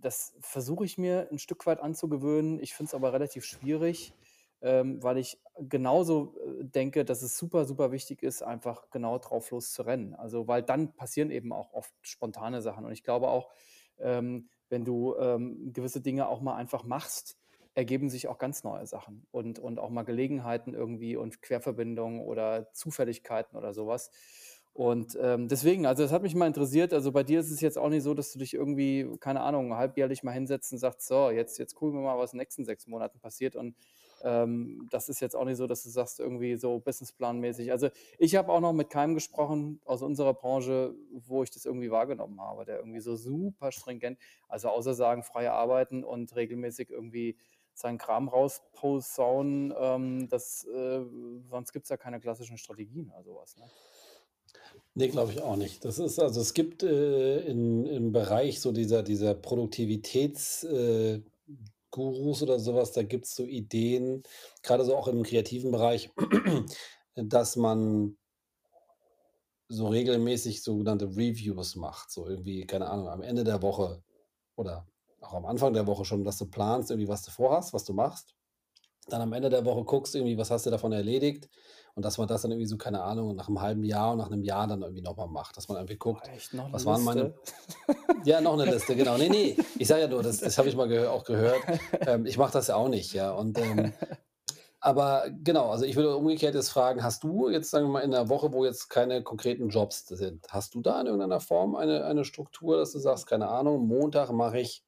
das 0.00 0.34
versuche 0.40 0.84
ich 0.84 0.98
mir 0.98 1.28
ein 1.30 1.38
Stück 1.38 1.66
weit 1.66 1.80
anzugewöhnen. 1.80 2.60
Ich 2.60 2.74
finde 2.74 2.90
es 2.90 2.94
aber 2.94 3.12
relativ 3.12 3.44
schwierig, 3.44 4.14
ähm, 4.62 5.02
weil 5.02 5.18
ich 5.18 5.40
genauso, 5.58 6.36
äh, 6.60 6.64
denke, 6.64 7.04
dass 7.04 7.22
es 7.22 7.36
super, 7.38 7.64
super 7.66 7.92
wichtig 7.92 8.22
ist, 8.22 8.42
einfach 8.42 8.90
genau 8.90 9.18
drauf 9.18 9.50
loszurennen. 9.50 10.14
Also, 10.14 10.48
weil 10.48 10.62
dann 10.62 10.94
passieren 10.96 11.30
eben 11.30 11.52
auch 11.52 11.72
oft 11.72 11.92
spontane 12.02 12.62
Sachen. 12.62 12.84
Und 12.84 12.92
ich 12.92 13.04
glaube 13.04 13.28
auch, 13.28 13.50
ähm, 13.98 14.48
wenn 14.68 14.84
du, 14.84 15.16
ähm, 15.16 15.72
gewisse 15.72 16.00
Dinge 16.00 16.28
auch 16.28 16.40
mal 16.40 16.56
einfach 16.56 16.84
machst, 16.84 17.38
ergeben 17.74 18.10
sich 18.10 18.28
auch 18.28 18.38
ganz 18.38 18.64
neue 18.64 18.86
Sachen 18.86 19.26
und 19.30 19.58
und 19.58 19.78
auch 19.78 19.90
mal 19.90 20.02
Gelegenheiten 20.04 20.74
irgendwie 20.74 21.16
und 21.16 21.42
Querverbindungen 21.42 22.20
oder 22.20 22.72
Zufälligkeiten 22.72 23.56
oder 23.56 23.72
sowas. 23.74 24.10
Und, 24.74 25.18
ähm, 25.20 25.48
deswegen, 25.48 25.84
also, 25.84 26.02
das 26.02 26.12
hat 26.12 26.22
mich 26.22 26.34
mal 26.34 26.46
interessiert. 26.46 26.94
Also, 26.94 27.12
bei 27.12 27.22
dir 27.24 27.40
ist 27.40 27.50
es 27.50 27.60
jetzt 27.60 27.76
auch 27.76 27.90
nicht 27.90 28.02
so, 28.02 28.14
dass 28.14 28.32
du 28.32 28.38
dich 28.38 28.54
irgendwie, 28.54 29.06
keine 29.20 29.42
Ahnung, 29.42 29.74
halbjährlich 29.76 30.22
mal 30.22 30.32
hinsetzt 30.32 30.72
und 30.72 30.78
sagst: 30.78 31.06
„So, 31.06 31.28
jetzt 31.30 31.58
jetzt 31.58 31.74
gucken 31.74 31.98
wir 31.98 32.02
mal, 32.02 32.18
was 32.18 32.32
in 32.32 32.38
den 32.38 32.42
nächsten 32.44 32.64
6 32.64 32.86
Monaten 32.86 33.20
passiert.“ 33.20 33.54
Und, 33.54 33.76
ähm, 34.22 34.86
das 34.90 35.08
ist 35.10 35.20
jetzt 35.20 35.34
auch 35.36 35.44
nicht 35.44 35.56
so, 35.58 35.66
dass 35.66 35.82
du 35.82 35.90
sagst 35.90 36.20
irgendwie 36.20 36.56
so 36.56 36.78
businessplanmäßig. 36.80 37.70
Also, 37.70 37.88
ich 38.18 38.34
habe 38.36 38.50
auch 38.50 38.60
noch 38.60 38.72
mit 38.72 38.88
keinem 38.88 39.14
gesprochen 39.14 39.80
aus 39.84 40.00
unserer 40.02 40.32
Branche, 40.34 40.94
wo 41.12 41.42
ich 41.42 41.50
das 41.50 41.66
irgendwie 41.66 41.90
wahrgenommen 41.90 42.40
habe, 42.40 42.64
der 42.64 42.78
irgendwie 42.78 43.00
so 43.00 43.14
super 43.16 43.72
stringent 43.72 44.18
also, 44.48 44.68
außer 44.68 44.94
sagen, 44.94 45.22
frei 45.22 45.50
arbeiten 45.50 46.02
und 46.04 46.34
regelmäßig 46.36 46.88
irgendwie 46.90 47.36
seinen 47.74 47.98
Kram 47.98 48.28
rausposaunen, 48.28 49.74
ähm, 49.78 50.28
das, 50.28 50.64
äh 50.64 51.00
sonst 51.50 51.72
gibt's 51.72 51.88
ja 51.88 51.96
keine 51.96 52.20
klassischen 52.20 52.58
Strategien 52.58 53.10
oder 53.10 53.22
so 53.24 53.34
was, 53.36 53.56
ne? 53.56 53.64
Ne, 54.94 55.08
glaube 55.08 55.32
ich 55.32 55.40
auch 55.40 55.56
nicht. 55.56 55.84
Das 55.84 55.98
ist 55.98 56.18
also 56.18 56.40
es 56.40 56.52
gibt, 56.52 56.82
äh, 56.82 57.40
in 57.40 57.86
im 57.86 58.12
Bereich 58.12 58.60
so 58.60 58.72
dieser 58.72 59.02
dieser 59.02 59.34
Produktivitäts 59.34 60.64
äh, 60.64 61.22
Gurus 61.90 62.42
oder 62.42 62.58
sowas, 62.58 62.92
da 62.92 63.02
gibt's 63.02 63.34
so 63.36 63.44
Ideen, 63.44 64.22
gerade 64.62 64.84
so 64.84 64.96
auch 64.96 65.08
im 65.08 65.22
kreativen 65.22 65.70
Bereich, 65.70 66.10
dass 67.14 67.56
man 67.56 68.16
so 69.68 69.88
regelmäßig 69.88 70.62
sogenannte 70.62 71.06
Reviews 71.06 71.76
macht, 71.76 72.10
so 72.10 72.26
irgendwie, 72.26 72.66
keine 72.66 72.88
Ahnung, 72.88 73.08
am 73.08 73.22
Ende 73.22 73.44
der 73.44 73.62
Woche 73.62 74.02
oder 74.56 74.86
auch 75.22 75.34
am 75.34 75.46
Anfang 75.46 75.72
der 75.74 75.86
Woche 75.86 76.04
schon, 76.04 76.24
dass 76.24 76.38
du 76.38 76.46
planst 76.50 76.90
irgendwie, 76.90 77.08
was 77.08 77.22
du 77.22 77.30
vorhast, 77.30 77.72
was 77.72 77.84
du 77.84 77.92
machst. 77.94 78.34
Dann 79.08 79.22
am 79.22 79.32
Ende 79.32 79.50
der 79.50 79.64
Woche 79.64 79.84
guckst 79.84 80.14
irgendwie, 80.14 80.38
was 80.38 80.50
hast 80.50 80.66
du 80.66 80.70
davon 80.70 80.92
erledigt 80.92 81.48
und 81.94 82.04
dass 82.04 82.18
man 82.18 82.28
das 82.28 82.42
dann 82.42 82.52
irgendwie 82.52 82.66
so, 82.68 82.78
keine 82.78 83.02
Ahnung, 83.02 83.34
nach 83.36 83.48
einem 83.48 83.60
halben 83.60 83.84
Jahr 83.84 84.12
und 84.12 84.18
nach 84.18 84.28
einem 84.30 84.44
Jahr 84.44 84.66
dann 84.68 84.82
irgendwie 84.82 85.02
noch 85.02 85.16
mal 85.16 85.28
macht, 85.28 85.56
dass 85.56 85.68
man 85.68 85.78
irgendwie 85.78 85.96
guckt, 85.98 86.30
'ne 86.52 86.62
was 86.72 86.86
waren 86.86 87.02
meine 87.02 87.34
ja, 88.24 88.40
noch 88.40 88.54
eine 88.54 88.66
Liste, 88.66 88.96
genau. 88.96 89.16
Ne, 89.18 89.30
ne, 89.30 89.58
ich 89.78 89.88
sage 89.88 90.02
ja 90.02 90.08
nur, 90.08 90.22
das 90.22 90.42
das 90.42 90.58
habe 90.58 90.68
ich 90.68 90.76
mal 90.76 90.88
gehö 90.88 91.08
auch 91.08 91.24
gehört. 91.24 91.68
Ähm, 92.04 92.26
ich 92.26 92.38
mache 92.38 92.52
das 92.52 92.68
ja 92.68 92.76
auch 92.76 92.88
nicht, 92.88 93.12
ja, 93.14 93.32
und, 93.32 93.58
ähm 93.58 93.94
aber 94.80 95.30
genau, 95.42 95.70
also 95.70 95.84
ich 95.84 95.96
würde 95.96 96.16
umgekehrt 96.16 96.54
jetzt 96.54 96.70
fragen, 96.70 97.02
hast 97.04 97.22
du 97.24 97.48
jetzt, 97.48 97.70
sagen 97.70 97.86
wir 97.86 97.90
mal, 97.92 98.00
in 98.00 98.10
der 98.10 98.28
Woche, 98.28 98.52
wo 98.52 98.64
jetzt 98.64 98.88
keine 98.88 99.22
konkreten 99.22 99.68
Jobs 99.68 100.06
sind, 100.06 100.46
hast 100.50 100.74
du 100.74 100.80
da 100.82 101.00
in 101.00 101.06
irgendeiner 101.06 101.40
Form 101.40 101.76
eine 101.76 102.04
eine 102.04 102.24
Struktur, 102.24 102.76
dass 102.78 102.92
du 102.92 102.98
sagst: 102.98 103.26
„Keine 103.26 103.48
Ahnung, 103.48 103.86
Montag 103.86 104.30
mache 104.32 104.60
ich 104.60 104.84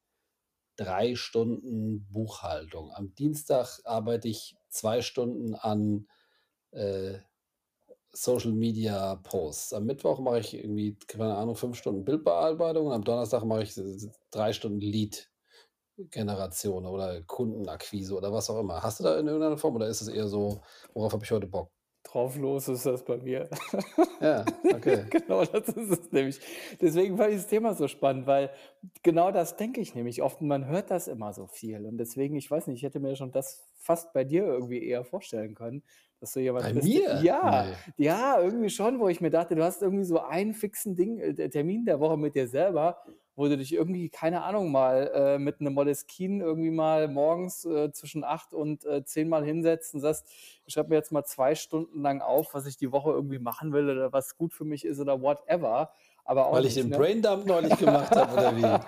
3 0.77 1.15
Stunden 1.17 2.07
Buchhaltung. 2.11 2.93
Am 2.95 3.15
Dienstag 3.15 3.81
arbeite 3.85 4.29
ich 4.29 4.57
2 4.69 5.03
Stunden 5.03 5.55
an, 5.55 6.09
äh, 6.73 7.19
Social 8.13 8.53
Media 8.53 9.17
Posts. 9.17 9.73
Am 9.75 9.85
Mittwoch 9.87 10.19
mache 10.21 10.39
ich 10.41 10.55
irgendwie, 10.55 10.97
keine 11.09 11.37
Ahnung, 11.37 11.57
5 11.57 11.77
Stunden 11.77 12.05
Bildbearbeitung 12.05 12.93
am 12.93 13.05
Donnerstag 13.05 13.45
mache 13.45 13.63
ich 13.65 13.77
s 13.77 14.09
3 14.33 14.53
Stunden 14.55 14.81
Lead-Generation 14.81 16.87
oder 16.87 17.23
Kundenakquise 17.25 18.15
oder 18.17 18.33
was 18.33 18.49
auch 18.51 18.61
immer. 18.61 18.83
Hast 18.83 19.01
du 19.01 19.05
da 19.05 19.19
in 19.19 19.27
irgendeiner 19.29 19.59
Form 19.59 19.77
oder 19.77 19.89
ist 19.89 20.01
es 20.03 20.09
eher 20.09 20.29
so: 20.29 20.63
„Worauf 20.95 21.13
habe 21.15 21.25
ich 21.25 21.31
heute 21.33 21.47
Bock?“ 21.49 21.74
Drauf 22.15 22.37
los 22.37 22.69
ist 22.69 22.87
das 22.87 23.05
bei 23.05 23.17
mir. 23.17 23.51
Ja, 24.21 24.45
okay. 24.71 25.05
Genau, 25.11 25.45
das 25.45 25.69
ist 25.69 25.91
es 25.91 26.13
nämlich. 26.13 26.39
Deswegen 26.81 27.17
fand 27.17 27.31
ich 27.31 27.37
das 27.39 27.49
Thema 27.49 27.75
so 27.75 27.89
spannend, 27.89 28.29
weil 28.29 28.51
genau 29.03 29.33
das 29.33 29.57
denke 29.57 29.81
ich 29.81 29.97
nämlich 29.97 30.23
oft 30.23 30.41
man 30.41 30.67
hört 30.67 30.93
das 30.93 31.09
immer 31.09 31.33
so 31.33 31.49
viel 31.49 31.85
und 31.87 31.99
deswegen, 31.99 32.37
ich 32.37 32.49
weiß 32.49 32.69
nicht, 32.69 32.77
ich 32.79 32.83
hätte 32.85 33.01
mir 33.01 33.17
schon 33.17 33.33
das 33.33 33.67
fast 33.75 34.13
bei 34.13 34.23
dir 34.23 34.45
irgendwie 34.45 34.87
eher 34.87 35.05
vorstellen 35.05 35.57
können, 35.57 35.83
dass 36.21 36.33
du 36.33 36.41
jemand 36.41 36.65
Bei 36.67 36.73
bist 36.73 36.89
mir? 36.89 37.21
ja, 37.25 37.65
Ne. 37.65 37.77
ja, 37.97 38.41
irgendwie 38.41 38.71
schon, 38.71 39.01
wo 39.01 39.09
ich 39.09 39.21
mir 39.21 39.31
dachte, 39.31 39.57
du 39.57 39.65
hast 39.65 39.83
irgendwie 39.83 40.05
so 40.05 40.21
einen 40.21 40.55
fixen 40.55 40.95
Ding 40.95 41.19
Termin 41.51 41.85
der 41.85 41.99
Woche 41.99 42.17
mit 42.17 42.37
dir 42.37 42.47
selber, 42.47 42.99
wo 43.37 43.49
du 43.49 43.57
dich 43.59 43.73
irgendwie, 43.75 44.09
keine 44.11 44.43
Ahnung, 44.45 44.71
mal, 44.73 45.11
äh, 45.15 45.39
mit 45.39 45.61
'nem 45.61 45.75
Moleskine 45.75 46.45
irgendwie 46.45 46.71
mal 46.71 47.09
morgens, 47.09 47.65
äh, 47.65 47.93
zwischen 47.93 48.25
8 48.25 48.55
und, 48.55 48.85
äh, 48.85 49.05
10 49.05 49.29
mal 49.29 49.45
hinsetzt 49.45 49.95
und 49.95 50.01
sagst: 50.01 50.27
„Ich 50.67 50.75
schreibe 50.75 50.91
mir 50.91 50.97
jetzt 50.97 51.13
mal 51.13 51.25
2 51.25 51.55
Stunden 51.55 52.01
lang 52.03 52.21
auf, 52.23 52.55
was 52.55 52.67
ich 52.67 52.77
die 52.77 52.93
Woche 52.93 53.11
irgendwie 53.13 53.39
machen 53.41 53.73
will 53.73 53.91
oder 53.91 54.13
was 54.13 54.37
gut 54.37 54.53
für 54.55 54.65
mich 54.65 54.85
ist 54.85 55.01
oder 55.01 55.21
whatever“, 55.23 55.91
aber 56.25 56.47
auch 56.47 56.61
Weil 56.61 56.67
ich 56.67 56.75
den 56.75 56.91
ne? 56.91 56.93
Braindump 56.93 57.47
neulich 57.47 57.79
gemacht 57.79 58.17
habe 58.17 58.33
oder 58.35 58.55
wie? 58.57 58.87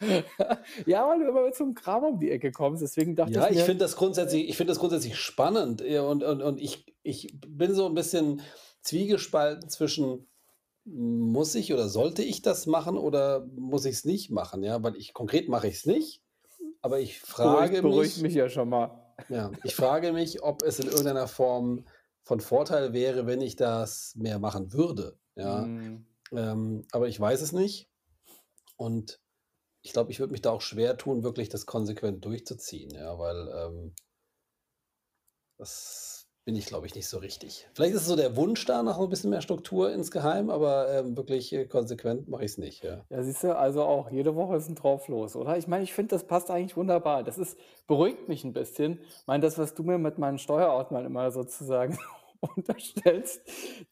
Ja, 0.86 1.08
weil 1.08 1.20
du 1.20 1.28
immer 1.28 1.44
mit 1.44 1.54
so 1.56 1.64
'nem 1.64 1.74
Kram 1.74 2.04
um 2.04 2.20
die 2.20 2.30
Ecke 2.30 2.52
kommst, 2.52 2.82
deswegen 2.82 3.16
dachte 3.16 3.38
Ja, 3.38 3.48
ich 3.48 3.50
ich 3.50 3.62
finde 3.62 3.84
das 3.84 3.94
grundsätzlich 3.94 4.48
ich 4.48 4.56
finde 4.56 4.72
das 4.72 4.80
grundsätzlich 4.80 5.16
spannend, 5.16 5.80
und 5.80 6.24
und 6.24 6.42
und 6.42 6.60
ich 6.60 6.96
ich 7.04 7.38
bin 7.46 7.72
so 7.72 7.86
'n 7.86 7.94
bisschen 7.94 8.40
zwiegespalten 8.82 9.68
zwischen: 9.68 10.26
„Muss 10.84 11.54
ich 11.54 11.72
oder 11.72 11.88
sollte 11.88 12.22
ich 12.22 12.42
das 12.42 12.66
machen 12.66 12.98
oder 12.98 13.46
muss 13.56 13.84
ich's 13.84 14.04
nicht 14.04 14.30
machen?“ 14.30 14.62
Ja, 14.62 14.82
weil 14.82 14.96
ich 14.96 15.14
konkret 15.14 15.48
mache 15.48 15.68
ich's 15.68 15.86
nicht, 15.86 16.22
aber 16.80 17.00
ich 17.00 17.20
Beruhigt 17.40 17.76
frage 17.76 17.82
beruhigt 17.82 18.16
mich 18.16 18.22
mich 18.22 18.34
ja 18.34 18.48
schon 18.48 18.68
mal. 18.68 19.14
ja, 19.28 19.52
ich 19.62 19.74
frage 19.74 20.12
mich, 20.12 20.42
ob 20.42 20.62
es 20.62 20.80
in 20.80 20.88
irgendeiner 20.88 21.28
Form 21.28 21.86
von 22.24 22.40
Vorteil 22.40 22.92
wäre, 22.92 23.26
wenn 23.26 23.40
ich 23.40 23.56
das 23.56 24.14
mehr 24.16 24.38
machen 24.38 24.72
würde, 24.72 25.18
ja? 25.36 25.62
Mhm. 25.66 26.06
Ähm, 26.32 26.84
aber 26.92 27.08
ich 27.08 27.20
weiß 27.20 27.42
es 27.42 27.52
nicht 27.52 27.88
und 28.76 29.20
ich 29.82 29.92
glaube, 29.92 30.10
ich 30.12 30.20
würde 30.20 30.32
mich 30.32 30.42
da 30.42 30.50
auch 30.50 30.62
schwer 30.62 30.96
tun, 30.96 31.22
wirklich 31.24 31.48
das 31.48 31.66
konsequent 31.66 32.24
durchzuziehen, 32.24 32.90
ja, 32.90 33.18
weil, 33.18 33.48
ähm 33.54 33.94
das 35.58 36.11
bin 36.44 36.56
ich, 36.56 36.66
glaube 36.66 36.86
ich, 36.86 36.94
nicht 36.94 37.08
so 37.08 37.18
richtig. 37.18 37.68
Vielleicht 37.74 37.94
ist 37.94 38.02
es 38.02 38.06
so 38.08 38.16
der 38.16 38.36
Wunsch 38.36 38.64
da 38.66 38.82
nach 38.82 38.96
so 38.96 39.04
'n 39.04 39.10
bisschen 39.10 39.30
mehr 39.30 39.42
Struktur 39.42 39.92
insgeheim, 39.92 40.50
aber, 40.50 40.88
ähm, 40.92 41.16
wirklich, 41.16 41.52
äh, 41.52 41.66
konsequent 41.66 42.28
mache 42.28 42.44
ich's 42.44 42.58
nicht, 42.58 42.82
ja. 42.84 43.04
Ja, 43.10 43.22
siehst 43.22 43.44
du, 43.44 43.54
also 43.56 43.82
auch 43.82 44.10
jede 44.10 44.34
Woche 44.36 44.56
ist 44.56 44.68
'n 44.68 44.74
drauf 44.74 45.08
los, 45.08 45.36
oder? 45.36 45.58
Ich 45.58 45.66
meine, 45.68 45.84
ich 45.84 45.92
finde, 45.92 46.10
das 46.14 46.26
passt 46.26 46.50
eigentlich 46.50 46.76
wunderbar. 46.76 47.22
Das 47.22 47.36
ist 47.36 47.58
beruhigt 47.86 48.28
mich 48.28 48.42
'n 48.44 48.52
bisschen. 48.54 49.00
Ich 49.02 49.26
meine, 49.26 49.42
das, 49.42 49.58
was 49.58 49.74
du 49.74 49.82
mir 49.82 49.98
mit 49.98 50.18
meinen 50.18 50.38
Steuerordnern 50.38 51.04
immer 51.04 51.30
sozusagen 51.30 51.98
unterstellst, 52.40 53.42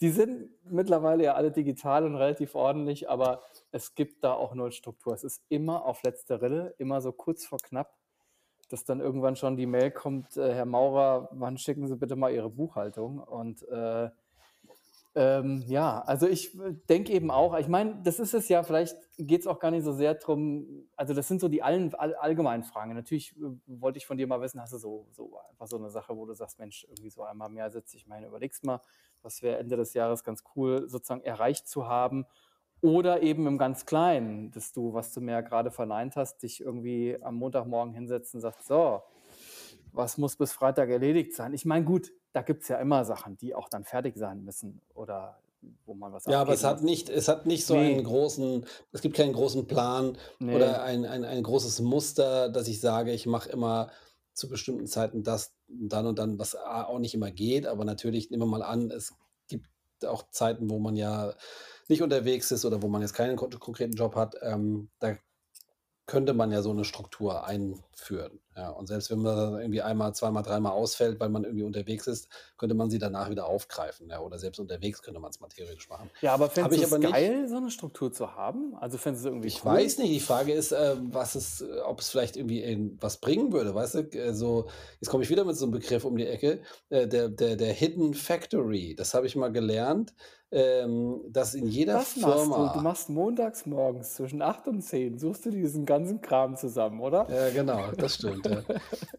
die 0.00 0.08
sind 0.10 0.48
mittlerweile 0.64 1.24
ja 1.24 1.34
alle 1.34 1.50
digital 1.52 2.04
und 2.06 2.14
relativ 2.16 2.54
ordentlich, 2.54 3.10
aber 3.10 3.42
es 3.72 3.94
gibt 3.94 4.24
da 4.24 4.32
auch 4.32 4.54
null 4.54 4.72
Struktur. 4.72 5.12
Es 5.12 5.22
ist 5.24 5.42
immer 5.50 5.84
auf 5.84 6.02
letzter 6.02 6.40
Rille, 6.40 6.74
immer 6.78 7.02
so 7.02 7.12
kurz 7.12 7.44
vor 7.44 7.58
knapp, 7.58 7.94
dass 8.72 8.84
dann 8.84 9.00
irgendwann 9.00 9.36
schon 9.36 9.56
die 9.56 9.66
Mail 9.66 9.90
kommt: 9.90 10.36
„Äh, 10.36 10.54
Herr 10.54 10.66
Maurer, 10.66 11.28
wann 11.32 11.58
schicken 11.58 11.86
Sie 11.88 11.96
bitte 11.96 12.16
mal 12.16 12.32
Ihre 12.32 12.50
Buchhaltung?“ 12.50 13.18
Und, 13.20 13.62
äh, 13.68 14.10
ähm, 15.16 15.64
ja, 15.66 16.02
also 16.02 16.28
ich, 16.28 16.54
äh, 16.60 16.72
denke 16.88 17.12
eben 17.12 17.32
auch 17.32 17.58
ich 17.58 17.66
meine, 17.68 18.00
das 18.04 18.20
ist 18.20 18.32
es 18.32 18.48
ja, 18.48 18.62
vielleicht 18.62 18.96
geht's 19.18 19.46
auch 19.48 19.58
gar 19.58 19.72
nicht 19.72 19.82
so 19.84 19.92
sehr 19.92 20.14
drum 20.14 20.88
also 20.96 21.14
das 21.14 21.26
sind 21.28 21.40
so 21.40 21.48
die 21.48 21.62
allen 21.64 21.92
all 21.96 22.14
allgemeinen 22.14 22.62
Fragen. 22.62 22.94
Natürlich, 22.94 23.36
äh, 23.36 23.40
wollte 23.66 23.98
ich 23.98 24.06
von 24.06 24.18
dir 24.18 24.28
mal 24.28 24.40
wissen, 24.40 24.60
hast 24.60 24.72
du 24.72 24.78
so 24.78 25.08
so 25.10 25.36
einfach 25.50 25.66
so 25.66 25.78
'ne 25.78 25.90
Sache, 25.90 26.16
wo 26.16 26.26
du 26.26 26.34
sagst: 26.34 26.58
„Mensch, 26.60 26.84
irgendwie 26.88 27.10
so 27.10 27.24
einmal 27.24 27.50
im 27.50 27.56
Jahr 27.56 27.70
setze 27.72 27.96
ich 27.96 28.04
hin, 28.04 28.24
überlegst 28.24 28.64
mal, 28.64 28.80
was 29.22 29.42
wäre 29.42 29.58
Ende 29.58 29.76
des 29.76 29.94
Jahres 29.94 30.22
ganz 30.24 30.44
cool 30.56 30.88
sozusagen 30.88 31.22
erreicht 31.22 31.66
zu 31.68 31.88
haben?“ 31.88 32.24
Oder 32.82 33.22
eben 33.22 33.46
im 33.46 33.58
ganz 33.58 33.84
Kleinen, 33.84 34.50
dass 34.52 34.72
du, 34.72 34.94
was 34.94 35.12
du 35.12 35.20
mir 35.20 35.32
ja 35.32 35.40
grade 35.42 35.70
verneint 35.70 36.16
hast, 36.16 36.42
dich 36.42 36.60
irgendwie 36.62 37.18
am 37.22 37.34
Montagmorgen 37.36 37.92
hinsetzt 37.94 38.34
und 38.34 38.40
sagst: 38.40 38.66
„So, 38.66 39.02
was 39.92 40.18
muss 40.18 40.36
bis 40.36 40.52
Freitag 40.52 40.88
erledigt 40.90 41.34
sein?“ 41.34 41.52
Ich 41.54 41.64
meine, 41.66 41.84
gut, 41.84 42.12
da 42.32 42.42
gibt's 42.42 42.68
ja 42.68 42.78
immer 42.78 43.04
Sachen, 43.04 43.36
die 43.36 43.54
auch 43.54 43.68
dann 43.68 43.84
fertig 43.84 44.16
sein 44.16 44.44
müssen 44.44 44.82
oder 44.94 45.42
wo 45.84 45.94
man 45.94 46.12
was 46.12 46.26
Ja, 46.26 46.40
aber 46.42 46.52
es 46.52 46.64
hat 46.64 46.82
muss. 46.82 46.84
nicht 46.84 47.08
es 47.08 47.28
hat 47.28 47.46
nicht 47.46 47.64
so 47.66 47.78
einen 47.78 48.04
Ne. 48.04 48.04
großen 48.04 48.66
es 48.92 49.00
gibt 49.00 49.16
keinen 49.16 49.32
großen 49.32 49.66
Plan 49.66 50.18
Ne. 50.40 50.50
oder 50.50 50.82
ein 50.82 51.04
ein 51.06 51.24
ein 51.24 51.42
großes 51.42 51.80
Muster, 51.80 52.48
dass 52.50 52.68
ich 52.68 52.80
sage, 52.80 53.12
ich 53.12 53.26
mache 53.26 53.48
immer 53.50 53.90
zu 54.34 54.48
bestimmten 54.48 54.86
Zeiten 54.86 55.22
das, 55.24 55.56
dann 55.68 56.06
und 56.06 56.18
dann, 56.18 56.38
was 56.38 56.54
auch 56.54 56.98
nicht 56.98 57.14
immer 57.14 57.30
geht. 57.30 57.66
Aber 57.66 57.84
natürlich, 57.84 58.30
nehmen 58.30 58.42
wir 58.42 58.46
mal 58.46 58.62
an, 58.62 58.90
es 58.90 59.12
gibt 59.48 59.66
auch 60.06 60.30
Zeiten, 60.30 60.70
wo 60.70 60.78
man 60.78 60.96
ja 60.96 61.34
nicht 61.90 62.02
unterwegs 62.02 62.50
ist 62.52 62.64
oder 62.64 62.82
wo 62.82 62.88
man 62.88 63.02
jetzt 63.02 63.14
keinen 63.14 63.36
kon 63.36 63.50
konkreten 63.60 63.94
Job 63.94 64.16
hat. 64.16 64.36
Ähm, 64.42 64.90
da 65.00 65.16
könnte 66.06 66.34
man 66.34 66.52
ja 66.52 66.62
so 66.62 66.72
'ne 66.74 66.84
Struktur 66.84 67.46
einführen, 68.00 68.40
ja. 68.56 68.70
Und 68.70 68.86
selbst 68.88 69.10
wenn 69.10 69.20
man 69.20 69.60
irgendwie 69.60 69.82
einmal, 69.82 70.14
zweimal, 70.14 70.42
dreimal 70.42 70.72
ausfällt, 70.72 71.20
weil 71.20 71.28
man 71.30 71.44
irgendwie 71.44 71.64
unterwegs 71.64 72.06
ist, 72.06 72.28
könnte 72.58 72.74
man 72.74 72.90
sie 72.90 72.98
danach 72.98 73.30
wieder 73.30 73.46
aufgreifen, 73.46 74.08
ja. 74.10 74.20
Oder 74.20 74.38
selbst 74.38 74.58
unterwegs 74.60 75.02
könnte 75.02 75.20
man's 75.20 75.40
mal 75.40 75.48
theoretisch 75.48 75.88
machen. 75.88 76.10
Ja, 76.22 76.34
aber 76.34 76.50
fändest 76.50 76.76
ich 76.76 76.98
nicht. 76.98 77.00
geil, 77.00 77.48
so 77.48 77.58
'ne 77.58 77.70
Struktur 77.70 78.12
zu 78.12 78.34
haben? 78.34 78.74
Also, 78.76 78.98
fändest 78.98 79.24
du's 79.24 79.30
irgendwie 79.32 79.52
Ich 79.52 79.64
cool? 79.64 79.64
weiß 79.64 79.98
nicht. 79.98 80.12
Die 80.12 80.20
Frage 80.20 80.52
ist, 80.52 80.70
ähm, 80.72 81.14
was 81.14 81.34
es 81.34 81.62
äh, 81.62 81.80
ob 81.80 82.00
es 82.00 82.10
vielleicht 82.10 82.36
irgendwie 82.36 82.62
irgendwas 82.62 83.18
bringen 83.20 83.52
würde, 83.52 83.74
weißt 83.74 83.94
du? 83.94 84.04
G 84.04 84.32
so 84.32 84.68
jetzt 85.00 85.08
komme 85.08 85.22
ich 85.24 85.30
wieder 85.30 85.44
mit 85.44 85.56
so 85.56 85.64
'nem 85.64 85.72
Begriff 85.72 86.04
um 86.04 86.16
die 86.16 86.26
Ecke, 86.26 86.60
äh, 86.90 87.08
der 87.08 87.30
der 87.30 87.56
der 87.56 87.72
Hidden 87.72 88.12
Factory. 88.12 88.94
Das 88.94 89.14
habe 89.14 89.26
ich 89.26 89.36
mal 89.36 89.50
gelernt, 89.50 90.12
ähm, 90.50 91.22
dass 91.30 91.54
in 91.54 91.66
jeder 91.68 91.98
Das 91.98 92.14
machst 92.14 92.54
du. 92.56 92.68
Du 92.68 92.78
Firma 92.78 92.80
machst 92.80 93.08
montags 93.08 93.66
morgens 93.66 94.14
zwischen 94.14 94.42
8 94.42 94.68
und 94.68 94.80
10 94.80 95.18
suchst 95.18 95.44
du 95.46 95.50
diesen 95.50 95.86
ganzen 95.86 96.20
Kram 96.20 96.54
zusammen, 96.56 97.00
oder? 97.00 97.28
Ja, 97.28 97.50
genau, 97.50 97.89
das 97.98 98.14
stimmt, 98.16 98.46
ja. 98.46 98.64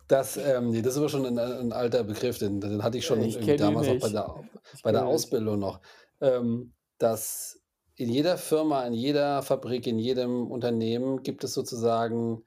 Das, 0.07 0.38
ähm 0.38 0.71
ne, 0.71 0.81
das 0.81 0.93
ist 0.93 0.97
aber 0.99 1.10
schon 1.10 1.25
'n 1.25 1.38
'n 1.39 1.71
alter 1.73 2.03
Begriff, 2.03 2.38
den 2.39 2.60
den 2.62 2.84
hatte 2.84 2.97
ich 2.97 3.05
schon 3.05 3.21
ich 3.23 3.55
damals 3.57 3.89
auch 3.89 3.99
bei 3.99 4.10
der 4.10 4.45
bei 4.84 4.91
der 4.91 5.05
ihn 5.07 5.21
nicht. 5.21 5.31
Ausbildung 5.34 5.60
noch, 5.60 5.81
ähm, 6.21 6.73
dass 6.97 7.62
in 7.95 8.10
jeder 8.10 8.38
Firma, 8.38 8.86
in 8.88 8.93
jeder 8.93 9.43
Fabrik, 9.43 9.88
in 9.88 9.99
jedem 9.99 10.49
Unternehmen 10.51 11.23
gibt 11.23 11.43
es 11.43 11.53
sozusagen 11.53 12.45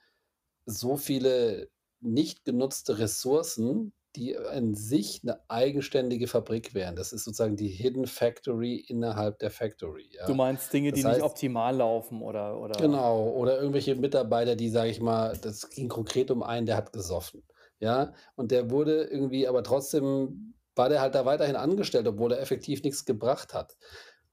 so 0.66 0.96
viele 0.96 1.70
nicht 2.00 2.44
genutzte 2.44 2.98
Ressourcen, 2.98 3.94
die 4.16 4.36
an 4.36 4.74
sich 4.74 5.22
'ne 5.24 5.40
eigenständige 5.48 6.26
Fabrik 6.28 6.74
wären. 6.74 6.96
Das 6.96 7.12
ist 7.12 7.24
sozusagen 7.24 7.56
die 7.56 7.68
Hidden 7.68 8.06
Factory 8.06 8.76
innerhalb 8.76 9.38
der 9.40 9.50
Factory, 9.50 10.10
Du 10.26 10.32
ja. 10.32 10.34
meinst 10.34 10.72
Dinge, 10.72 10.92
die 10.92 11.02
Das 11.02 11.04
nicht 11.04 11.20
heißt 11.20 11.22
optimal 11.22 11.76
laufen 11.76 12.22
oder 12.22 12.58
oder 12.58 12.78
Genau, 12.78 13.28
oder 13.30 13.56
irgendwelche 13.58 13.94
Mitarbeiter, 13.94 14.56
die, 14.56 14.68
sage 14.68 14.90
ich 14.90 15.00
mal 15.00 15.36
das 15.38 15.70
ging 15.70 15.88
konkret 15.88 16.30
um 16.32 16.42
einen, 16.42 16.66
der 16.66 16.76
hat 16.76 16.92
gesoffen, 16.92 17.44
ja? 17.78 18.14
Und 18.34 18.50
der 18.50 18.68
wurde 18.70 19.04
irgendwie 19.04 19.46
aber 19.46 19.62
trotzdem 19.62 20.54
war 20.74 20.88
der 20.88 21.00
halt 21.00 21.14
da 21.14 21.24
weiterhin 21.24 21.54
angestellt, 21.54 22.08
obwohl 22.08 22.32
er 22.32 22.40
effektiv 22.40 22.82
nix 22.82 23.04
gebracht 23.04 23.54
hat. 23.54 23.76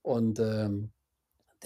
Und, 0.01 0.39
ähm, 0.39 0.91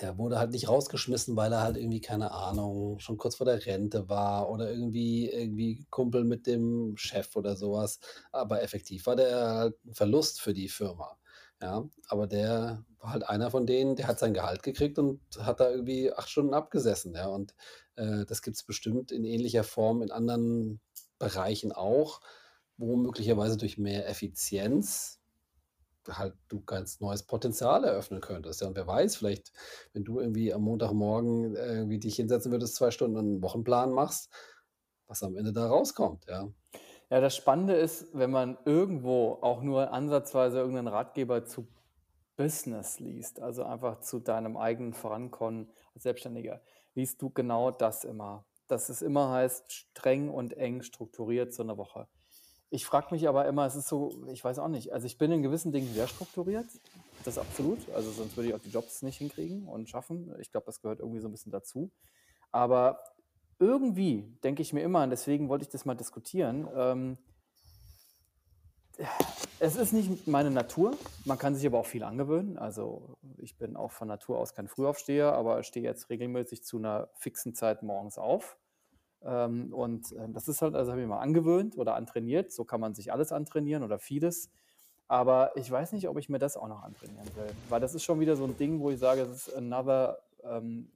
der 0.02 0.18
wurde 0.18 0.40
halt 0.40 0.52
nicht 0.52 0.68
rausgeschmissen, 0.70 1.36
weil 1.38 1.54
er 1.54 1.62
halt 1.64 1.78
irgendwie, 1.78 2.02
keine 2.02 2.32
Ahnung, 2.32 3.00
schon 3.00 3.18
kurz 3.18 3.36
vor 3.38 3.46
der 3.46 3.66
Rente 3.66 4.10
war 4.10 4.50
oder 4.50 4.70
irgendwie 4.72 5.30
irgendwie 5.30 5.86
Kumpel 5.90 6.24
mit 6.26 6.48
dem 6.48 6.98
Chef 6.98 7.36
oder 7.36 7.56
so 7.56 7.74
was. 7.74 8.00
Aber 8.32 8.62
effektiv 8.62 9.06
war 9.08 9.16
der 9.16 9.48
halt 9.50 9.76
'n 9.86 9.94
Verlust 9.94 10.42
für 10.42 10.54
die 10.54 10.70
Firma, 10.70 11.18
ja? 11.62 11.88
Aber 12.10 12.28
der 12.28 12.84
war 13.00 13.12
halt 13.14 13.28
einer 13.30 13.52
von 13.52 13.66
denen, 13.66 13.96
der 13.96 14.08
hat 14.08 14.20
sein 14.20 14.34
Gehalt 14.34 14.64
gekriegt 14.64 15.00
und 15.00 15.22
hat 15.40 15.60
da 15.62 15.70
irgendwie 15.72 16.12
8 16.14 16.30
Stunden 16.30 16.54
abgesessen, 16.54 17.14
ja? 17.16 17.28
Und, 17.28 17.56
äh, 17.96 18.26
das 18.26 18.42
gibt's 18.42 18.64
bestimmt 18.64 19.12
in 19.12 19.24
ähnlicher 19.26 19.64
Form 19.64 20.02
in 20.02 20.12
anderen 20.12 20.82
Bereichen 21.20 21.72
auch, 21.72 22.20
wo 22.78 22.96
möglicherweise 22.98 23.58
durch 23.58 23.78
mehr 23.78 24.08
Effizienz 24.10 25.22
halt 26.10 26.36
du 26.50 26.62
ganz 26.64 27.00
neues 27.02 27.24
Potenzial 27.24 27.84
eröffnen 27.86 28.22
könntest, 28.22 28.62
ja? 28.62 28.68
Und 28.68 28.76
wer 28.78 28.88
weiß, 28.88 29.16
vielleicht, 29.18 29.54
wenn 29.94 30.04
du 30.06 30.20
irgendwie 30.20 30.54
am 30.54 30.62
Montagmorgen 30.64 31.56
irgendwie 31.56 32.00
dich 32.00 32.16
hinsetzen 32.18 32.52
würdest, 32.52 32.76
2 32.76 32.92
Stunden 32.92 33.18
und 33.18 33.26
'n 33.40 33.42
Wochenplan 33.44 33.92
machst, 33.94 34.32
was 35.08 35.24
am 35.24 35.38
Ende 35.38 35.54
da 35.54 35.68
rauskommt, 35.68 36.26
ja? 36.28 36.50
Ja, 37.12 37.22
das 37.22 37.36
Spannende 37.36 37.76
ist, 37.76 38.08
wenn 38.18 38.32
man 38.32 38.58
irgendwo 38.66 39.34
auch 39.42 39.62
nur 39.62 39.92
ansatzweise 39.92 40.58
irgend 40.58 40.74
'nen 40.76 40.88
Ratgeber 40.88 41.46
zu 41.46 41.68
Business 42.36 43.00
liest, 43.00 43.40
also 43.42 43.64
einfach 43.64 44.00
zu 44.02 44.20
deinem 44.20 44.58
eigenen 44.58 44.94
Vorankommen 44.94 45.72
als 45.94 46.04
Selbstständiger, 46.04 46.64
liest 46.96 47.22
du 47.22 47.30
genau 47.30 47.70
das 47.72 48.06
immer, 48.06 48.48
dass 48.68 48.90
es 48.90 49.04
immer 49.04 49.30
heißt: 49.32 49.72
„Streng 49.72 50.30
und 50.30 50.54
eng 50.58 50.82
strukturiert 50.82 51.54
so 51.54 51.64
'ne 51.64 51.78
Woche.“ 51.78 52.08
Ich 52.72 52.86
frage 52.86 53.08
mich 53.12 53.28
aber 53.28 53.46
immer, 53.48 53.66
es 53.66 53.76
ist 53.76 53.88
so 53.88 54.26
ich 54.28 54.44
weiß 54.44 54.60
auch 54.60 54.68
nicht. 54.68 54.92
Also, 54.94 55.06
ich 55.06 55.18
bin 55.18 55.32
in 55.32 55.44
gewissen 55.44 55.72
Dingen 55.72 55.94
sehr 55.94 56.08
strukturiert, 56.08 56.72
das 57.24 57.38
absolut. 57.38 57.90
Also, 57.90 58.12
sonst 58.12 58.36
würde 58.38 58.50
ich 58.50 58.56
auch 58.56 58.60
die 58.60 58.70
Jobs 58.70 59.02
nicht 59.02 59.18
hinkriegen 59.18 59.68
und 59.68 59.90
schaffen. 59.90 60.34
Ich 60.40 60.52
glaube, 60.52 60.66
das 60.66 60.82
gehört 60.82 61.00
irgendwie 61.00 61.20
so 61.20 61.28
'n 61.28 61.32
bisschen 61.32 61.52
dazu. 61.52 61.92
Aber 62.52 63.02
irgendwie 63.60 64.38
denke 64.44 64.62
ich 64.64 64.74
mir 64.74 64.82
immer 64.84 65.04
und 65.04 65.12
deswegen 65.12 65.50
wollte 65.50 65.64
ich 65.66 65.70
das 65.70 65.86
mal 65.86 65.96
diskutieren, 65.96 66.70
ähm 66.76 67.18
es 69.60 69.76
ist 69.76 69.94
nicht 69.94 70.28
meine 70.28 70.52
Natur. 70.52 70.98
Man 71.26 71.38
kann 71.38 71.56
sich 71.56 71.66
aber 71.66 71.80
auch 71.80 71.86
viel 71.86 72.04
angewöhnen. 72.04 72.58
Also, 72.58 73.18
ich 73.38 73.58
bin 73.58 73.76
auch 73.76 73.92
von 73.92 74.08
Natur 74.08 74.38
aus 74.40 74.54
kein 74.54 74.68
Frühaufsteher, 74.68 75.34
aber 75.34 75.64
stehe 75.64 75.86
jetzt 75.86 76.10
regelmäßig 76.10 76.64
zu 76.64 76.80
'ner 76.80 77.10
fixen 77.16 77.54
Zeit 77.56 77.84
morgens 77.84 78.18
auf. 78.18 78.58
Ähm, 79.26 79.74
und, 79.74 80.12
äh, 80.14 80.30
das 80.30 80.48
ist 80.48 80.62
halt 80.62 80.76
also, 80.76 80.92
habe 80.92 81.02
ich 81.02 81.08
mir 81.08 81.20
angewöhnt 81.20 81.78
oder 81.78 81.96
antrainiert. 81.96 82.52
So 82.54 82.66
kann 82.66 82.82
man 82.82 82.96
sich 82.96 83.12
alles 83.14 83.32
antrainieren 83.32 83.84
oder 83.84 84.00
vieles. 84.00 84.52
Aber 85.08 85.56
ich 85.58 85.70
weiß 85.72 85.94
nicht, 85.94 86.10
ob 86.10 86.18
ich 86.20 86.30
mir 86.30 86.40
das 86.40 86.58
auch 86.58 86.68
noch 86.68 86.84
antrainieren 86.84 87.36
will, 87.36 87.58
weil 87.68 87.82
das 87.82 87.96
ist 87.96 88.04
schon 88.04 88.20
wieder 88.22 88.36
so 88.38 88.46
'n 88.46 88.58
Ding, 88.58 88.80
wo 88.82 88.90
ich 88.92 89.00
sage, 89.00 89.26
das 89.26 89.48
ist 89.48 89.54
another, 89.56 90.20
ähm, 90.44 90.92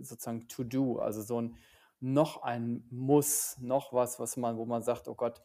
sozusagen 0.00 0.48
to 0.48 0.64
do, 0.64 0.98
also 0.98 1.22
so 1.22 1.38
'n 1.38 1.56
noch 2.00 2.42
ein 2.42 2.86
Muss, 2.90 3.56
noch 3.60 3.92
was, 3.92 4.18
was 4.20 4.36
man 4.36 4.56
wo 4.58 4.64
man 4.66 4.82
sagt: 4.82 5.08
„Oh 5.08 5.14
Gott, 5.14 5.42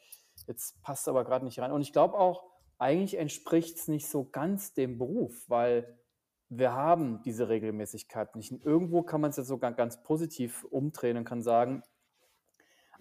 jetzt 0.48 0.82
passt 0.84 1.08
aber 1.10 1.24
grad 1.26 1.44
nicht 1.44 1.60
rein.“ 1.60 1.72
Und 1.72 1.82
ich 1.82 1.94
glaube 1.94 2.18
auch, 2.20 2.46
eigentlich 2.80 3.18
entspricht's 3.18 3.88
nicht 3.88 4.08
so 4.10 4.26
ganz 4.30 4.74
dem 4.74 4.98
Beruf, 4.98 5.50
weil 5.50 6.01
wir 6.52 6.74
haben 6.74 7.22
diese 7.24 7.50
Regelmäßigkeit 7.50 8.36
nicht. 8.36 8.52
Und 8.52 8.66
irgendwo 8.66 9.04
kann 9.04 9.22
man's 9.22 9.38
ja 9.38 9.44
sogar 9.44 9.74
ganz 9.74 10.04
positiv 10.04 10.66
umdrehen 10.66 11.18
und 11.18 11.26
kann 11.26 11.42
sagen: 11.44 11.84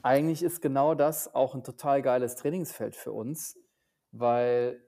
„Eigentlich 0.03 0.43
ist 0.43 0.63
genau 0.63 0.95
das 0.95 1.35
auch 1.35 1.55
'n 1.55 1.63
total 1.65 2.03
geiles 2.03 2.37
Trainingsfeld 2.37 2.97
für 2.97 3.13
uns, 3.13 3.59
weil 4.13 4.85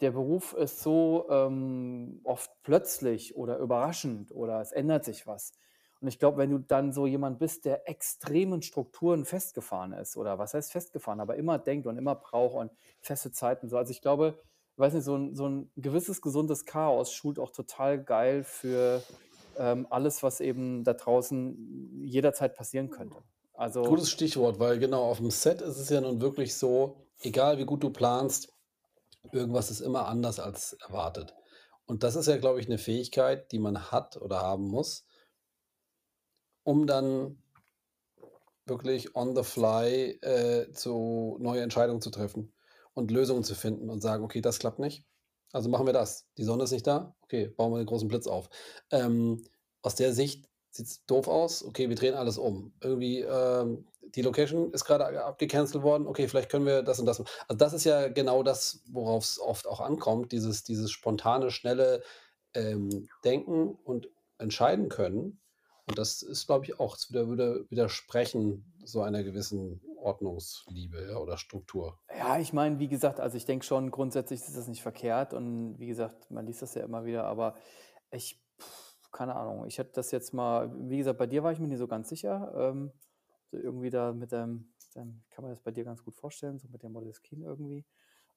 der 0.00 0.10
Beruf 0.10 0.52
ist 0.54 0.80
so, 0.80 1.28
ähm, 1.30 2.20
oft 2.24 2.50
plötzlich 2.62 3.36
oder 3.36 3.58
überraschend 3.58 4.32
oder 4.32 4.60
es 4.60 4.72
ändert 4.72 5.04
sich 5.04 5.26
was.“ 5.26 5.52
Und 6.00 6.08
ich 6.08 6.18
glaube, 6.18 6.38
wenn 6.38 6.50
du 6.50 6.58
dann 6.58 6.92
so 6.92 7.06
jemand 7.06 7.38
bist, 7.38 7.64
der 7.64 7.88
extrem 7.88 8.52
in 8.54 8.62
Strukturen 8.62 9.24
festgefahren 9.24 9.92
ist 9.92 10.16
oder 10.16 10.38
was 10.38 10.52
heißt 10.54 10.72
festgefahren, 10.72 11.20
aber 11.20 11.36
immer 11.36 11.58
denkt 11.58 11.86
und 11.86 11.96
immer 11.96 12.14
braucht 12.16 12.56
und 12.56 12.72
feste 13.00 13.32
Zeiten 13.32 13.68
so. 13.68 13.78
Also, 13.78 13.92
ich 13.92 14.02
glaube, 14.02 14.42
weiß 14.78 14.94
nicht, 14.94 15.04
so 15.04 15.14
'n 15.16 15.34
so 15.34 15.46
'n 15.46 15.70
gewisses 15.76 16.20
gesundes 16.22 16.64
Chaos 16.66 17.12
schult 17.12 17.38
auch 17.38 17.50
total 17.50 18.02
geil 18.04 18.44
für, 18.44 19.06
ähm, 19.56 19.86
alles, 19.90 20.22
was 20.22 20.40
eben 20.40 20.84
da 20.84 20.94
draußen 20.94 22.02
jederzeit 22.04 22.54
passieren 22.56 22.90
könnte. 22.90 23.22
Also 23.54 23.98
Gutes 23.98 24.10
Stichwort, 24.10 24.58
weil 24.58 24.78
genau 24.78 25.04
auf'm 25.12 25.30
Set 25.30 25.60
ist 25.62 25.78
es 25.78 25.90
ja 25.90 26.00
nun 26.00 26.20
wirklich 26.20 26.56
so, 26.56 27.06
egal 27.20 27.58
wie 27.58 27.64
gut 27.66 27.82
du 27.84 27.90
planst, 27.90 28.52
irgendwas 29.32 29.70
ist 29.70 29.80
immer 29.80 30.06
anders 30.08 30.40
als 30.40 30.74
erwartet. 30.74 31.34
Und 31.86 32.02
das 32.02 32.16
ist 32.16 32.26
ja, 32.28 32.38
glaube 32.38 32.60
ich, 32.60 32.68
'ne 32.68 32.78
Fähigkeit, 32.78 33.52
die 33.52 33.58
man 33.60 33.90
hat 33.92 34.16
oder 34.20 34.40
haben 34.42 34.68
muss 34.68 35.02
um 36.66 36.84
dann 36.84 37.38
wirklich 38.68 39.14
on 39.14 39.36
the 39.36 39.44
fly, 39.44 40.18
äh, 40.22 40.72
zu 40.72 41.36
neue 41.40 41.62
Entscheidungen 41.62 42.00
zu 42.02 42.10
treffen 42.10 42.52
und 42.96 43.12
Lösungen 43.12 43.44
zu 43.44 43.54
finden 43.54 43.90
und 43.90 44.00
sagen: 44.02 44.24
„Okay, 44.24 44.40
das 44.40 44.58
klappt 44.58 44.80
nicht. 44.80 45.04
Also, 45.52 45.68
machen 45.68 45.86
wir 45.86 45.92
das. 45.92 46.26
Die 46.38 46.44
Sonne 46.44 46.64
ist 46.64 46.72
nicht 46.72 46.86
da? 46.86 47.16
Okay, 47.22 47.48
bauen 47.48 47.72
wir 47.72 47.78
den 47.78 47.86
großen 47.86 48.08
Blitz 48.08 48.26
auf.“ 48.26 48.50
Ähm, 48.90 49.44
aus 49.82 49.94
der 49.96 50.12
Sicht 50.14 50.48
sieht's 50.70 51.04
doof 51.06 51.28
aus. 51.28 51.64
Okay, 51.64 51.88
wir 51.88 51.96
drehen 51.96 52.14
alles 52.14 52.38
um. 52.38 52.74
Irgendwie, 52.82 53.20
ähm, 53.20 53.86
die 54.14 54.22
Location 54.22 54.72
ist 54.72 54.84
grade 54.84 55.06
a 55.06 55.26
abgecancelt 55.28 55.82
worden. 55.84 56.06
Okay, 56.06 56.28
vielleicht 56.28 56.50
können 56.50 56.66
wir 56.66 56.82
das 56.82 57.00
und 57.00 57.06
das 57.06 57.20
also, 57.20 57.58
das 57.58 57.72
ist 57.74 57.84
ja 57.84 58.08
genau 58.08 58.42
das, 58.42 58.82
worauf's 58.90 59.38
oft 59.40 59.66
auch 59.66 59.80
ankommt, 59.80 60.32
dieses 60.32 60.64
dieses 60.64 60.90
spontane, 60.90 61.50
schnelle, 61.50 62.02
ähm, 62.54 63.08
Denken 63.24 63.70
und 63.84 64.08
entscheiden 64.38 64.88
können. 64.88 65.40
Und 65.86 65.98
das 65.98 66.22
ist, 66.22 66.46
glaube 66.46 66.64
ich, 66.66 66.80
auch 66.80 66.96
es 66.96 67.12
wieder 67.12 67.28
widersprechen 67.70 68.74
so 68.84 69.02
einer 69.02 69.22
gewissen 69.22 69.80
Ordnungsliebe, 70.06 71.08
ja, 71.10 71.16
oder 71.18 71.36
Struktur. 71.36 71.98
Ja, 72.16 72.38
ich 72.38 72.52
meine, 72.52 72.78
wie 72.78 72.88
gesagt, 72.88 73.20
also, 73.20 73.36
ich 73.36 73.44
denke 73.44 73.64
schon, 73.64 73.90
grundsätzlich 73.90 74.40
ist 74.40 74.56
das 74.56 74.68
nicht 74.68 74.82
verkehrt 74.82 75.34
und 75.34 75.78
wie 75.78 75.86
gesagt, 75.86 76.30
man 76.30 76.46
liest 76.46 76.62
das 76.62 76.74
ja 76.74 76.84
immer 76.84 77.04
wieder, 77.04 77.24
aber 77.24 77.56
ich 78.10 78.42
keine 79.12 79.34
Ahnung. 79.34 79.66
Ich 79.66 79.78
hätte 79.78 79.92
das 79.94 80.10
jetzt 80.10 80.34
mal 80.34 80.70
wie 80.90 80.98
gesagt, 80.98 81.18
bei 81.18 81.26
dir 81.26 81.42
war 81.42 81.50
ich 81.52 81.58
mir 81.58 81.68
nicht 81.68 81.78
so 81.78 81.88
ganz 81.88 82.08
sicher, 82.08 82.52
ähm, 82.54 82.92
so 83.50 83.56
irgendwie 83.56 83.90
da 83.90 84.12
mit 84.12 84.32
deinem 84.32 84.72
deinem 84.94 85.22
kann 85.30 85.44
mir 85.44 85.50
das 85.50 85.60
bei 85.60 85.70
dir 85.70 85.84
ganz 85.84 86.02
gut 86.02 86.14
vorstellen, 86.16 86.58
so 86.58 86.68
mit 86.68 86.82
dem 86.82 86.92
Moleskine 86.92 87.44
irgendwie. 87.44 87.84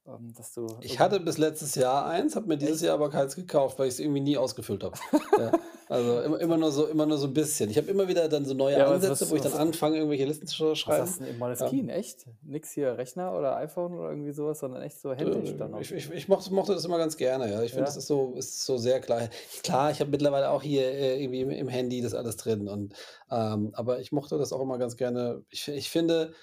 Ähm, 0.05 0.33
dass 0.33 0.53
du 0.53 0.81
Ich 0.81 0.99
hatte 0.99 1.19
bis 1.19 1.37
letztes 1.37 1.75
Jahr 1.75 2.05
eins, 2.05 2.35
habe 2.37 2.47
mir 2.47 2.57
dieses? 2.57 2.81
Jahr 2.81 2.93
aber 2.93 3.09
keins 3.09 3.35
gekauft, 3.35 3.77
weil 3.79 3.87
ich's 3.89 3.99
irgendwie 3.99 4.21
nie 4.21 4.37
ausgefüllt 4.37 4.83
habe. 4.83 4.97
Ja, 5.35 5.57
also 5.89 6.21
immer 6.21 6.39
immer 6.39 6.57
nur 6.57 6.71
so 6.71 6.87
immer 6.87 7.05
nur 7.05 7.17
so 7.17 7.27
'n 7.27 7.33
bisschen. 7.33 7.69
Ich 7.69 7.77
habe 7.77 7.87
immer 7.89 8.07
wieder 8.07 8.29
dann 8.29 8.45
so 8.45 8.53
neue 8.53 8.81
Ja, 8.81 8.89
was 8.89 9.07
Ansätze, 9.07 9.29
was 9.29 9.29
wo 9.29 9.35
ich 9.35 9.41
dann 9.41 9.53
was 9.53 9.55
anfange, 9.55 9.97
irgendwelche 9.97 10.25
Listen 10.25 10.47
zu 10.47 10.75
was 10.85 10.99
schreiben. 10.99 10.99
hast 10.99 11.21
'n 11.21 11.25
im 11.27 11.37
Ja. 11.59 11.75
Moleskine, 11.77 11.93
echt? 11.93 12.25
Nix 12.41 12.71
hier 12.71 12.97
Rechner 12.97 13.33
oder 13.37 13.55
iPhone 13.57 13.93
oder 13.93 14.09
irgendwie 14.09 14.31
so 14.31 14.47
was, 14.47 14.59
sondern 14.59 14.81
echt 14.81 14.99
so 14.99 15.13
händisch 15.13 15.55
dann 15.55 15.73
ich 15.77 15.91
auch? 15.91 15.93
ich 15.93 16.09
ich 16.11 16.27
mochte 16.27 16.53
mochte 16.53 16.73
das 16.73 16.85
immer 16.85 16.97
ganz 16.97 17.17
gerne, 17.17 17.49
ja. 17.51 17.63
Ich 17.63 17.73
finde, 17.73 17.85
das 17.87 17.95
Ja? 17.95 17.97
ist 17.97 18.07
so 18.07 18.33
ist 18.35 18.65
so 18.65 18.77
sehr 18.77 18.99
klar. 19.01 19.29
Klar, 19.63 19.91
ich 19.91 19.99
habe 20.01 20.11
mittlerweile 20.11 20.49
auch 20.51 20.61
hier, 20.63 20.83
äh, 20.91 21.21
irgendwie 21.21 21.41
im 21.41 21.49
im 21.51 21.67
Handy 21.69 22.01
das 22.01 22.13
alles 22.13 22.37
drin 22.37 22.67
und, 22.67 22.93
ähm 23.31 23.71
aber 23.73 23.99
ich 23.99 24.11
mochte 24.11 24.37
das 24.37 24.53
auch 24.53 24.61
immer 24.61 24.77
ganz 24.77 24.97
gerne. 24.97 25.43
Ich 25.49 25.67
ich 25.67 25.89
finde, 25.89 26.33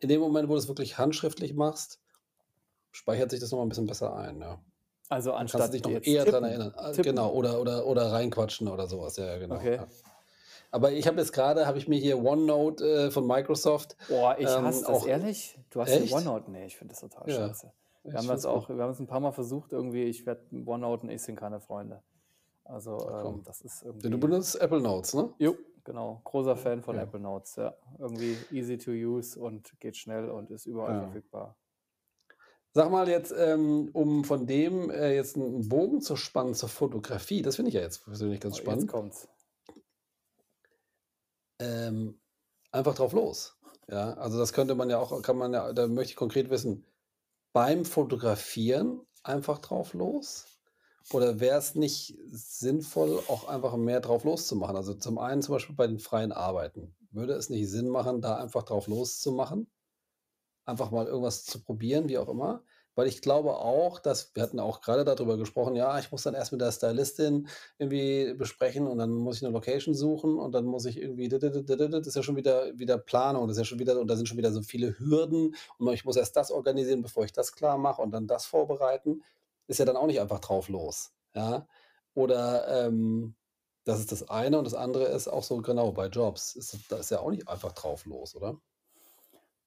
in 0.00 0.08
dem 0.08 0.20
Moment, 0.20 0.48
wo 0.48 0.54
du's 0.54 0.68
wirklich 0.68 0.98
handschriftlich 0.98 1.54
machst, 1.54 2.00
speichert 2.98 3.30
sich 3.30 3.40
das 3.40 3.50
noch 3.52 3.58
mal 3.58 3.64
'n 3.66 3.68
bisschen 3.70 3.86
besser 3.86 4.14
ein, 4.16 4.40
ja. 4.40 4.62
Also, 5.10 5.32
Dann 5.38 5.48
kannst 5.48 5.68
du 5.68 5.72
anstatt 5.72 5.78
dich 5.78 5.84
noch 5.84 5.98
eher 6.04 6.26
dran 6.26 6.44
tippen 6.44 6.44
erinnern. 6.44 6.72
Ah, 6.76 6.92
tippen? 6.92 7.02
genau, 7.02 7.32
oder 7.32 7.60
oder 7.60 7.86
oder 7.86 8.12
reinquatschen 8.12 8.68
oder 8.68 8.88
so 8.88 9.00
was. 9.02 9.16
Ja, 9.18 9.38
genau, 9.38 9.62
Okay. 9.62 9.78
ja. 9.78 9.88
Aber 10.72 10.92
ich 10.92 11.06
habe 11.08 11.18
jetzt 11.20 11.32
grade 11.32 11.66
habe 11.66 11.78
ich 11.78 11.88
mir 11.88 11.98
hier 12.00 12.18
OneNote, 12.24 12.84
äh, 13.08 13.10
von 13.12 13.26
Microsoft, 13.26 13.96
Boah, 14.08 14.38
ich 14.38 14.58
ähm, 14.58 14.62
hasse 14.62 14.88
das, 14.88 15.04
auch 15.04 15.06
ehrlich? 15.06 15.58
Du 15.68 15.82
hast 15.82 15.98
echt? 15.98 16.10
OneNote? 16.10 16.50
Ne, 16.50 16.64
ich 16.64 16.78
finde 16.78 16.92
das 16.92 17.00
total 17.00 17.28
Ja, 17.28 17.28
scheiße. 17.28 17.74
ich 18.04 18.12
Wir 18.12 18.18
haben 18.18 18.30
das 18.30 18.46
es 18.46 18.46
auch 18.46 18.70
wir 18.70 18.82
haben's 18.82 18.98
'n 19.00 19.06
paarmal 19.06 19.32
versucht 19.32 19.70
irgendwie. 19.72 20.04
Ich 20.04 20.24
werde 20.24 20.46
OneNote 20.66 21.02
und 21.02 21.10
ich 21.10 21.22
sind 21.22 21.36
keine 21.36 21.60
Freunde. 21.60 22.02
Also, 22.64 23.08
ähm, 23.10 23.42
das 23.44 23.62
ist 23.62 23.82
Ja, 24.02 24.10
du 24.10 24.18
irgendwie 24.18 24.20
benutzt 24.20 24.60
Apple 24.60 24.80
Notes, 24.80 25.14
ne? 25.14 25.34
Jo, 25.40 25.56
genau. 25.84 26.20
Großer 26.24 26.56
Fan 26.56 26.82
von 26.82 26.96
Ja. 26.96 26.98
Apple 26.98 27.20
Notes, 27.20 27.56
ja. 27.56 27.76
Irgendwie 27.98 28.46
easy 28.50 28.76
to 28.78 28.90
use 28.90 29.38
und 29.38 29.78
geht 29.80 29.96
schnell 29.96 30.30
und 30.30 30.50
ist 30.50 30.66
überall 30.66 30.94
Ja. 30.94 30.96
verfügbar. 30.96 31.56
Sag 32.74 32.90
mal 32.90 33.08
jetzt, 33.08 33.32
ähm, 33.36 33.88
um 33.94 34.24
von 34.24 34.46
dem, 34.46 34.90
äh, 34.90 35.14
jetzt 35.14 35.36
'n 35.36 35.42
'n 35.62 35.68
Bogen 35.68 36.00
zu 36.02 36.16
spannen 36.16 36.54
zur 36.54 36.68
Fotografie, 36.68 37.40
das 37.42 37.56
finde 37.56 37.70
ich 37.70 37.74
ja 37.74 37.80
jetzt 37.80 38.04
persönlich 38.04 38.40
ganz 38.40 38.56
Oh, 38.56 38.60
jetzt 38.60 38.86
spannend. 38.86 38.86
kommt's. 38.86 39.28
Ähm, 41.60 42.20
einfach 42.72 42.94
drauf 42.94 43.12
los. 43.12 43.58
Ja, 43.88 44.14
also, 44.14 44.38
das 44.38 44.52
könnte 44.52 44.74
man 44.74 44.90
ja 44.90 44.98
auch 44.98 45.22
kann 45.22 45.36
man 45.38 45.52
ja 45.54 45.72
da 45.72 45.86
möchte 45.88 46.10
ich 46.12 46.16
konkret 46.16 46.50
wissen, 46.50 46.84
beim 47.52 47.84
Fotografieren 47.86 49.02
einfach 49.24 49.58
drauf 49.60 49.94
los? 49.94 50.50
Oder 51.10 51.40
wär's 51.40 51.74
nicht 51.76 52.18
sinnvoll, 52.26 53.24
auch 53.28 53.48
einfach 53.48 53.76
mehr 53.76 54.00
drauf 54.00 54.24
loszumachen? 54.24 54.76
Also, 54.76 54.94
zum 54.94 55.18
einen 55.18 55.42
zum 55.42 55.54
Beispiel 55.54 55.76
bei 55.76 55.86
den 55.88 56.00
freien 56.00 56.32
Arbeiten. 56.32 56.96
Würde 57.12 57.34
es 57.34 57.50
nicht 57.50 57.70
Sinn 57.70 57.88
machen, 57.90 58.20
da 58.22 58.36
einfach 58.38 58.64
drauf 58.64 58.88
loszumachen? 58.88 59.68
Einfach 60.68 60.90
mal 60.90 61.06
irgendwas 61.06 61.46
zu 61.46 61.62
probieren, 61.62 62.10
wie 62.10 62.18
auch 62.18 62.28
immer? 62.28 62.62
Weil 62.94 63.06
ich 63.06 63.22
glaube 63.22 63.56
auch, 63.56 63.98
dass 64.00 64.34
wir 64.34 64.42
hatten 64.42 64.60
auch 64.60 64.82
grade 64.82 65.02
da 65.06 65.14
drüber 65.14 65.38
gesprochen, 65.38 65.74
ja, 65.76 65.98
ich 65.98 66.12
muss 66.12 66.24
dann 66.24 66.34
erst 66.34 66.52
mit 66.52 66.60
der 66.60 66.72
Stylistin 66.72 67.48
irgendwie 67.78 68.34
besprechen 68.34 68.86
und 68.86 68.98
dann 68.98 69.08
muss 69.14 69.36
ich 69.36 69.42
'ne 69.42 69.48
Location 69.48 69.94
suchen 69.94 70.36
und 70.38 70.52
dann 70.52 70.66
muss 70.66 70.84
ich 70.84 70.98
irgendwie 71.00 71.28
das 71.30 71.42
ist 72.06 72.16
ja 72.16 72.22
schon 72.22 72.36
wieder 72.36 72.78
wieder 72.78 72.98
Planung. 72.98 73.48
Das 73.48 73.56
ist 73.56 73.60
ja 73.62 73.64
schon 73.64 73.78
wieder 73.78 73.98
und 73.98 74.08
da 74.08 74.16
sind 74.16 74.26
schon 74.28 74.36
wieder 74.36 74.52
so 74.52 74.60
viele 74.60 74.98
Hürden 74.98 75.54
und 75.78 75.90
ich 75.94 76.04
muss 76.04 76.16
erst 76.16 76.36
das 76.36 76.50
organisieren, 76.50 77.00
bevor 77.00 77.24
ich 77.24 77.32
das 77.32 77.52
klarmache 77.52 78.02
und 78.02 78.10
dann 78.10 78.26
das 78.26 78.44
vorbereiten. 78.44 79.22
Ist 79.68 79.78
ja 79.78 79.86
dann 79.86 79.96
auch 79.96 80.06
nicht 80.06 80.20
einfach 80.20 80.40
drauf 80.40 80.68
los, 80.68 81.12
ja? 81.34 81.66
Oder, 82.14 82.86
ähm, 82.88 83.36
das 83.84 84.00
ist 84.00 84.12
das 84.12 84.28
eine 84.28 84.58
und 84.58 84.64
das 84.66 84.74
andere 84.74 85.04
ist 85.06 85.28
auch 85.28 85.44
so 85.44 85.56
genau 85.62 85.92
bei 85.92 86.08
Jobs 86.08 86.54
ist 86.56 86.76
da 86.90 86.96
ist 86.98 87.10
ja 87.10 87.20
auch 87.20 87.30
nicht 87.30 87.48
einfach 87.48 87.72
drauf 87.72 88.04
los, 88.04 88.34
oder? 88.36 88.60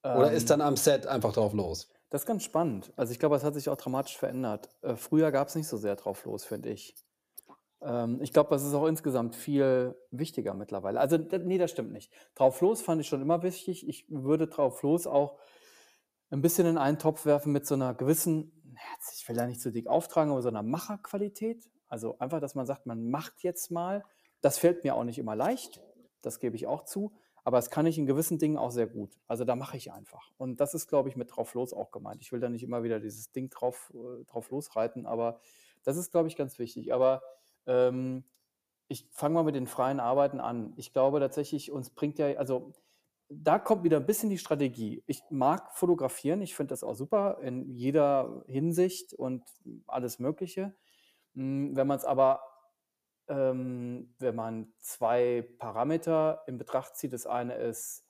Oder 0.09 0.31
ist 0.31 0.49
Ähm 0.49 0.51
dann 0.51 0.61
am 0.61 0.75
Set 0.77 1.05
einfach 1.07 1.33
drauf 1.33 1.53
los? 1.53 1.87
Das 2.11 2.23
ist 2.23 2.27
ganz 2.27 2.43
spannend. 2.43 2.91
Also, 2.97 3.13
ich 3.13 3.19
glaube, 3.19 3.35
das 3.35 3.43
hat 3.45 3.53
sich 3.53 3.69
auch 3.69 3.77
dramatisch 3.77 4.17
verändert. 4.17 4.69
Äh, 4.81 4.97
früher 4.97 5.31
gab's 5.31 5.55
nicht 5.55 5.67
so 5.69 5.77
sehr 5.77 5.95
drauf 5.95 6.25
los, 6.25 6.43
finde 6.43 6.69
ich. 6.69 6.93
Ähm, 7.81 8.21
ich 8.21 8.33
glaube, 8.33 8.49
das 8.51 8.63
ist 8.65 8.73
auch 8.73 8.87
insgesamt 8.87 9.35
viel 9.35 9.95
wichtiger 10.11 10.53
mittlerweile. 10.55 10.99
Also, 10.99 11.17
d 11.17 11.39
ne, 11.39 11.57
das 11.59 11.71
stimmt 11.71 11.91
nicht. 11.93 12.13
Drauf 12.35 12.61
los 12.61 12.81
fand 12.81 13.01
ich 13.01 13.07
schon 13.07 13.21
immer 13.21 13.43
wichtig. 13.43 13.87
Ich 13.87 14.07
würde 14.09 14.47
drauf 14.47 14.83
los 14.83 15.07
auch 15.07 15.37
'n 16.31 16.41
bisschen 16.41 16.67
in 16.67 16.77
einen 16.79 16.99
Topf 16.99 17.25
werfen 17.25 17.53
mit 17.53 17.67
so 17.67 17.75
'ner 17.77 17.95
gewissen, 17.95 18.75
ich 19.15 19.27
will 19.29 19.35
da 19.37 19.47
nicht 19.47 19.61
zu 19.61 19.71
dick 19.71 19.87
auftragen, 19.87 20.31
aber 20.31 20.41
so 20.43 20.49
'ner 20.51 20.63
Macherqualität. 20.63 21.69
Also, 21.87 22.19
einfach, 22.19 22.41
dass 22.41 22.55
man 22.55 22.65
sagt, 22.67 22.85
man 22.87 23.09
macht 23.11 23.43
jetzt 23.43 23.71
mal. 23.71 24.05
Das 24.41 24.57
fällt 24.59 24.83
mir 24.85 24.95
auch 24.95 25.03
nicht 25.05 25.19
immer 25.19 25.35
leicht, 25.35 25.83
das 26.21 26.39
gebe 26.39 26.55
ich 26.57 26.67
auch 26.67 26.85
zu, 26.85 27.13
aber 27.43 27.57
das 27.57 27.69
kann 27.71 27.85
ich 27.85 27.97
in 27.97 28.05
gewissen 28.05 28.39
Dingen 28.39 28.57
auch 28.57 28.71
sehr 28.71 28.87
gut. 28.87 29.19
Also, 29.27 29.45
da 29.45 29.55
mache 29.55 29.77
ich 29.77 29.91
einfach. 29.91 30.31
Und 30.37 30.59
das 30.61 30.73
ist, 30.73 30.87
glaube 30.87 31.09
ich, 31.09 31.15
mit 31.15 31.35
drauf 31.35 31.53
los 31.55 31.73
auch 31.73 31.91
gemeint. 31.91 32.21
Ich 32.21 32.31
will 32.31 32.39
da 32.39 32.49
nicht 32.49 32.63
immer 32.63 32.83
wieder 32.83 32.99
dieses 32.99 33.31
Ding 33.31 33.49
drauf 33.49 33.91
äh, 33.95 34.23
drauf 34.25 34.49
losreiten, 34.51 35.05
aber 35.05 35.39
das 35.83 35.97
ist, 35.97 36.11
glaube 36.11 36.27
ich, 36.29 36.35
ganz 36.37 36.59
wichtig. 36.59 36.93
Aber, 36.93 37.21
ähm, 37.67 38.25
ich 38.87 39.07
fange 39.11 39.35
mal 39.35 39.43
mit 39.43 39.55
den 39.55 39.67
freien 39.67 39.99
Arbeiten 39.99 40.39
an. 40.39 40.73
Ich 40.77 40.93
glaube 40.93 41.19
tatsächlich, 41.19 41.71
uns 41.71 41.89
bringt 41.91 42.19
ja 42.19 42.27
also, 42.37 42.73
da 43.29 43.59
kommt 43.59 43.83
wieder 43.85 43.97
'n 43.97 44.05
bisschen 44.05 44.29
die 44.29 44.37
Strategie. 44.37 45.03
Ich 45.07 45.23
mag 45.29 45.71
fotografieren, 45.75 46.41
ich 46.41 46.55
finde 46.55 46.71
das 46.71 46.83
auch 46.83 46.95
super 46.95 47.39
in 47.41 47.69
jeder 47.71 48.43
Hinsicht 48.47 49.13
und 49.13 49.43
alles 49.87 50.19
Mögliche. 50.19 50.75
Hm, 51.35 51.75
wenn 51.75 51.87
man's 51.87 52.05
aber 52.05 52.41
ähm, 53.31 54.13
wenn 54.19 54.35
man 54.35 54.73
2 54.79 55.47
Parameter 55.57 56.43
in 56.47 56.57
Betracht 56.57 56.97
zieht, 56.97 57.13
das 57.13 57.25
eine 57.25 57.55
ist, 57.55 58.05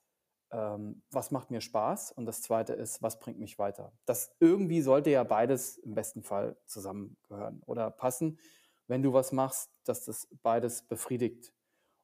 ähm, 0.51 1.03
was 1.11 1.29
macht 1.29 1.51
mir 1.51 1.61
Spaß? 1.61 2.11
Und 2.11 2.25
das 2.25 2.41
zweite 2.41 2.73
ist, 2.73 3.01
was 3.03 3.19
bringt 3.19 3.39
mich 3.39 3.59
weiter? 3.59 3.93
Das 4.05 4.35
irgendwie 4.39 4.81
sollte 4.81 5.11
ja 5.11 5.23
beides 5.23 5.77
im 5.77 5.93
besten 5.93 6.23
Fall 6.23 6.57
zusammengehören 6.65 7.61
oder 7.67 7.91
passen, 7.91 8.39
wenn 8.87 9.03
du 9.03 9.13
was 9.13 9.31
machst, 9.31 9.69
dass 9.85 10.05
das 10.05 10.27
beides 10.41 10.81
befriedigt. 10.87 11.53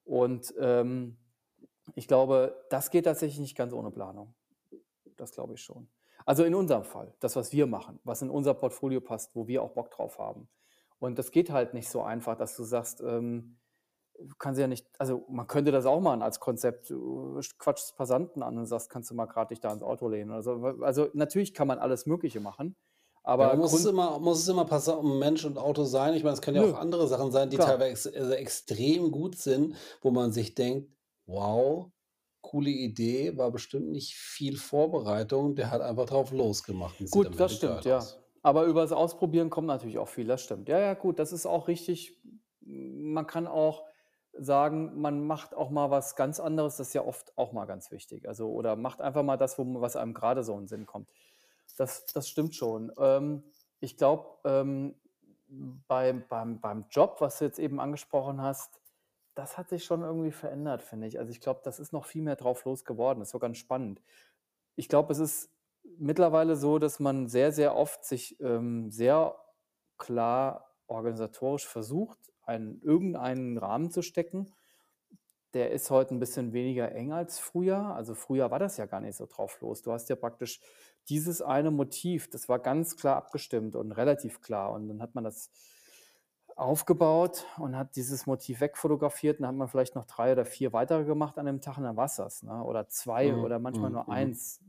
Und, 0.06 0.54
ähm, 0.60 1.18
ich 1.96 2.08
glaube, 2.08 2.66
das 2.70 2.92
geht 2.92 3.06
tatsächlich 3.06 3.40
nicht 3.40 3.58
ganz 3.58 3.74
ohne 3.74 3.92
Planung. 3.92 4.36
Das 5.16 5.32
glaube 5.32 5.56
ich 5.56 5.62
schon. 5.62 5.90
Also, 6.26 6.44
in 6.44 6.54
unserem 6.54 6.84
Fall, 6.84 7.14
das, 7.20 7.36
was 7.36 7.52
wir 7.52 7.66
machen, 7.68 8.00
was 8.04 8.22
in 8.22 8.30
unser 8.30 8.54
Portfolio 8.54 9.02
passt, 9.02 9.34
wo 9.34 9.48
wir 9.48 9.64
auch 9.64 9.72
Bock 9.72 9.90
drauf 9.92 10.20
haben. 10.20 10.50
Und 11.00 11.20
das 11.20 11.32
geht 11.32 11.50
halt 11.52 11.74
nicht 11.74 11.90
so 11.90 12.02
einfach, 12.04 12.36
dass 12.38 12.56
du 12.56 12.64
sagst, 12.64 13.02
ähm, 13.02 13.60
kannst 14.40 14.60
ja 14.62 14.68
nicht 14.68 14.88
also, 15.00 15.26
man 15.30 15.48
könnte 15.48 15.72
das 15.72 15.86
auch 15.86 16.02
machen 16.02 16.22
als 16.24 16.40
Konzept. 16.40 16.90
Du 16.90 17.40
quatschst 17.60 17.98
Passanten 17.98 18.44
an 18.44 18.58
und 18.58 18.66
sagst: 18.68 18.90
„Kannst 18.90 19.12
du 19.12 19.16
mal 19.16 19.28
grad 19.28 19.52
dich 19.52 19.60
da 19.62 19.74
ins 19.74 19.84
Auto 19.84 20.10
lehnen?“ 20.10 20.32
oder 20.32 20.44
so. 20.44 20.54
Also, 20.84 21.10
natürlich 21.14 21.54
kann 21.54 21.68
man 21.68 21.80
alles 21.80 22.06
Mögliche 22.08 22.40
machen, 22.42 22.78
Ja, 23.40 23.50
aber 23.50 23.56
muss 23.56 23.74
es 23.74 23.86
immer 23.86 24.20
muss 24.20 24.40
es 24.40 24.48
immer 24.48 24.66
Passa 24.66 25.02
Mensch 25.04 25.46
und 25.46 25.58
Auto 25.60 25.84
sein? 25.84 26.14
Ich 26.16 26.24
meine, 26.24 26.34
es 26.34 26.42
können 26.42 26.58
ja 26.58 26.62
Nö. 26.62 26.68
auch 26.68 26.74
andere 26.74 27.08
Sachen 27.08 27.32
sein, 27.32 27.50
die 27.52 27.60
Klar. 27.60 27.60
teilweise 27.60 28.10
ex 28.14 28.30
äh, 28.30 28.34
extrem 28.36 29.12
gut 29.12 29.36
sind, 29.38 29.76
wo 30.02 30.10
man 30.12 30.32
sich 30.32 30.56
denkt: 30.56 30.92
„Wow, 31.28 31.92
coole 32.42 32.70
Idee, 32.72 33.38
war 33.38 33.52
bestimmt 33.52 33.90
nicht 33.92 34.16
viel 34.16 34.58
Vorbereitung. 34.58 35.56
Der 35.56 35.70
hat 35.72 35.82
einfach 35.82 36.06
drauf 36.08 36.32
losgemacht 36.32 36.98
Gut, 37.10 37.40
das 37.40 37.56
stimmt, 37.56 37.84
geil 37.84 37.86
ja. 37.86 38.08
aus.“ 38.08 38.20
Aber 38.48 38.64
übers 38.64 38.94
Ausprobieren 38.94 39.50
kommt 39.50 39.68
natürlich 39.68 39.98
auch 39.98 40.08
viel, 40.08 40.26
das 40.26 40.42
stimmt. 40.42 40.70
Ja, 40.70 40.80
ja, 40.80 40.94
gut, 40.94 41.20
das 41.20 41.34
ist 41.34 41.46
auch 41.46 41.68
richtig. 41.68 42.18
Man 42.62 43.28
kann 43.28 43.46
auch 43.46 43.84
sagen, 44.32 45.02
man 45.02 45.26
macht 45.28 45.54
auch 45.54 45.70
mal 45.70 45.92
was 45.92 46.16
ganz 46.16 46.40
anderes, 46.40 46.78
das 46.78 46.88
ist 46.90 46.94
ja 46.94 47.04
oft 47.04 47.38
auch 47.38 47.52
mal 47.52 47.66
ganz 47.66 47.92
wichtig. 47.92 48.26
Also 48.30 48.50
oder 48.50 48.78
macht 48.78 49.02
einfach 49.02 49.24
mal 49.24 49.36
das, 49.36 49.58
was 49.60 49.98
einem 49.98 50.14
grade 50.14 50.44
so 50.46 50.54
in 50.54 50.62
'n 50.64 50.68
Sinn 50.68 50.86
kommt. 50.86 51.10
Das 51.78 52.06
das 52.06 52.30
stimmt 52.30 52.56
schon. 52.56 52.90
Ähm, 52.98 53.44
ich 53.82 53.98
glaube, 53.98 54.38
ähm, 54.46 54.96
beim 55.50 56.26
beim 56.30 56.62
beim 56.62 56.86
Job, 56.90 57.18
was 57.20 57.40
du 57.40 57.46
jetzt 57.46 57.60
eben 57.60 57.82
angesprochen 57.82 58.42
hast, 58.42 58.80
das 59.36 59.58
hat 59.58 59.70
sich 59.70 59.84
schon 59.86 60.04
irgendwie 60.04 60.32
verändert, 60.32 60.82
finde 60.84 61.08
ich. 61.08 61.20
Also, 61.20 61.32
ich 61.32 61.42
glaube, 61.42 61.62
das 61.66 61.80
ist 61.80 61.92
noch 61.94 62.06
viel 62.06 62.22
mehr 62.24 62.36
drauf 62.38 62.64
los 62.66 62.86
geworden. 62.86 63.20
Das 63.20 63.30
ist 63.30 63.34
so 63.34 63.40
ganz 63.40 63.58
spannend. 63.58 64.02
Ich 64.76 64.90
glaube, 64.90 65.12
es 65.14 65.20
ist 65.20 65.52
mittlerweile 66.00 66.56
so, 66.56 66.80
dass 66.80 67.00
man 67.00 67.28
sehr, 67.28 67.52
sehr 67.52 67.76
oft 67.76 68.06
sich, 68.06 68.40
ähm, 68.42 68.92
sehr 68.92 69.36
klar 69.98 70.76
organisatorisch 70.88 71.68
versucht, 71.68 72.20
einen 72.44 72.82
irgendeinen 72.82 73.58
Rahmen 73.58 73.92
zu 73.92 74.02
stecken. 74.02 74.54
Der 75.54 75.72
ist 75.72 75.90
heute 75.92 76.14
'n 76.14 76.20
bisschen 76.20 76.54
weniger 76.54 76.92
eng 76.94 77.14
als 77.14 77.40
früher. 77.40 77.78
Also, 77.96 78.16
früher 78.16 78.52
war 78.52 78.60
das 78.60 78.78
ja 78.78 78.86
gar 78.86 79.00
nicht 79.02 79.16
so 79.16 79.26
drauf 79.26 79.60
los. 79.62 79.82
Du 79.82 79.92
hast 79.94 80.10
ja 80.10 80.16
praktisch 80.16 80.62
dieses 81.10 81.42
eine 81.42 81.72
Motiv, 81.72 82.30
das 82.30 82.50
war 82.50 82.60
ganz 82.60 82.98
klar 82.98 83.16
abgestimmt 83.16 83.76
und 83.76 83.92
relativ 83.94 84.42
klar. 84.42 84.74
Und 84.74 84.88
dann 84.90 85.02
hat 85.02 85.16
man 85.16 85.24
das 85.24 85.50
aufgebaut 86.56 87.46
und 87.60 87.76
hat 87.78 87.96
dieses 87.96 88.26
Motiv 88.26 88.62
wegfotografiert. 88.62 89.40
Dann 89.40 89.48
hat 89.48 89.56
man 89.56 89.68
vielleicht 89.68 89.96
noch 89.96 90.06
3 90.06 90.32
oder 90.32 90.46
4 90.46 90.74
weitere 90.74 91.04
gemacht 91.06 91.38
an 91.38 91.46
dem 91.46 91.62
Tag 91.62 91.78
und 91.78 91.84
dann 91.84 91.98
war's 91.98 92.16
das, 92.16 92.42
ne? 92.44 92.64
Oder 92.64 92.88
2 92.90 93.36
Mhm, 93.36 93.38
oder 93.38 93.60
manchmal 93.60 93.92
mhm, 93.92 93.92
nur 93.92 94.10
mhm. 94.10 94.12
1. 94.12 94.62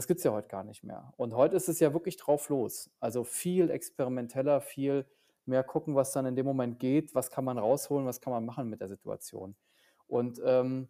Das 0.00 0.06
gibt's 0.06 0.24
ja 0.24 0.32
heute 0.32 0.48
gar 0.48 0.64
nicht 0.64 0.82
mehr. 0.82 1.12
Und 1.18 1.34
heute 1.34 1.56
ist 1.56 1.68
es 1.68 1.78
ja 1.78 1.92
wirklich 1.92 2.16
drauf 2.16 2.48
los. 2.48 2.88
Also, 3.00 3.22
viel 3.22 3.68
experimenteller, 3.68 4.62
viel 4.62 5.04
mehr 5.44 5.62
gucken, 5.62 5.94
was 5.94 6.12
dann 6.12 6.24
in 6.24 6.36
dem 6.36 6.46
Moment 6.46 6.78
geht. 6.78 7.14
Was 7.14 7.30
kann 7.30 7.44
man 7.44 7.58
rausholen? 7.58 8.06
Was 8.06 8.22
kann 8.22 8.32
man 8.32 8.46
machen 8.46 8.70
mit 8.70 8.80
der 8.80 8.88
Situation? 8.88 9.56
Und, 10.06 10.40
ähm 10.42 10.88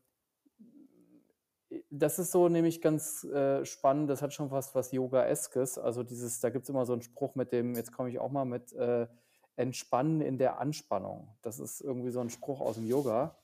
das 1.91 2.21
ist 2.21 2.31
so 2.31 2.49
nämlich 2.49 2.81
ganz 2.81 3.25
äh, 3.25 3.65
spannend, 3.65 4.11
das 4.11 4.23
hat 4.23 4.33
schon 4.33 4.51
fast 4.51 4.77
was 4.77 4.93
Yoga-eskes. 4.93 5.77
Also 5.77 6.05
dieses, 6.05 6.39
da 6.39 6.51
gibt 6.51 6.63
es 6.65 6.69
immer 6.69 6.87
so 6.87 6.93
einen 6.93 7.03
Spruch 7.03 7.35
mit 7.35 7.51
dem, 7.51 7.75
jetzt 7.75 7.91
komme 7.93 8.11
ich 8.11 8.21
auch 8.21 8.31
mal 8.31 8.45
mit 8.45 8.73
äh, 8.75 9.09
Entspannen 9.57 10.21
in 10.21 10.39
der 10.39 10.61
Anspannung. 10.61 11.37
Das 11.43 11.59
ist 11.59 11.81
irgendwie 11.81 12.11
so 12.11 12.21
ein 12.21 12.31
Spruch 12.31 12.61
aus 12.61 12.77
dem 12.77 12.87
Yoga. 12.87 13.37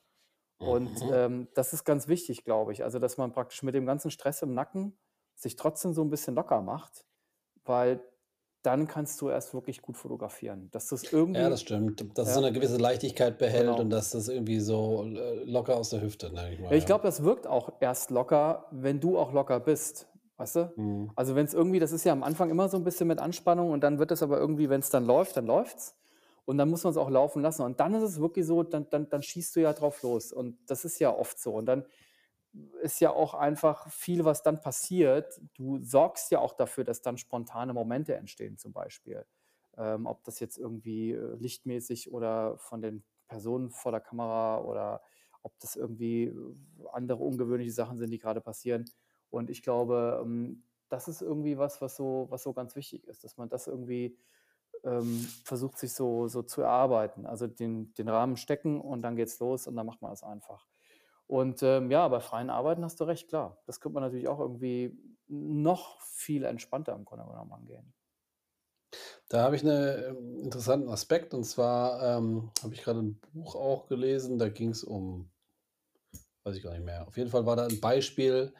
Und 0.58 1.02
Mhm. 1.02 1.10
ähm, 1.12 1.48
das 1.54 1.72
ist 1.72 1.84
ganz 1.84 2.06
wichtig, 2.06 2.44
glaube 2.44 2.72
ich. 2.72 2.84
Also, 2.84 3.00
dass 3.00 3.16
man 3.16 3.32
praktisch 3.32 3.64
mit 3.64 3.74
dem 3.74 3.84
ganzen 3.84 4.12
Stress 4.12 4.42
im 4.42 4.54
Nacken 4.54 4.96
sich 5.36 5.56
trotzdem 5.56 5.94
so 5.94 6.02
ein 6.02 6.10
bisschen 6.10 6.34
locker 6.36 6.62
macht, 6.62 7.06
weil 7.64 8.04
dann 8.62 8.88
kannst 8.88 9.20
du 9.22 9.30
erst 9.30 9.54
wirklich 9.54 9.82
gut 9.82 9.96
fotografieren. 9.98 10.70
Dass 10.72 10.88
du's 10.88 11.04
Ja, 11.34 11.48
das 11.50 11.60
irgendwie 11.60 11.60
stimmt. 11.60 12.18
Dass 12.18 12.28
es 12.28 12.34
so 12.34 12.40
ja, 12.40 12.42
'ne 12.42 12.52
gewisse 12.52 12.76
Leichtigkeit 12.78 13.38
behält 13.38 13.78
und 13.80 13.90
genau. 13.90 13.90
dass 13.90 14.10
das 14.10 14.28
irgendwie 14.28 14.60
so, 14.60 15.04
äh, 15.04 15.44
locker 15.44 15.76
aus 15.76 15.90
der 15.90 16.00
Hüfte, 16.02 16.30
denke 16.32 16.54
ich 16.54 16.60
Ja, 16.68 16.76
ich 16.76 16.86
ja. 16.86 16.86
glaube, 16.86 17.04
das 17.04 17.22
wirkt 17.22 17.46
auch 17.46 17.74
erst 17.80 18.10
locker, 18.10 18.66
wenn 18.72 19.00
du 19.00 19.18
auch 19.18 19.32
locker 19.32 19.60
bist, 19.60 20.08
weißt 20.36 20.56
du? 20.56 20.74
Mhm. 20.76 21.10
Also, 21.14 21.34
wenn 21.34 21.46
es 21.46 21.54
irgendwie 21.54 21.78
das 21.78 21.92
ist 21.92 22.04
ja 22.04 22.12
am 22.12 22.22
Anfang 22.22 22.50
immer 22.50 22.68
so 22.68 22.76
ein 22.76 22.84
bisschen 22.84 23.08
mit 23.08 23.18
Anspannung 23.20 23.70
und 23.70 23.82
dann 23.82 23.98
wird 23.98 24.10
es 24.10 24.22
aber 24.22 24.38
irgendwie 24.38 24.68
wenn 24.68 24.80
es 24.80 24.90
dann 24.90 25.06
läuft, 25.06 25.36
dann 25.36 25.46
läuft's. 25.46 25.96
Und 26.44 26.58
dann 26.58 26.68
muss 26.70 26.84
man 26.84 26.92
es 26.92 26.96
auch 26.96 27.10
laufen 27.10 27.42
lassen. 27.42 27.62
Und 27.62 27.80
dann 27.80 27.94
ist 27.94 28.02
es 28.04 28.20
wirklich 28.20 28.46
so, 28.46 28.62
dann 28.62 28.88
dann 28.90 29.08
dann 29.08 29.22
schießt 29.22 29.56
du 29.56 29.60
ja 29.60 29.72
drauf 29.72 30.02
los. 30.02 30.32
Und 30.32 30.58
das 30.66 30.84
ist 30.84 30.98
ja 31.00 31.14
oft 31.14 31.38
so. 31.38 31.52
Und 31.54 31.66
dann 31.66 31.86
ist 32.82 33.00
ja 33.00 33.10
auch 33.10 33.34
einfach 33.34 33.88
viel, 33.90 34.24
was 34.24 34.42
dann 34.42 34.60
passiert. 34.60 35.40
Du 35.54 35.78
sorgst 35.82 36.30
ja 36.30 36.40
auch 36.40 36.54
dafür, 36.54 36.84
dass 36.84 37.02
dann 37.02 37.18
spontane 37.18 37.72
Momente 37.74 38.14
entstehen 38.16 38.58
zum 38.58 38.72
Beispiel. 38.72 39.26
Ähm, 39.76 40.06
ob 40.06 40.24
das 40.24 40.40
jetzt 40.40 40.58
irgendwie, 40.58 41.12
äh, 41.12 41.34
lichtmäßig 41.36 42.12
oder 42.12 42.56
von 42.58 42.80
den 42.82 43.04
Personen 43.28 43.70
vor 43.70 43.92
der 43.92 44.00
Kamera 44.00 44.60
oder 44.62 45.02
ob 45.42 45.58
das 45.60 45.76
irgendwie, 45.76 46.24
äh, 46.24 46.54
andere 46.92 47.22
ungewöhnliche 47.22 47.72
Sachen 47.72 47.98
sind, 47.98 48.10
die 48.10 48.18
gerade 48.18 48.40
passieren. 48.40 48.86
Und 49.30 49.50
ich 49.50 49.62
glaube, 49.62 50.20
ähm, 50.24 50.64
das 50.88 51.08
ist 51.08 51.20
irgendwie 51.22 51.58
was, 51.58 51.80
was 51.82 51.96
so 51.96 52.26
was 52.30 52.42
so 52.44 52.52
ganz 52.54 52.76
wichtig 52.76 53.04
ist, 53.06 53.24
dass 53.24 53.36
man 53.36 53.48
das 53.48 53.66
irgendwie, 53.66 54.16
ähm, 54.84 55.20
versucht, 55.44 55.78
sich 55.78 55.92
so 55.94 56.28
so 56.28 56.42
zu 56.42 56.62
erarbeiten. 56.62 57.26
Also, 57.26 57.46
den 57.48 57.92
den 57.94 58.08
Rahmen 58.08 58.36
stecken 58.36 58.80
und 58.80 59.02
dann 59.02 59.16
geht's 59.16 59.38
los 59.40 59.66
und 59.66 59.76
dann 59.76 59.86
macht 59.86 60.02
man 60.02 60.10
das 60.12 60.22
einfach. 60.24 60.66
Und, 61.30 61.62
ähm, 61.62 61.90
ja, 61.90 62.06
bei 62.08 62.20
freien 62.20 62.50
Arbeiten 62.50 62.84
hast 62.84 63.00
du 63.00 63.04
recht, 63.04 63.28
klar. 63.28 63.60
Das 63.66 63.80
könnte 63.80 63.94
man 63.94 64.04
natürlich 64.04 64.28
auch 64.28 64.38
irgendwie 64.38 64.96
noch 65.28 66.00
viel 66.02 66.44
entspannter 66.44 66.94
im 66.94 67.04
Grunde 67.04 67.24
genommen 67.26 67.52
angehen. 67.52 67.92
Da 69.30 69.42
habe 69.42 69.56
ich 69.56 69.64
'ne 69.64 70.04
ähm, 70.10 70.38
interessanten 70.38 70.88
Aspekt 70.88 71.34
und 71.34 71.42
zwar, 71.44 72.00
ähm, 72.18 72.52
habe 72.62 72.74
ich 72.74 72.82
grade 72.84 73.00
'n 73.00 73.18
Buch 73.32 73.56
auch 73.56 73.88
gelesen, 73.88 74.38
da 74.38 74.48
ging's 74.48 74.84
um 74.84 75.30
weiß 76.46 76.56
ich 76.56 76.62
gar 76.62 76.70
nicht 76.72 76.84
mehr. 76.84 77.06
Auf 77.08 77.16
jeden 77.16 77.28
Fall 77.30 77.44
war 77.44 77.56
da 77.56 77.66
'n 77.66 77.80
Beispiel 77.80 78.52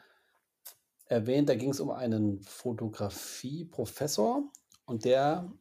erwähnt, 1.05 1.47
da 1.49 1.55
ging's 1.55 1.79
um 1.79 1.89
einen 1.91 2.41
Fotografieprofessor 2.43 4.51
und 4.85 5.05
der, 5.05 5.53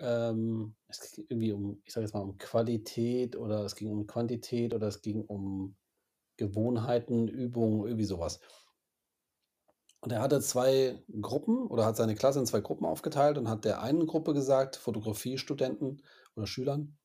ähm 0.00 0.74
es 0.88 1.12
ging 1.12 1.26
irgendwie 1.30 1.52
um 1.52 1.80
ich 1.84 1.92
sage 1.94 2.04
jetzt 2.06 2.14
mal, 2.14 2.20
um 2.22 2.38
Qualität 2.38 3.36
oder 3.36 3.64
es 3.64 3.76
ging 3.76 3.90
um 3.90 4.06
Quantität 4.06 4.74
oder 4.74 4.88
es 4.88 5.02
ging 5.02 5.24
um 5.26 5.76
Gewohnheiten, 6.38 7.28
Übungen, 7.28 7.84
irgendwie 7.86 8.04
so 8.04 8.18
was. 8.20 8.40
Und 10.02 10.12
er 10.12 10.20
hatte 10.20 10.40
2 10.40 11.02
Gruppen 11.20 11.66
oder 11.66 11.84
hat 11.84 11.96
seine 11.96 12.14
Klasse 12.14 12.38
in 12.38 12.46
2 12.46 12.60
Gruppen 12.60 12.84
aufgeteilt 12.86 13.36
und 13.36 13.48
hat 13.48 13.64
der 13.64 13.82
einen 13.82 14.06
Gruppe 14.06 14.32
gesagt, 14.32 14.76
Fotografiestudenten 14.76 16.02
oder 16.36 16.46
Schülern, 16.46 16.96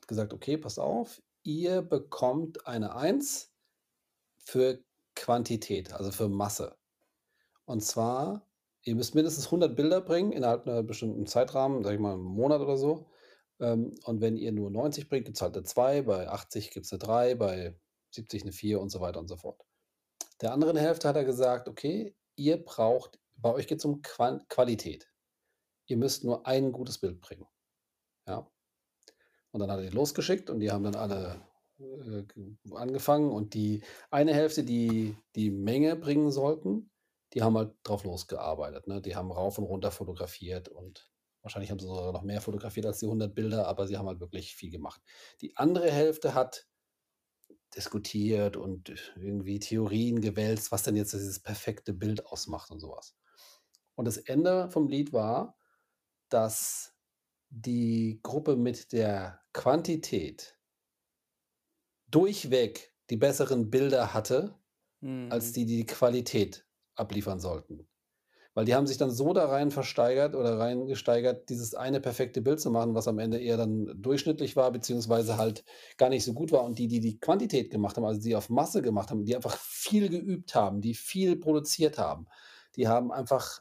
hat 0.00 0.08
gesagt: 0.08 0.32
„Okay, 0.34 0.58
passt 0.58 0.78
auf, 0.78 1.22
ihr 1.44 1.80
bekommt 1.82 2.66
eine 2.66 2.94
Eins 2.94 3.52
für 4.44 4.80
Quantität, 5.16 5.92
also 5.94 6.12
für 6.12 6.28
Masse. 6.28 6.76
Und 7.66 7.82
zwar, 7.84 8.48
ihr 8.84 8.96
müsst 8.96 9.14
mindestens 9.16 9.50
100 9.50 9.76
Bilder 9.76 10.00
bringen 10.02 10.32
innerhalb 10.32 10.66
'ner 10.66 10.82
bestimmten 10.84 11.26
Zeitrahmen, 11.26 11.84
sage 11.84 11.96
ich 11.96 12.02
mal, 12.02 12.14
'n 12.16 12.20
Monat 12.22 12.60
oder 12.62 12.76
so. 12.78 13.08
Ähm, 13.60 13.94
und 14.06 14.20
wenn 14.22 14.36
ihr 14.38 14.52
nur 14.52 14.70
90 14.70 15.08
bringt, 15.10 15.26
gibt's 15.26 15.42
halt 15.42 15.56
'ne 15.56 15.64
2, 15.64 16.02
bei 16.02 16.28
80 16.30 16.70
gibt's 16.72 16.92
'ne 16.92 16.98
3, 17.00 17.34
bei 17.36 17.78
70 18.14 18.44
'ne 18.44 18.52
4 18.52 18.80
und 18.80 18.90
so 18.90 19.00
weiter 19.00 19.20
und 19.20 19.28
so 19.28 19.36
fort.“ 19.36 19.62
Der 20.42 20.52
anderen 20.52 20.76
Hälfte 20.76 21.08
hat 21.08 21.16
er 21.16 21.24
gesagt: 21.24 21.68
„Okay, 21.68 22.16
ihr 22.36 22.62
braucht 22.64 23.18
bei 23.36 23.52
euch 23.54 23.66
geht's 23.68 23.84
um 23.86 24.02
Quan 24.02 24.46
Qualität. 24.48 25.08
Ihr 25.88 25.98
müsst 25.98 26.24
nur 26.24 26.46
ein 26.46 26.72
gutes 26.72 26.98
Bild 26.98 27.20
bringen.“ 27.22 27.46
Ja? 28.28 28.48
Und 29.52 29.60
dann 29.60 29.70
hat 29.70 29.78
er 29.80 29.90
die 29.90 29.94
losgeschickt 29.94 30.48
und 30.50 30.60
die 30.60 30.70
haben 30.70 30.82
dann 30.84 30.94
alle, 30.96 31.42
äh, 31.78 32.24
angefangen 32.74 33.30
und 33.30 33.54
die 33.54 33.82
eine 34.10 34.32
Hälfte, 34.34 34.64
die 34.64 35.16
die 35.36 35.50
Menge 35.50 35.94
bringen 35.96 36.30
sollten, 36.30 36.90
die 37.34 37.42
haben 37.42 37.56
halt 37.56 37.74
drauf 37.82 38.04
losgearbeitet, 38.04 38.86
ne? 38.88 39.00
Die 39.02 39.14
haben 39.16 39.30
rauf 39.30 39.58
und 39.58 39.64
runter 39.64 39.90
fotografiert 39.90 40.68
und 40.68 41.10
wahrscheinlich 41.42 41.70
haben 41.70 41.78
sie 41.78 41.86
sogar 41.86 42.12
noch 42.12 42.22
mehr 42.22 42.40
fotografiert 42.40 42.86
als 42.86 42.98
die 42.98 43.06
100 43.06 43.34
Bilder, 43.34 43.66
aber 43.68 43.86
sie 43.86 43.96
haben 43.98 44.06
halt 44.08 44.20
wirklich 44.20 44.54
viel 44.54 44.70
gemacht. 44.70 45.02
Die 45.42 45.56
andere 45.56 45.90
Hälfte 45.90 46.34
hat 46.34 46.66
diskutiert 47.76 48.56
und 48.56 49.14
irgendwie 49.16 49.58
Theorien 49.58 50.20
gewälzt, 50.20 50.72
was 50.72 50.82
denn 50.82 50.96
jetzt 50.96 51.12
dieses 51.14 51.40
perfekte 51.40 51.92
Bild 51.94 52.26
ausmacht 52.26 52.70
und 52.70 52.80
so 52.80 52.90
was. 52.90 53.16
Und 53.94 54.06
das 54.06 54.16
Ende 54.18 54.70
vom 54.70 54.88
Lied 54.88 55.12
war, 55.12 55.58
dass 56.28 56.94
die 57.50 58.20
Gruppe 58.22 58.56
mit 58.56 58.92
der 58.92 59.40
Quantität 59.52 60.58
durchweg 62.06 62.94
die 63.10 63.16
besseren 63.16 63.68
Bilder 63.70 64.14
hatte, 64.14 64.56
als 65.28 65.52
Mhm. 65.52 65.52
die, 65.52 65.66
die 65.66 65.78
die 65.78 65.86
Qualität 65.86 66.66
abliefern 66.96 67.40
sollten. 67.40 67.88
Weil 68.54 68.66
die 68.66 68.74
haben 68.74 68.86
sich 68.86 68.98
dann 68.98 69.10
so 69.10 69.32
da 69.32 69.46
rein 69.46 69.70
versteigert 69.70 70.34
oder 70.34 70.58
reingesteigert, 70.58 71.48
dieses 71.48 71.74
eine 71.74 72.00
perfekte 72.00 72.42
Bild 72.42 72.60
zu 72.60 72.70
machen, 72.70 72.94
was 72.94 73.08
am 73.08 73.18
Ende 73.18 73.38
eher 73.38 73.56
dann 73.56 73.90
durchschnittlich 73.96 74.56
war, 74.56 74.70
beziehungsweise 74.70 75.38
halt 75.38 75.64
gar 75.96 76.10
nicht 76.10 76.24
so 76.24 76.34
gut 76.34 76.52
war. 76.52 76.62
Und 76.64 76.78
die, 76.78 76.86
die 76.86 77.00
die 77.00 77.18
Quantität 77.18 77.70
gemacht 77.70 77.96
haben, 77.96 78.04
also 78.04 78.20
die 78.20 78.36
auf 78.36 78.50
Masse 78.50 78.82
gemacht 78.82 79.10
haben, 79.10 79.24
die 79.24 79.34
einfach 79.34 79.56
viel 79.56 80.10
geübt 80.10 80.54
haben, 80.54 80.82
die 80.82 80.94
viel 80.94 81.36
produziert 81.36 81.96
haben, 81.96 82.26
die 82.76 82.88
haben 82.88 83.10
einfach 83.10 83.60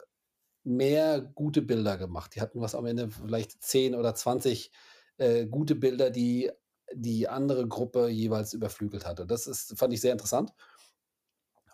mehr 0.63 1.21
gute 1.21 1.61
Bilder 1.61 1.97
gemacht. 1.97 2.35
Die 2.35 2.41
hatten 2.41 2.61
was 2.61 2.75
am 2.75 2.85
Ende 2.85 3.09
vielleicht 3.09 3.63
10 3.63 3.95
oder 3.95 4.13
20, 4.13 4.71
äh, 5.17 5.45
gute 5.47 5.75
Bilder, 5.75 6.09
die 6.09 6.51
die 6.93 7.29
andere 7.29 7.67
Gruppe 7.67 8.09
jeweils 8.09 8.53
überflügelt 8.53 9.05
hatte. 9.05 9.25
Das 9.25 9.47
ist 9.47 9.77
fand 9.77 9.93
ich 9.93 10.01
sehr 10.01 10.11
interessant, 10.11 10.51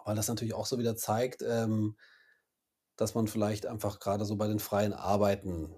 weil 0.05 0.15
das 0.15 0.27
natürlich 0.27 0.53
auch 0.53 0.65
so 0.65 0.77
wieder 0.77 0.95
zeigt, 0.95 1.41
ähm, 1.41 1.97
dass 2.97 3.15
man 3.15 3.27
vielleicht 3.27 3.65
einfach 3.67 3.99
grade 4.01 4.25
so 4.25 4.37
bei 4.37 4.47
den 4.47 4.59
freien 4.59 4.93
Arbeiten 4.93 5.75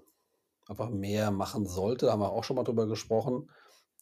einfach 0.67 0.89
mehr 0.89 1.31
machen 1.31 1.67
sollte. 1.67 2.07
Da 2.07 2.13
haben 2.13 2.21
wir 2.21 2.31
auch 2.31 2.43
schon 2.45 2.55
mal 2.57 2.63
drüber 2.63 2.87
gesprochen, 2.87 3.51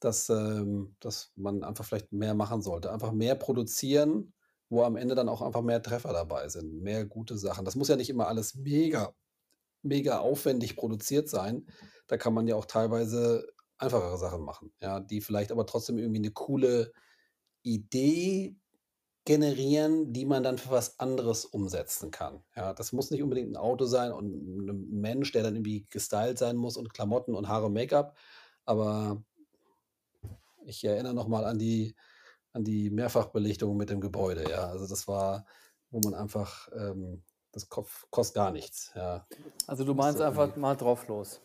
dass, 0.01 0.29
ähm 0.29 0.95
dass 1.01 1.31
man 1.35 1.63
einfach 1.63 1.85
vielleicht 1.85 2.13
mehr 2.13 2.35
machen 2.35 2.61
sollte. 2.61 2.91
Einfach 2.91 3.11
mehr 3.13 3.35
produzieren, 3.35 4.33
wo 4.69 4.83
am 4.83 4.97
Ende 4.97 5.15
dann 5.15 5.29
auch 5.29 5.41
einfach 5.41 5.61
mehr 5.63 5.81
Treffer 5.83 6.13
dabei 6.13 6.49
sind, 6.49 6.81
mehr 6.83 7.05
gute 7.05 7.37
Sachen. 7.37 7.65
Das 7.65 7.75
muss 7.75 7.87
ja 7.89 7.95
nicht 7.97 8.09
immer 8.09 8.27
alles 8.27 8.55
mega 8.55 9.13
mega 9.83 10.19
aufwendig 10.19 10.75
produziert 10.77 11.29
sein. 11.29 11.67
Da 12.07 12.17
kann 12.17 12.33
man 12.33 12.47
ja 12.47 12.55
auch 12.55 12.65
teilweise 12.65 13.47
einfachere 13.79 14.17
Sachen 14.17 14.41
machen, 14.43 14.73
ja, 14.81 14.99
die 14.99 15.21
vielleicht 15.21 15.51
aber 15.51 15.65
trotzdem 15.67 15.97
irgendwie 15.99 16.19
'ne 16.21 16.31
coole 16.31 16.91
Idee 17.63 18.57
generieren, 19.27 20.13
die 20.13 20.25
man 20.25 20.43
dann 20.43 20.57
für 20.57 20.71
was 20.71 20.99
anderes 20.99 21.45
umsetzen 21.45 22.11
kann. 22.11 22.43
Ja, 22.55 22.73
das 22.73 22.93
muss 22.93 23.11
nicht 23.11 23.23
unbedingt 23.23 23.49
'n 23.51 23.57
Auto 23.57 23.85
sein 23.85 24.13
und 24.13 24.27
'n 24.33 24.69
'n 24.69 25.01
Mensch, 25.01 25.33
der 25.33 25.43
dann 25.43 25.55
irgendwie 25.55 25.87
gestylt 25.91 26.39
sein 26.39 26.57
muss 26.57 26.77
und 26.77 26.93
Klamotten 26.95 27.35
und 27.35 27.49
Haare 27.49 27.67
und 27.67 27.73
Make-up, 27.73 28.17
aber 28.65 29.23
ich 30.65 30.83
erinnere 30.83 31.13
noch 31.13 31.27
mal 31.27 31.45
an 31.45 31.59
die 31.59 31.95
an 32.53 32.63
die 32.63 32.89
Mehrfachbelichtung 32.89 33.77
mit 33.77 33.89
dem 33.91 34.01
Gebäude, 34.01 34.49
ja. 34.49 34.67
Also, 34.69 34.87
das 34.87 35.07
war 35.07 35.45
wo 35.91 35.99
man 36.01 36.13
einfach, 36.15 36.69
ähm 36.73 37.23
das 37.53 37.69
Kopf 37.69 38.07
kostet 38.11 38.35
gar 38.35 38.51
nichts, 38.51 38.91
ja. 38.95 39.27
Also, 39.67 39.83
du 39.83 39.93
meinst 39.93 40.19
so 40.19 40.23
einfach 40.23 40.55
mal 40.55 40.75
drauf 40.75 41.07
los? 41.07 41.41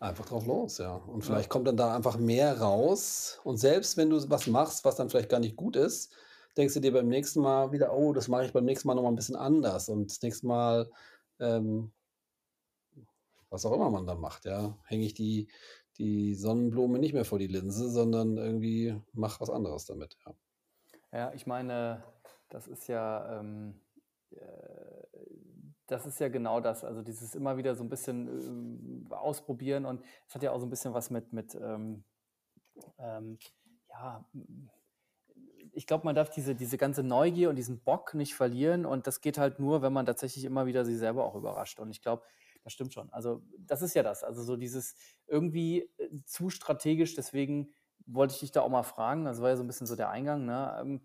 Einfach 0.00 0.24
drauf 0.24 0.46
los, 0.46 0.78
ja. 0.78 0.94
Und 0.94 1.24
Ja. 1.26 1.26
vielleicht 1.26 1.50
kommt 1.50 1.66
dann 1.68 1.76
da 1.76 1.94
einfach 1.94 2.16
mehr 2.16 2.58
raus. 2.60 3.38
Und 3.44 3.58
selbst 3.58 3.98
wenn 3.98 4.08
du 4.08 4.30
was 4.30 4.46
machst, 4.46 4.82
was 4.86 4.96
dann 4.96 5.10
vielleicht 5.10 5.28
gar 5.28 5.40
nicht 5.40 5.56
gut 5.56 5.76
ist, 5.76 6.14
denkst 6.56 6.74
du 6.74 6.80
dir 6.80 6.92
beim 6.92 7.08
nächsten 7.08 7.40
Mal 7.42 7.72
wieder: 7.72 7.92
„Oh, 7.96 8.12
das 8.12 8.28
mache 8.28 8.46
ich 8.46 8.52
beim 8.52 8.64
nächsten 8.64 8.88
Mal 8.88 8.94
noch 8.94 9.02
mal 9.04 9.10
'n 9.10 9.16
bisschen 9.16 9.36
anders.“ 9.36 9.88
Und 9.88 10.10
das 10.10 10.22
nächste 10.22 10.46
Mal, 10.46 10.90
ähm 11.40 11.92
was 13.52 13.66
auch 13.66 13.72
immer 13.72 13.90
man 13.90 14.06
dann 14.06 14.20
macht, 14.20 14.44
ja, 14.44 14.78
hänge 14.86 15.04
ich 15.04 15.14
die 15.14 15.48
die 15.98 16.34
Sonnenblume 16.34 16.98
nicht 16.98 17.12
mehr 17.12 17.24
vor 17.26 17.38
die 17.38 17.48
Linse, 17.48 17.90
sondern 17.90 18.36
irgendwie 18.38 18.98
mache 19.12 19.40
was 19.40 19.50
anderes 19.50 19.84
damit, 19.86 20.16
ja. 20.24 20.34
Ja, 21.12 21.32
ich 21.34 21.46
meine, 21.46 22.04
das 22.48 22.68
ist 22.68 22.86
ja, 22.86 23.40
ähm, 23.40 23.80
äh 24.30 24.36
das 25.86 26.06
ist 26.06 26.20
ja 26.20 26.28
genau 26.28 26.60
das. 26.60 26.84
Also, 26.84 27.02
dieses 27.02 27.34
immer 27.34 27.56
wieder 27.56 27.74
so 27.74 27.82
'n 27.82 27.88
bisschen, 27.88 28.28
ähm, 28.28 29.12
ausprobieren 29.12 29.86
und 29.86 30.04
es 30.28 30.34
hat 30.36 30.42
ja 30.44 30.52
auch 30.52 30.58
so 30.60 30.66
'n 30.66 30.70
bisschen 30.70 30.94
was 30.94 31.10
mit 31.10 31.32
mit, 31.32 31.54
ähm 31.56 32.04
ähm, 32.98 33.38
ja, 33.90 34.30
ich 35.72 35.86
glaube, 35.86 36.04
man 36.04 36.14
darf 36.14 36.30
diese, 36.30 36.54
diese 36.54 36.76
ganze 36.76 37.02
Neugier 37.02 37.50
und 37.50 37.56
diesen 37.56 37.80
Bock 37.80 38.14
nicht 38.14 38.34
verlieren. 38.34 38.86
Und 38.86 39.06
das 39.06 39.20
geht 39.20 39.38
halt 39.38 39.58
nur, 39.58 39.82
wenn 39.82 39.92
man 39.92 40.06
tatsächlich 40.06 40.44
immer 40.44 40.66
wieder 40.66 40.84
sich 40.84 40.98
selber 40.98 41.24
auch 41.24 41.34
überrascht. 41.34 41.80
Und 41.80 41.90
ich 41.90 42.02
glaube, 42.02 42.22
das 42.64 42.72
stimmt 42.72 42.92
schon. 42.92 43.10
Also, 43.12 43.42
das 43.58 43.82
ist 43.82 43.94
ja 43.94 44.02
das. 44.02 44.24
Also, 44.24 44.42
so 44.42 44.56
dieses 44.56 44.94
irgendwie 45.26 45.90
äh, 45.98 46.10
zu 46.24 46.50
strategisch, 46.50 47.14
deswegen 47.14 47.72
wollte 48.06 48.34
ich 48.34 48.40
dich 48.40 48.52
da 48.52 48.62
auch 48.62 48.68
mal 48.68 48.82
fragen, 48.82 49.24
das 49.24 49.40
war 49.40 49.50
ja 49.50 49.56
so 49.56 49.62
ein 49.62 49.66
bisschen 49.66 49.86
so 49.86 49.96
der 49.96 50.10
Eingang, 50.10 50.44
ne? 50.44 50.76
ähm, 50.80 51.00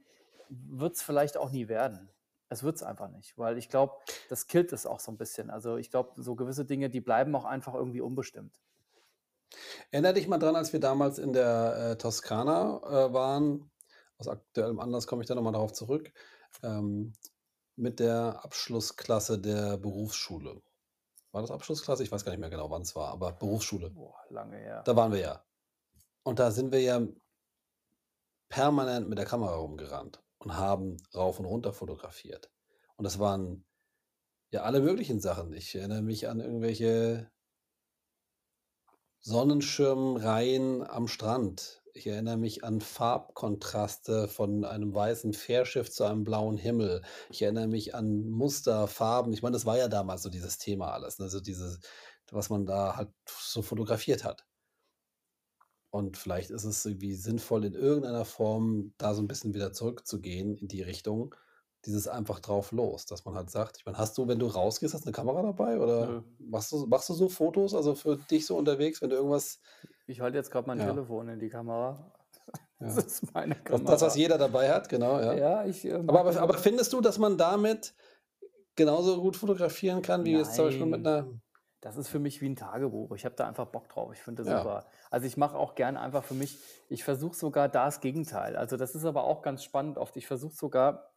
wird 0.50 0.96
es 0.96 1.02
vielleicht 1.02 1.38
auch 1.38 1.52
nie 1.52 1.68
werden. 1.68 2.10
Es 2.50 2.64
wird 2.64 2.76
es 2.76 2.84
einfach 2.84 3.10
nicht, 3.10 3.38
weil 3.38 3.58
ich 3.58 3.70
glaube, 3.70 3.94
das 4.30 4.48
killt 4.48 4.72
es 4.72 4.86
auch 4.86 5.00
so 5.00 5.12
ein 5.12 5.18
bisschen. 5.18 5.50
Also 5.50 5.78
ich 5.78 5.90
glaube, 5.90 6.22
so 6.22 6.36
gewisse 6.36 6.64
Dinge, 6.64 6.90
die 6.90 7.02
bleiben 7.02 7.36
auch 7.36 7.46
einfach 7.46 7.74
irgendwie 7.74 8.02
unbestimmt. 8.02 8.62
Erinner 9.92 10.14
dich 10.14 10.28
mal 10.28 10.38
dran, 10.38 10.56
als 10.56 10.72
wir 10.72 10.80
damals 10.80 11.18
in 11.18 11.34
der 11.34 11.92
äh, 11.92 11.98
Toskana 11.98 12.82
äh, 12.84 13.14
waren, 13.14 13.70
aus 14.18 14.28
aktuellem 14.28 14.80
Anlass 14.80 15.08
komme 15.08 15.22
ich 15.22 15.28
da 15.28 15.36
nochmal 15.36 15.54
darauf 15.54 15.74
zurück, 15.74 16.12
ähm, 16.64 17.14
mit 17.76 18.00
der 18.00 18.44
Abschlussklasse 18.44 19.40
der 19.40 19.78
Berufsschule. 19.78 20.62
War 21.32 21.42
das 21.42 21.52
Abschlussklasse? 21.52 22.04
Ich 22.04 22.12
weiß 22.12 22.24
gar 22.24 22.32
nicht 22.32 22.40
mehr 22.40 22.50
genau, 22.50 22.70
wann 22.72 22.84
es 22.84 22.96
war, 22.96 23.10
aber 23.10 23.34
Berufsschule. 23.34 23.90
Boah, 23.90 24.16
lange 24.30 24.58
her. 24.58 24.84
Da 24.86 24.96
waren 24.96 25.12
wir 25.12 25.20
ja. 25.20 25.46
Und 26.24 26.40
da 26.40 26.52
sind 26.52 26.72
wir 26.72 26.82
ja 26.82 27.06
permanent 28.48 29.10
mit 29.10 29.18
der 29.18 29.26
Kamera 29.26 29.56
rumgerannt 29.56 30.24
und 30.38 30.56
haben 30.56 30.98
rauf 31.14 31.40
und 31.40 31.46
runter 31.46 31.74
fotografiert. 31.74 32.50
Und 32.96 33.04
das 33.04 33.20
waren 33.20 33.66
ja 34.52 34.64
alle 34.64 34.80
möglichen 34.80 35.20
Sachen. 35.20 35.52
Ich 35.54 35.76
erinnere 35.76 36.02
mich 36.02 36.30
an 36.30 36.40
irgendwelche 36.40 37.30
Sonnenschirmreihen 39.20 40.88
am 40.88 41.08
Strand. 41.08 41.84
Ich 41.98 42.08
erinnere 42.08 42.36
mich 42.36 42.66
an 42.66 42.82
Farbkontraste 42.82 44.28
von 44.28 44.66
einem 44.66 44.94
weißen 44.94 45.32
Fährschiff 45.32 45.90
zu 45.90 46.04
einem 46.04 46.26
blauen 46.26 46.58
Himmel. 46.58 47.02
Ich 47.30 47.42
erinnere 47.42 47.68
mich 47.68 47.96
an 47.96 48.28
Muster, 48.28 48.88
Farben. 48.90 49.32
Ich 49.32 49.42
meine, 49.42 49.54
das 49.54 49.66
war 49.66 49.78
ja 49.78 49.88
damals 49.88 50.22
so 50.24 50.30
dieses 50.30 50.58
Thema 50.58 50.92
alles, 50.92 51.20
ne? 51.20 51.30
Dieses, 51.42 51.80
was 52.30 52.50
man 52.50 52.66
da 52.66 52.98
halt 52.98 53.12
so 53.30 53.62
fotografiert 53.62 54.26
hat. 54.26 54.46
Und 55.94 56.18
vielleicht 56.18 56.50
ist 56.52 56.64
es 56.66 56.86
irgendwie 56.86 57.14
sinnvoll, 57.14 57.66
in 57.66 57.74
irgendeiner 57.74 58.26
Form 58.26 58.94
da 58.98 59.14
so 59.14 59.22
ein 59.22 59.28
bisschen 59.28 59.54
wieder 59.54 59.72
zurückzugehen 59.72 60.58
in 60.58 60.68
die 60.68 60.82
Richtung, 60.82 61.36
dieses 61.86 62.08
einfach 62.08 62.40
drauf 62.40 62.72
los, 62.72 63.06
dass 63.06 63.26
man 63.26 63.36
halt 63.36 63.50
sagt 63.52 63.78
ich 63.78 63.86
meine, 63.86 63.98
hast 63.98 64.18
du, 64.18 64.28
wenn 64.28 64.40
du 64.40 64.48
rausgehst 64.48 64.94
hast 64.94 65.06
du 65.06 65.10
'ne 65.10 65.14
Kamera 65.14 65.42
dabei 65.44 65.80
oder 65.80 66.10
Nö. 66.10 66.26
machst 66.40 66.72
du 66.72 66.86
machst 66.88 67.10
du 67.10 67.14
so 67.14 67.30
Fotos, 67.30 67.74
also 67.76 67.94
für 67.96 68.18
dich 68.18 68.46
so 68.48 68.58
unterwegs, 68.58 69.02
wenn 69.02 69.10
du 69.12 69.16
irgendwas 69.18 69.60
Ich 70.10 70.22
halte 70.22 70.38
jetzt 70.38 70.52
gerade 70.52 70.68
mein 70.68 70.80
Ja. 70.80 70.80
Telefon 70.80 71.28
in 71.30 71.40
die 71.40 71.50
Kamera. 71.50 72.12
Das 72.80 72.98
Ja. 72.98 72.98
ist 72.98 73.34
meine 73.34 73.56
Das 73.70 73.84
das, 73.86 74.02
was 74.02 74.16
Kamera. 74.16 74.18
jeder 74.18 74.38
dabei 74.38 74.72
hat, 74.72 74.90
genau, 74.90 75.20
ja. 75.20 75.40
Ja, 75.40 75.66
ich, 75.66 75.86
äh, 75.86 75.94
Aber 76.08 76.22
aber 76.22 76.40
aber 76.42 76.58
findest 76.58 76.94
du, 76.94 77.02
dass 77.02 77.18
man 77.20 77.38
damit 77.38 77.96
genauso 78.76 79.22
gut 79.22 79.38
fotografieren 79.38 80.02
kann, 80.04 80.26
wie 80.26 80.34
jetzt 80.38 80.56
zum 80.56 80.66
Beispiel 80.68 80.88
mit 80.88 81.04
Nein. 81.04 81.06
'ner 81.06 81.40
Das 81.82 81.98
ist 81.98 82.08
für 82.10 82.20
mich 82.20 82.42
wie 82.42 82.50
ein 82.50 82.56
Tagebuch. 82.56 83.16
Ich 83.16 83.26
habe 83.26 83.36
da 83.36 83.48
einfach 83.48 83.68
Bock 83.68 83.90
drauf. 83.90 84.12
Ich 84.14 84.22
finde 84.22 84.42
das 84.42 84.48
Ja. 84.48 84.50
super. 84.50 84.88
Also, 85.12 85.28
ich 85.28 85.38
mache 85.38 85.58
auch 85.58 85.76
gern 85.76 85.98
einfach 85.98 86.24
für 86.24 86.34
mich 86.34 86.60
ich 86.90 87.04
versuche 87.04 87.36
sogar 87.36 87.70
das 87.70 88.02
Gegenteil. 88.02 88.56
Also, 88.56 88.78
das 88.78 88.96
ist 88.96 89.06
aber 89.06 89.24
auch 89.26 89.42
ganz 89.42 89.64
spannend 89.64 89.98
oft. 89.98 90.16
Ich 90.18 90.28
versuche 90.28 90.56
sogar 90.56 91.12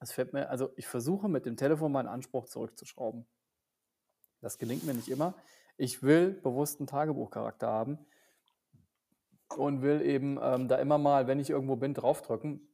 es 0.00 0.12
fällt 0.12 0.32
mir 0.32 0.50
also, 0.50 0.70
ich 0.76 0.86
versuche 0.88 1.28
mit 1.28 1.46
dem 1.46 1.56
Telefon 1.56 1.92
meinen 1.92 2.08
Anspruch 2.08 2.46
zurückzuschrauben. 2.46 3.26
Das 4.42 4.58
gelingt 4.58 4.84
mir 4.84 4.94
nicht 4.94 5.08
immer. 5.08 5.34
Ich 5.76 6.02
will 6.02 6.30
bewusst 6.32 6.80
'n 6.80 6.86
Tagebuchcharakter 6.86 7.66
haben 7.68 8.06
und 9.56 9.82
will 9.82 10.02
eben, 10.02 10.38
ähm, 10.42 10.68
da 10.68 10.76
immer 10.76 10.98
mal, 10.98 11.26
wenn 11.26 11.38
ich 11.40 11.50
irgendwo 11.50 11.76
bin, 11.76 11.94
draufdrücken. 11.94 12.68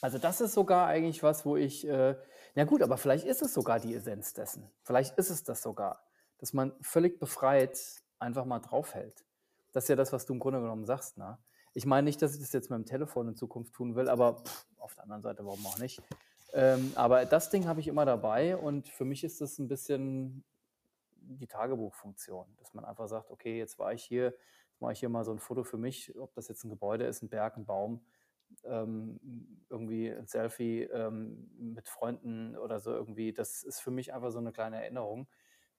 Also, 0.00 0.18
das 0.18 0.40
ist 0.40 0.54
sogar 0.54 0.86
eigentlich 0.86 1.22
was, 1.22 1.44
wo 1.44 1.56
ich, 1.56 1.86
äh 1.86 2.16
na 2.54 2.64
gut, 2.64 2.82
aber 2.82 2.96
vielleicht 2.96 3.24
ist 3.26 3.42
es 3.42 3.54
sogar 3.54 3.78
die 3.78 3.94
Essenz 3.94 4.32
dessen. 4.32 4.68
Vielleicht 4.82 5.16
ist 5.18 5.30
es 5.30 5.44
das 5.44 5.62
sogar, 5.62 6.02
dass 6.38 6.52
man 6.52 6.72
völlig 6.80 7.20
befreit 7.20 7.78
einfach 8.18 8.44
mal 8.44 8.58
draufhält. 8.60 9.24
Das 9.72 9.84
ist 9.84 9.88
ja 9.88 9.96
das, 9.96 10.12
was 10.12 10.26
du 10.26 10.32
im 10.32 10.40
Grunde 10.40 10.60
genommen 10.60 10.84
sagst, 10.86 11.18
ne? 11.18 11.38
Ich 11.74 11.86
meine 11.86 12.06
nicht, 12.06 12.20
dass 12.20 12.34
ich 12.34 12.40
das 12.40 12.52
jetzt 12.52 12.70
mit 12.70 12.78
dem 12.78 12.86
Telefon 12.86 13.28
in 13.28 13.36
Zukunft 13.36 13.74
tun 13.74 13.94
will, 13.94 14.08
aber 14.08 14.42
pff, 14.44 14.66
auf 14.78 14.94
der 14.94 15.04
anderen 15.04 15.22
Seite, 15.22 15.44
warum 15.44 15.64
auch 15.66 15.78
nicht? 15.78 16.02
Ähm, 16.52 16.92
aber 16.96 17.26
das 17.26 17.50
Ding 17.50 17.66
habe 17.68 17.80
ich 17.80 17.86
immer 17.88 18.04
dabei 18.04 18.56
und 18.56 18.88
für 18.88 19.04
mich 19.04 19.22
ist 19.22 19.40
das 19.40 19.58
ein 19.58 19.68
bisschen 19.68 20.42
die 21.20 21.46
Tagebuchfunktion, 21.46 22.46
dass 22.58 22.74
man 22.74 22.84
einfach 22.84 23.06
sagt: 23.08 23.30
„Okay, 23.30 23.58
jetzt 23.58 23.78
war 23.78 23.92
ich 23.92 24.02
hier, 24.02 24.34
mache 24.80 24.92
ich 24.94 25.00
hier 25.00 25.08
mal 25.10 25.24
so 25.24 25.32
ein 25.32 25.38
Foto 25.40 25.64
für 25.64 25.78
mich“, 25.78 26.16
ob 26.18 26.34
das 26.34 26.48
jetzt 26.48 26.64
ein 26.64 26.70
Gebäude 26.70 27.06
ist, 27.06 27.22
ein 27.22 27.28
Berg, 27.30 27.56
ein 27.56 27.66
Baum, 27.66 28.06
ähm, 28.64 29.20
irgendwie 29.70 30.10
ein 30.10 30.26
Selfie, 30.26 30.82
ähm, 30.84 31.50
mit 31.58 31.88
Freunden 31.88 32.56
oder 32.56 32.80
so 32.80 32.92
irgendwie. 32.92 33.32
Das 33.32 33.62
ist 33.64 33.80
für 33.80 33.90
mich 33.92 34.14
einfach 34.14 34.30
so 34.32 34.38
eine 34.38 34.52
kleine 34.52 34.82
Erinnerung. 34.82 35.28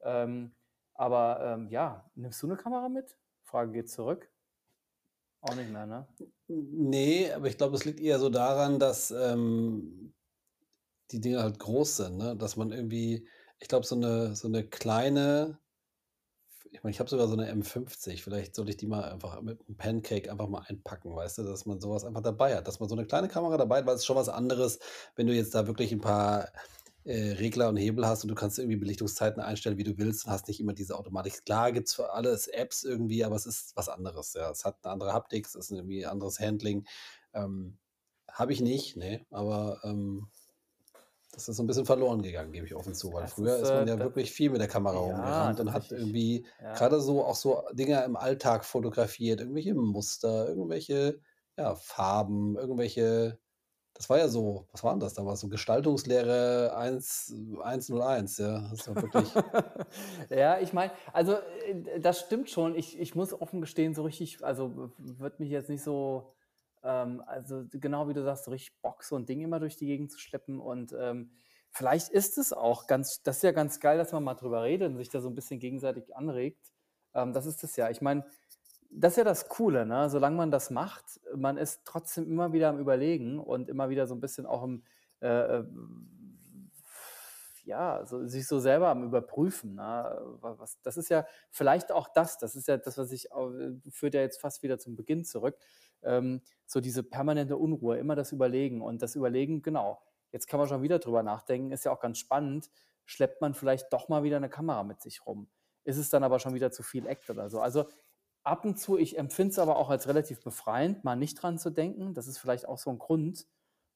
Ähm, 0.02 0.56
aber, 0.96 1.42
ähm, 1.44 1.70
ja, 1.70 2.12
nimmst 2.16 2.42
du 2.44 2.48
eine 2.48 2.58
Kamera 2.58 2.90
mit? 2.90 3.18
Frage 3.44 3.72
geht 3.74 3.90
zurück. 3.92 4.32
Auch 5.44 5.56
nicht 5.56 5.70
mehr, 5.70 5.86
ne? 5.86 6.08
Ne, 6.50 7.32
aber 7.34 7.48
ich 7.48 7.58
glaube, 7.58 7.76
es 7.76 7.86
liegt 7.86 8.00
eher 8.00 8.20
so 8.20 8.30
daran, 8.30 8.80
dass, 8.80 9.12
ähm, 9.12 10.14
die 11.12 11.22
Dinger 11.22 11.44
halt 11.44 11.60
groß 11.60 11.98
sind, 11.98 12.18
ne? 12.18 12.36
Dass 12.38 12.58
man 12.58 12.72
irgendwie 12.72 13.28
ich 13.60 13.68
glaube, 13.70 13.86
so 13.88 13.96
'ne 13.96 14.36
so 14.36 14.48
'ne 14.50 14.68
kleine 14.70 15.60
ich 16.72 16.84
meine, 16.84 16.92
ich 16.92 17.00
habe 17.00 17.10
sogar 17.10 17.28
so 17.28 17.36
'ne 17.36 17.48
M50, 17.50 18.24
vielleicht 18.24 18.56
sollte 18.56 18.72
ich 18.72 18.78
die 18.78 18.88
mal 18.88 19.04
einfach 19.04 19.42
mit 19.42 19.60
'm 19.70 19.76
Pancake 19.78 20.32
einfach 20.32 20.48
mal 20.50 20.62
einpacken, 20.68 21.16
weißt 21.16 21.40
du, 21.40 21.44
dass 21.44 21.66
man 21.66 21.80
so 21.82 21.90
was 21.92 22.06
einfach 22.06 22.22
dabei 22.22 22.56
hat, 22.56 22.68
dass 22.68 22.80
man 22.80 22.90
so 22.90 22.96
'ne 22.96 23.06
kleine 23.06 23.28
Kamera 23.28 23.58
dabei 23.58 23.80
hat, 23.80 23.86
weil 23.88 23.96
es 23.96 24.02
ist 24.02 24.06
schon 24.06 24.16
was 24.18 24.30
anderes, 24.30 24.80
wenn 25.16 25.28
du 25.28 25.34
jetzt 25.34 25.56
da 25.56 25.68
wirklich 25.68 25.92
'n 25.92 26.02
paar, 26.02 26.50
äh, 27.06 27.32
Regler 27.34 27.70
und 27.70 27.78
Hebel 27.78 28.06
hast 28.06 28.24
und 28.24 28.30
du 28.30 28.36
kannst 28.36 28.60
irgendwie 28.60 28.78
Belichtungszeiten 28.78 29.42
einstellen, 29.42 29.78
wie 29.78 29.84
du 29.84 29.98
willst 29.98 30.26
und 30.26 30.32
hast 30.32 30.48
nicht 30.48 30.60
immer 30.60 30.74
diese 30.74 30.98
Automatik. 30.98 31.46
Klar 31.46 31.72
gibt's 31.72 31.96
für 31.96 32.12
alles 32.14 32.48
Apps 32.48 32.84
irgendwie, 32.84 33.24
aber 33.26 33.36
es 33.36 33.46
ist 33.46 33.76
was 33.76 33.90
anderes, 33.90 34.34
ja. 34.34 34.50
Es 34.52 34.66
hat 34.66 34.84
'ne 34.86 34.92
andere 34.92 35.14
Haptik, 35.14 35.46
es 35.48 35.56
ist 35.56 35.72
irgendwie 35.72 36.06
anderes 36.06 36.40
Handling. 36.40 36.86
Ähm, 37.34 37.78
habe 38.32 38.54
ich 38.54 38.62
nicht, 38.62 38.96
ne, 38.98 39.26
aber, 39.32 39.80
ähm, 39.84 40.28
das 41.32 41.48
ist 41.50 41.58
so 41.58 41.64
'n 41.64 41.68
bisschen 41.68 41.86
verloren 41.86 42.22
gegangen, 42.22 42.52
gebe 42.52 42.66
ich 42.66 42.76
offen 42.76 42.94
zu, 42.96 43.14
weil 43.14 43.28
Das 43.28 43.40
früher 43.40 43.58
ist, 43.58 43.62
ist 43.62 43.74
man 43.74 43.86
äh, 43.86 43.88
ja 43.88 44.00
da 44.00 44.04
wirklich 44.04 44.32
viel 44.32 44.50
mit 44.50 44.62
der 44.62 44.68
Kamera 44.68 44.98
ja, 44.98 45.00
rumgerannt 45.00 45.60
und 45.60 45.74
hat 45.74 45.92
irgendwie 45.92 46.46
Ja. 46.60 46.70
grade 46.74 47.02
so 47.02 47.24
auch 47.26 47.36
so 47.36 47.64
Dinge 47.74 48.04
im 48.04 48.16
Alltag 48.16 48.66
fotografiert, 48.66 49.40
irgendwelche 49.42 49.76
Muster, 49.76 50.48
irgendwelche, 50.50 51.20
ja, 51.58 51.76
Farben, 51.76 52.58
irgendwelche 52.58 53.40
das 53.96 54.10
war 54.10 54.18
ja 54.20 54.30
so 54.30 54.68
was 54.74 54.84
war 54.84 54.94
'n 54.94 55.00
das 55.02 55.14
damals? 55.16 55.42
So 55.42 55.50
Gestaltungslehre 55.50 56.76
1 56.78 57.34
101, 57.64 58.38
ja. 58.40 58.68
Das 58.72 58.88
war 58.88 59.02
wirklich 59.02 59.42
Ja, 60.30 60.60
ich 60.60 60.74
meine, 60.74 60.92
also, 61.14 61.34
äh, 61.34 62.00
das 62.00 62.20
stimmt 62.22 62.50
schon. 62.50 62.76
Ich 62.76 63.00
ich 63.00 63.16
muss 63.16 63.34
offen 63.34 63.62
gestehen, 63.62 63.94
so 63.94 64.04
richtig 64.04 64.44
also, 64.44 64.92
w 64.98 65.20
würde 65.20 65.38
mich 65.40 65.50
jetzt 65.50 65.70
nicht 65.70 65.84
so 65.84 66.34
ähm, 66.84 67.22
also, 67.28 67.66
genau 67.72 68.08
wie 68.10 68.14
du 68.14 68.24
sagst, 68.24 68.46
so 68.46 68.52
richtig 68.52 68.80
Bock, 68.82 69.04
so 69.04 69.16
'n 69.18 69.26
Ding 69.26 69.42
immer 69.42 69.60
durch 69.60 69.78
die 69.78 69.88
Gegend 69.88 70.12
zu 70.12 70.20
schleppen 70.20 70.60
und, 70.60 70.94
ähm, 71.00 71.32
vielleicht 71.72 72.10
ist 72.10 72.38
es 72.38 72.54
auch 72.54 72.88
ganz 72.88 73.22
das 73.24 73.38
ist 73.38 73.44
ja 73.44 73.52
ganz 73.52 73.80
geil, 73.80 73.98
dass 73.98 74.12
man 74.14 74.24
mal 74.24 74.36
drüber 74.36 74.64
redet 74.64 74.90
und 74.92 74.98
sich 74.98 75.10
da 75.10 75.22
so 75.22 75.30
'n 75.30 75.36
bisschen 75.36 75.60
gegenseitig 75.60 76.16
anregt. 76.16 76.72
Ähm, 77.14 77.34
das 77.34 77.46
ist 77.46 77.64
es 77.64 77.76
ja. 77.76 77.90
Ich 77.90 78.02
meine, 78.02 78.26
das 78.92 79.14
ist 79.14 79.18
ja 79.18 79.24
das 79.26 79.50
Coole, 79.50 79.86
ne? 79.86 80.10
Solange 80.10 80.38
man 80.38 80.52
das 80.52 80.72
macht, 80.72 81.20
man 81.36 81.58
ist 81.58 81.82
trotzdem 81.86 82.28
immer 82.32 82.54
wieder 82.54 82.70
am 82.70 82.80
Überlegen 82.80 83.40
und 83.40 83.70
immer 83.70 83.90
wieder 83.90 84.08
so 84.08 84.16
'n 84.16 84.22
bisschen 84.22 84.46
auch 84.48 84.64
im, 84.64 84.84
äh, 85.22 85.28
äh, 85.60 85.66
ja, 87.66 88.06
so 88.06 88.26
sich 88.28 88.48
so 88.48 88.60
selber 88.60 88.90
am 88.90 89.04
Überprüfen, 89.04 89.76
ne? 89.76 89.84
Wa 90.42 90.58
was 90.60 90.82
das 90.84 90.98
ist 90.98 91.10
ja 91.10 91.26
vielleicht 91.52 91.92
auch 91.92 92.08
das 92.14 92.38
das 92.40 92.56
ist 92.56 92.68
ja 92.68 92.78
das, 92.78 92.98
was 92.98 93.12
ich 93.12 93.30
führt 93.92 94.14
ja 94.16 94.22
jetzt 94.22 94.42
fast 94.42 94.64
wieder 94.64 94.80
zum 94.80 94.96
Beginn 94.98 95.26
zurück. 95.26 95.58
Ähm, 96.04 96.42
so 96.66 96.80
diese 96.82 97.04
permanente 97.04 97.58
Unruhe, 97.58 97.98
immer 97.98 98.16
das 98.16 98.32
Überlegen 98.32 98.82
und 98.82 99.02
das 99.02 99.16
Überlegen 99.16 99.62
genau, 99.62 100.02
jetzt 100.32 100.48
kann 100.48 100.60
man 100.60 100.68
schon 100.70 100.82
wieder 100.84 101.00
drüber 101.00 101.24
nachdenken, 101.24 101.72
ist 101.72 101.86
ja 101.86 101.92
auch 101.92 102.00
ganz 102.02 102.20
spannend. 102.20 102.70
Schleppt 103.06 103.42
man 103.42 103.54
vielleicht 103.56 103.92
doch 103.94 104.10
mal 104.10 104.24
wieder 104.24 104.40
'ne 104.40 104.50
Kamera 104.50 104.84
mit 104.84 105.02
sich 105.02 105.26
rum? 105.26 105.50
Ist 105.86 105.98
es 105.98 106.10
dann 106.10 106.24
aber 106.24 106.40
schon 106.40 106.54
wieder 106.56 106.72
zu 106.72 106.84
viel 106.84 107.08
Act 107.08 107.30
oder 107.30 107.50
so? 107.50 107.60
Also, 107.62 107.86
ab 108.44 108.66
und 108.66 108.80
zu 108.80 108.98
ich 108.98 109.18
empfinde 109.18 109.52
es 109.54 109.60
aber 109.60 109.78
auch 109.78 109.90
als 109.92 110.08
relativ 110.08 110.44
befreiend, 110.44 111.04
mal 111.06 111.16
nicht 111.18 111.36
dran 111.42 111.58
zu 111.60 111.70
denken. 111.72 112.14
Das 112.16 112.28
ist 112.28 112.38
vielleicht 112.40 112.68
auch 112.68 112.78
so 112.80 112.90
'n 112.92 113.00
Grund, 113.00 113.48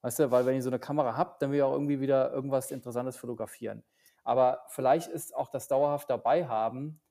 weißt 0.04 0.20
du, 0.20 0.32
weil 0.32 0.46
wenn 0.48 0.58
ich 0.58 0.64
so 0.64 0.70
'ne 0.72 0.80
Kamera 0.80 1.18
habe, 1.18 1.36
dann 1.40 1.52
will 1.52 1.58
ich 1.60 1.64
auch 1.64 1.74
irgendwie 1.74 2.02
wieder 2.02 2.32
irgendwas 2.34 2.72
Interessantes 2.72 3.18
fotografieren. 3.18 3.84
Aber 4.24 4.66
vielleicht 4.70 5.10
ist 5.10 5.36
auch 5.36 5.50
das 5.50 5.68
dauerhaft 5.70 6.10
dabei 6.10 6.48
haben, 6.48 7.02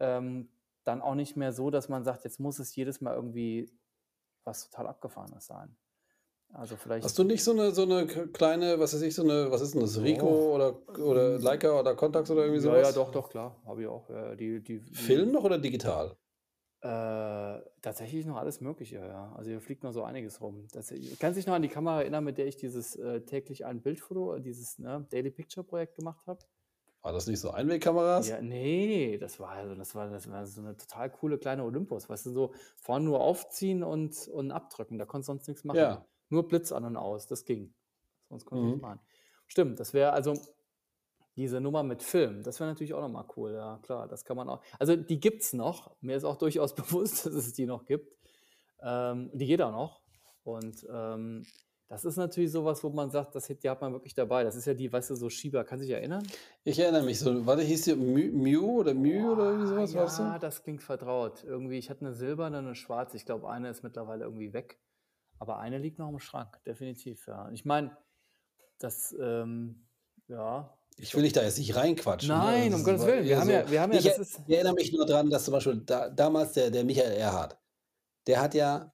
ähm, 0.00 0.50
dann 0.84 1.02
auch 1.02 1.14
nicht 1.16 1.36
mehr 1.36 1.52
so, 1.52 1.70
dass 1.70 1.88
man 1.88 2.04
sagt, 2.04 2.24
jetzt 2.24 2.40
muss 2.40 2.58
es 2.60 2.74
jedes 2.76 3.00
Mal 3.02 3.14
irgendwie 3.16 3.72
was 4.44 4.68
total 4.70 4.88
Abgefahrenes 4.88 5.46
sein. 5.46 5.76
Also, 6.52 6.76
vielleicht 6.76 7.04
Hast 7.04 7.18
du 7.18 7.24
nicht 7.24 7.42
so 7.42 7.52
'ne 7.52 7.72
so 7.72 7.84
'ne 7.84 8.06
k 8.06 8.26
kleine, 8.28 8.78
was 8.78 8.94
weiß 8.94 9.02
ich, 9.02 9.14
so 9.14 9.22
'ne 9.24 9.50
was 9.50 9.60
ist 9.60 9.74
'n 9.74 9.80
das, 9.80 10.00
Doch. 10.00 10.00
Ricoh 10.00 10.54
oder 10.54 10.76
oder 10.98 11.38
Hm. 11.38 11.38
Leica 11.38 11.78
oder 11.80 11.94
Contax 11.96 12.30
oder 12.30 12.42
irgendwie 12.42 12.60
so 12.60 12.70
Ja, 12.70 12.78
ja, 12.78 12.92
doch, 12.92 13.10
doch, 13.10 13.28
klar, 13.30 13.62
habe 13.66 13.82
ich 13.82 13.88
auch. 13.88 14.08
Ja, 14.10 14.34
die 14.36 14.62
die 14.62 14.80
Film 14.92 15.32
noch 15.32 15.44
oder 15.44 15.58
digital? 15.58 16.16
Äh, 16.84 17.60
tatsächlich 17.80 18.26
noch 18.26 18.36
alles 18.36 18.60
Mögliche, 18.60 18.96
ja. 18.96 19.32
Also 19.36 19.50
hier 19.50 19.60
fliegt 19.60 19.84
noch 19.84 19.92
so 19.92 20.02
einiges 20.02 20.40
rum. 20.40 20.66
Das, 20.72 20.92
kannst 21.20 21.38
dich 21.38 21.46
noch 21.46 21.54
an 21.54 21.62
die 21.62 21.68
Kamera 21.68 22.00
erinnern, 22.02 22.24
mit 22.24 22.38
der 22.38 22.46
ich 22.48 22.56
dieses 22.56 22.96
äh, 22.96 23.20
täglich 23.24 23.64
ein 23.64 23.82
Bildfoto, 23.82 24.40
dieses 24.40 24.78
ne, 24.80 25.06
Daily 25.12 25.30
Picture 25.30 25.64
Projekt 25.64 25.94
gemacht 25.94 26.26
habe? 26.26 26.44
War 27.02 27.12
das 27.12 27.26
nicht 27.26 27.40
so 27.40 27.50
Einwegkameras? 27.50 28.28
Ja, 28.28 28.40
nee, 28.40 29.18
das 29.18 29.40
war 29.40 29.50
also, 29.50 29.74
das 29.74 29.94
war, 29.94 30.08
das 30.08 30.30
war 30.30 30.46
so 30.46 30.60
eine 30.60 30.76
total 30.76 31.10
coole 31.10 31.36
kleine 31.38 31.64
Olympus. 31.64 32.08
Weißt 32.08 32.26
du, 32.26 32.30
so 32.30 32.54
vorne 32.76 33.04
nur 33.04 33.20
aufziehen 33.20 33.82
und, 33.82 34.28
und 34.28 34.52
abdrücken. 34.52 34.98
Da 34.98 35.04
konntest 35.04 35.28
du 35.28 35.32
sonst 35.32 35.48
nichts 35.48 35.64
machen. 35.64 35.78
Ja. 35.78 36.06
Nur 36.28 36.46
Blitz 36.46 36.70
an 36.70 36.84
und 36.84 36.96
aus, 36.96 37.26
das 37.26 37.44
ging. 37.44 37.74
Sonst 38.28 38.44
konnte 38.46 38.62
ich 38.62 38.66
Mhm. 38.66 38.72
nicht 38.74 38.82
machen. 38.82 39.00
Stimmt, 39.48 39.80
das 39.80 39.92
wäre 39.92 40.12
also 40.12 40.34
diese 41.36 41.60
Nummer 41.60 41.82
mit 41.82 42.02
Film, 42.02 42.42
das 42.42 42.60
wäre 42.60 42.70
natürlich 42.70 42.94
auch 42.94 43.00
nochmal 43.00 43.24
cool, 43.36 43.52
ja 43.52 43.78
klar, 43.82 44.06
das 44.06 44.24
kann 44.24 44.36
man 44.36 44.48
auch. 44.48 44.62
Also 44.78 44.96
die 44.96 45.18
gibt's 45.18 45.52
noch. 45.54 45.96
Mir 46.00 46.16
ist 46.16 46.24
auch 46.24 46.36
durchaus 46.36 46.74
bewusst, 46.74 47.26
dass 47.26 47.34
es 47.34 47.52
die 47.54 47.66
noch 47.66 47.84
gibt. 47.84 48.16
Ähm, 48.80 49.30
die 49.34 49.46
geht 49.46 49.60
auch 49.62 49.72
noch. 49.72 50.00
Und 50.44 50.86
ähm, 50.90 51.46
das 51.92 52.06
ist 52.06 52.16
natürlich 52.16 52.50
sowas, 52.50 52.82
wo 52.82 52.88
man 52.88 53.10
sagt, 53.10 53.34
das, 53.34 53.46
die 53.48 53.68
hat 53.68 53.82
man 53.82 53.92
wirklich 53.92 54.14
dabei. 54.14 54.44
Das 54.44 54.56
ist 54.56 54.64
ja 54.64 54.72
die, 54.72 54.90
weißt 54.90 55.10
du, 55.10 55.14
so 55.14 55.28
Schieber. 55.28 55.62
Kannst 55.62 55.82
du 55.82 55.86
dich 55.86 55.94
erinnern? 55.94 56.26
Ich 56.64 56.78
erinnere 56.78 57.02
mich 57.02 57.18
so, 57.18 57.44
warte, 57.44 57.62
hieß 57.62 57.82
die 57.82 57.94
Mew 57.94 58.80
oder 58.80 58.94
Mew 58.94 59.32
oder 59.32 59.50
irgendwie 59.50 59.66
sowas? 59.68 59.94
War 59.94 60.04
das 60.04 60.16
so? 60.16 60.22
ja, 60.22 60.38
das 60.38 60.62
klingt 60.62 60.82
vertraut. 60.82 61.44
Irgendwie, 61.44 61.76
ich 61.76 61.90
hatte 61.90 62.00
eine 62.06 62.14
silberne 62.14 62.60
und 62.60 62.64
eine 62.64 62.74
schwarze. 62.74 63.18
Ich 63.18 63.26
glaube, 63.26 63.50
eine 63.50 63.68
ist 63.68 63.82
mittlerweile 63.82 64.24
irgendwie 64.24 64.54
weg. 64.54 64.80
Aber 65.38 65.58
eine 65.58 65.76
liegt 65.76 65.98
noch 65.98 66.08
im 66.08 66.18
Schrank, 66.18 66.62
definitiv, 66.64 67.26
ja. 67.26 67.50
Ich 67.52 67.64
meine, 67.66 67.94
das, 68.78 69.14
ähm, 69.20 69.86
ja. 70.28 70.72
Ich 70.96 71.14
will 71.14 71.24
dich 71.24 71.32
da 71.34 71.42
jetzt 71.42 71.58
nicht 71.58 71.76
reinquatschen. 71.76 72.28
ne? 72.30 72.36
Nein, 72.36 72.70
Das 72.70 72.80
um 72.80 72.86
Gottes 72.86 73.06
Willen. 73.06 73.24
Wir 73.24 73.38
haben 73.38 73.46
so- 73.46 73.52
ja, 73.52 73.70
wir 73.70 73.80
haben 73.82 73.92
ja, 73.92 73.98
ich, 73.98 74.06
er- 74.06 74.20
ich 74.20 74.54
erinnere 74.54 74.74
mich 74.74 74.92
nur 74.92 75.04
dran, 75.04 75.28
dass 75.30 75.44
zum 75.44 75.52
Beispiel 75.52 75.76
da, 75.84 76.08
damals 76.08 76.52
der, 76.52 76.70
der 76.70 76.84
Michael 76.84 77.12
Erhardt, 77.12 77.58
der 78.26 78.40
hat 78.40 78.54
ja, 78.54 78.92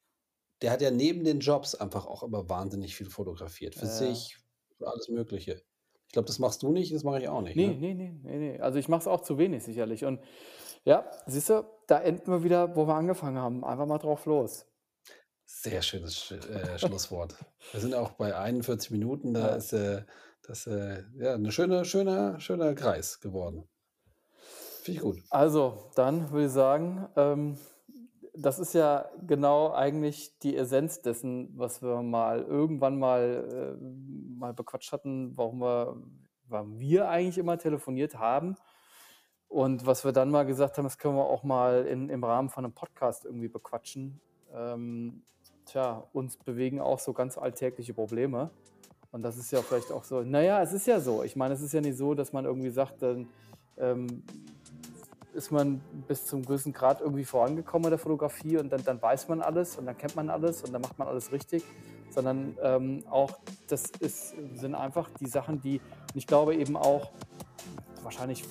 der 0.62 0.70
hat 0.72 0.80
ja 0.82 0.90
neben 0.90 1.24
den 1.24 1.40
Jobs 1.40 1.74
einfach 1.74 2.06
auch 2.06 2.22
immer 2.22 2.48
wahnsinnig 2.48 2.96
viel 2.96 3.10
fotografiert. 3.10 3.74
Für 3.74 3.86
Ja. 3.86 3.90
sich, 3.90 4.38
für 4.76 4.88
alles 4.88 5.08
Mögliche. 5.08 5.62
Ich 6.06 6.12
glaube, 6.12 6.26
das 6.26 6.38
machst 6.38 6.62
du 6.62 6.72
nicht, 6.72 6.92
das 6.94 7.04
mache 7.04 7.20
ich 7.20 7.28
auch 7.28 7.42
nicht. 7.42 7.56
Nee, 7.56 7.66
ne? 7.68 7.74
nee, 7.74 7.94
nee, 7.94 8.14
nee, 8.22 8.38
nee. 8.38 8.60
Also 8.60 8.78
ich 8.78 8.88
mache 8.88 9.00
es 9.02 9.06
auch 9.06 9.20
zu 9.20 9.36
wenig 9.36 9.62
sicherlich. 9.62 10.04
Und 10.04 10.20
ja, 10.84 11.10
siehst 11.26 11.50
du, 11.50 11.64
da 11.86 12.00
enden 12.00 12.30
wir 12.32 12.42
wieder, 12.44 12.74
wo 12.76 12.86
wir 12.86 12.94
angefangen 12.94 13.36
haben. 13.36 13.64
Einfach 13.64 13.86
mal 13.86 13.98
drauf 13.98 14.24
los. 14.24 14.66
Sehr 15.44 15.82
schönes 15.82 16.14
Sch 16.16 16.32
äh, 16.32 16.78
Schlusswort. 16.78 17.34
Wir 17.72 17.80
sind 17.80 17.94
auch 17.94 18.12
bei 18.12 18.36
41 18.36 18.90
Minuten, 18.90 19.32
da 19.32 19.48
Ja. 19.48 19.54
ist 19.56 19.72
äh, 19.72 20.02
das 20.42 20.66
äh, 20.66 21.04
ja, 21.16 21.34
eine 21.34 21.52
schöne, 21.52 21.84
schöner, 21.86 22.38
schöner 22.38 22.74
Kreis 22.74 23.20
geworden. 23.20 23.66
Finde 24.82 24.98
ich 24.98 25.02
gut. 25.02 25.18
Also, 25.30 25.90
dann 25.94 26.30
würde 26.30 26.46
ich 26.46 26.52
sagen, 26.52 27.08
ähm, 27.16 27.58
das 28.40 28.58
ist 28.58 28.72
ja 28.72 29.08
genau 29.26 29.72
eigentlich 29.72 30.38
die 30.38 30.56
Essenz 30.56 31.02
dessen, 31.02 31.52
was 31.56 31.82
wir 31.82 32.02
mal 32.02 32.42
irgendwann 32.42 32.98
mal, 32.98 33.76
äh, 33.80 34.38
mal 34.38 34.54
bequatscht 34.54 34.92
hatten, 34.92 35.36
warum 35.36 35.60
wir, 35.60 35.96
warum 36.46 36.78
wir 36.78 37.08
eigentlich 37.08 37.38
immer 37.38 37.58
telefoniert 37.58 38.18
haben. 38.18 38.56
Und 39.48 39.86
was 39.86 40.04
wir 40.04 40.12
dann 40.12 40.30
mal 40.30 40.44
gesagt 40.44 40.76
haben, 40.76 40.84
das 40.84 40.98
können 40.98 41.16
wir 41.16 41.24
auch 41.24 41.42
mal 41.42 41.86
in, 41.86 42.10
im 42.10 42.22
Rahmen 42.22 42.50
von 42.50 42.64
einem 42.64 42.74
Podcast 42.74 43.24
irgendwie 43.24 43.48
bequatschen. 43.48 44.20
Ähm, 44.54 45.22
tja, 45.64 46.06
uns 46.12 46.36
bewegen 46.36 46.80
auch 46.80 46.98
so 46.98 47.12
ganz 47.12 47.38
alltägliche 47.38 47.94
Probleme. 47.94 48.50
Und 49.10 49.22
das 49.22 49.38
ist 49.38 49.50
ja 49.50 49.62
vielleicht 49.62 49.90
auch 49.90 50.04
so, 50.04 50.22
naja, 50.22 50.62
es 50.62 50.72
ist 50.72 50.86
ja 50.86 51.00
so. 51.00 51.22
Ich 51.22 51.34
meine, 51.34 51.54
es 51.54 51.62
ist 51.62 51.72
ja 51.72 51.80
nicht 51.80 51.96
so, 51.96 52.14
dass 52.14 52.32
man 52.32 52.44
irgendwie 52.44 52.70
sagt, 52.70 53.02
dann 53.02 53.28
ähm, 53.78 54.22
ist 55.34 55.50
man 55.50 55.80
bis 56.06 56.26
zum 56.26 56.44
gewissen 56.44 56.72
Grad 56.72 57.00
irgendwie 57.00 57.24
vorangekommen 57.24 57.86
in 57.86 57.90
der 57.90 57.98
Fotografie 57.98 58.56
und 58.56 58.70
dann, 58.70 58.84
dann 58.84 59.00
weiß 59.00 59.28
man 59.28 59.42
alles 59.42 59.76
und 59.76 59.86
dann 59.86 59.96
kennt 59.96 60.16
man 60.16 60.30
alles 60.30 60.62
und 60.62 60.72
dann 60.72 60.82
macht 60.82 60.98
man 60.98 61.08
alles 61.08 61.32
richtig, 61.32 61.64
sondern 62.10 62.56
ähm, 62.62 63.04
auch 63.10 63.38
das 63.68 63.90
ist, 64.00 64.34
sind 64.54 64.74
einfach 64.74 65.08
die 65.20 65.26
Sachen, 65.26 65.60
die, 65.60 65.80
und 65.80 66.16
ich 66.16 66.26
glaube 66.26 66.56
eben 66.56 66.76
auch 66.76 67.10
wahrscheinlich 68.02 68.44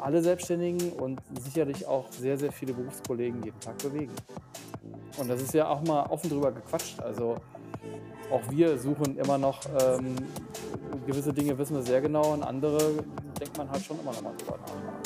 alle 0.00 0.22
Selbstständigen 0.22 0.92
und 0.92 1.20
sicherlich 1.40 1.86
auch 1.86 2.10
sehr, 2.12 2.36
sehr 2.38 2.52
viele 2.52 2.72
Berufskollegen 2.74 3.42
jeden 3.42 3.60
Tag 3.60 3.78
bewegen. 3.78 4.12
Und 5.18 5.28
das 5.28 5.40
ist 5.40 5.54
ja 5.54 5.68
auch 5.68 5.82
mal 5.82 6.06
offen 6.06 6.28
drüber 6.28 6.52
gequatscht. 6.52 7.00
Also 7.00 7.36
auch 8.30 8.42
wir 8.50 8.78
suchen 8.78 9.16
immer 9.16 9.38
noch 9.38 9.60
ähm, 9.80 10.16
gewisse 11.06 11.32
Dinge 11.32 11.56
wissen 11.58 11.76
wir 11.76 11.82
sehr 11.82 12.00
genau 12.00 12.32
und 12.32 12.42
andere 12.42 13.04
denkt 13.40 13.56
man 13.58 13.70
halt 13.70 13.84
schon 13.84 14.00
immer 14.00 14.12
noch 14.12 14.22
mal 14.22 14.34
drüber 14.36 14.58
nach. 14.58 15.03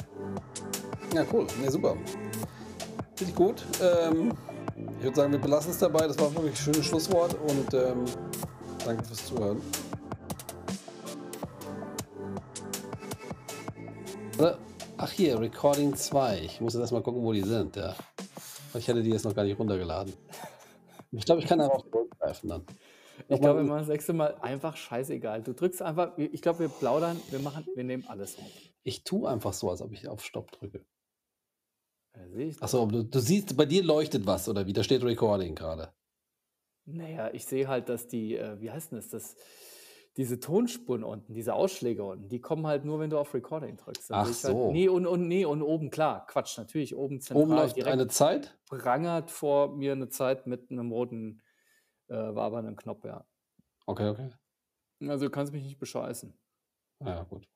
Ja, 1.14 1.24
cool. 1.32 1.46
Ne, 1.60 1.70
super. 1.70 1.96
Finde 3.16 3.30
ich 3.30 3.34
gut. 3.34 3.64
Ähm, 3.82 4.32
ich 4.98 5.04
würde 5.04 5.16
sagen, 5.16 5.32
wir 5.32 5.40
belassen 5.40 5.70
es 5.70 5.78
dabei. 5.78 6.06
Das 6.06 6.18
war 6.18 6.32
wirklich 6.34 6.52
ein 6.52 6.56
schönes 6.56 6.86
Schlusswort 6.86 7.34
und 7.48 7.74
ähm, 7.74 8.04
danke 8.84 9.04
fürs 9.04 9.26
Zuhören. 9.26 9.60
Ach 15.00 15.12
hier, 15.12 15.38
Recording 15.38 15.94
2. 15.94 16.40
Ich 16.40 16.60
muss 16.60 16.74
jetzt 16.74 16.80
erst 16.80 16.92
mal 16.92 17.02
gucken, 17.02 17.22
wo 17.22 17.32
die 17.32 17.42
sind. 17.42 17.76
Ja. 17.76 17.94
Ich 18.74 18.88
hätte 18.88 19.00
die 19.00 19.10
jetzt 19.10 19.24
noch 19.24 19.34
gar 19.34 19.44
nicht 19.44 19.56
runtergeladen. 19.56 20.12
Ich 21.12 21.24
glaube, 21.24 21.40
ich 21.40 21.46
kann 21.46 21.60
darauf 21.60 21.88
zurückgreifen 21.88 22.50
dann. 22.50 22.66
Ich 23.28 23.40
glaube, 23.40 23.60
wir 23.60 23.64
machen 23.64 23.78
das 23.78 23.88
nächste 23.88 24.12
Mal 24.12 24.34
einfach 24.40 24.76
scheißegal. 24.76 25.42
Du 25.42 25.54
drückst 25.54 25.82
einfach, 25.82 26.18
ich 26.18 26.42
glaube, 26.42 26.58
wir 26.58 26.68
plaudern, 26.68 27.18
wir 27.30 27.38
machen, 27.38 27.64
wir 27.76 27.84
nehmen 27.84 28.04
alles 28.08 28.38
mit. 28.38 28.48
Ich 28.82 29.04
tue 29.04 29.30
einfach 29.30 29.52
so, 29.52 29.70
als 29.70 29.82
ob 29.82 29.92
ich 29.92 30.08
auf 30.08 30.24
Stopp 30.24 30.50
drücke. 30.50 30.84
Ja, 30.84 30.84
sehe 30.84 30.84
ich 30.84 32.07
doch. 32.07 32.07
Achso, 32.60 32.86
du, 32.86 33.04
du 33.04 33.18
siehst, 33.18 33.56
bei 33.56 33.66
dir 33.66 33.82
leuchtet 33.82 34.26
was 34.26 34.48
oder 34.48 34.66
wie? 34.66 34.72
Da 34.72 34.82
steht 34.82 35.04
Recording 35.04 35.54
gerade. 35.54 35.92
Naja, 36.86 37.30
ich 37.32 37.44
sehe 37.44 37.68
halt, 37.68 37.88
dass 37.88 38.06
die, 38.06 38.36
äh, 38.36 38.60
wie 38.60 38.70
heißt 38.70 38.92
denn 38.92 38.98
das, 38.98 39.08
das, 39.08 39.36
diese 40.16 40.40
Tonspuren 40.40 41.04
unten, 41.04 41.34
diese 41.34 41.54
Ausschläge 41.54 42.02
unten, 42.02 42.28
die 42.28 42.40
kommen 42.40 42.66
halt 42.66 42.84
nur, 42.84 42.98
wenn 42.98 43.10
du 43.10 43.18
auf 43.18 43.34
Recording 43.34 43.76
drückst. 43.76 44.10
Dann 44.10 44.20
Ach 44.20 44.24
halt, 44.24 44.34
so. 44.34 44.72
nee, 44.72 44.88
und, 44.88 45.06
und, 45.06 45.28
nee, 45.28 45.44
und 45.44 45.62
oben, 45.62 45.90
klar, 45.90 46.26
Quatsch, 46.26 46.58
natürlich, 46.58 46.96
oben 46.96 47.20
zentral 47.20 47.44
Oben 47.44 47.54
läuft 47.54 47.82
eine 47.84 48.08
Zeit. 48.08 48.58
prangert 48.68 49.30
vor 49.30 49.76
mir 49.76 49.92
eine 49.92 50.08
Zeit 50.08 50.46
mit 50.46 50.70
einem 50.70 50.90
roten, 50.90 51.42
äh, 52.08 52.14
wabernden 52.14 52.76
Knopf, 52.76 53.04
ja. 53.04 53.26
Okay, 53.86 54.08
okay. 54.08 54.30
Also 55.06 55.26
du 55.26 55.30
kannst 55.30 55.52
mich 55.52 55.62
nicht 55.62 55.78
bescheißen. 55.78 56.36
Ja, 57.04 57.22
gut. 57.24 57.46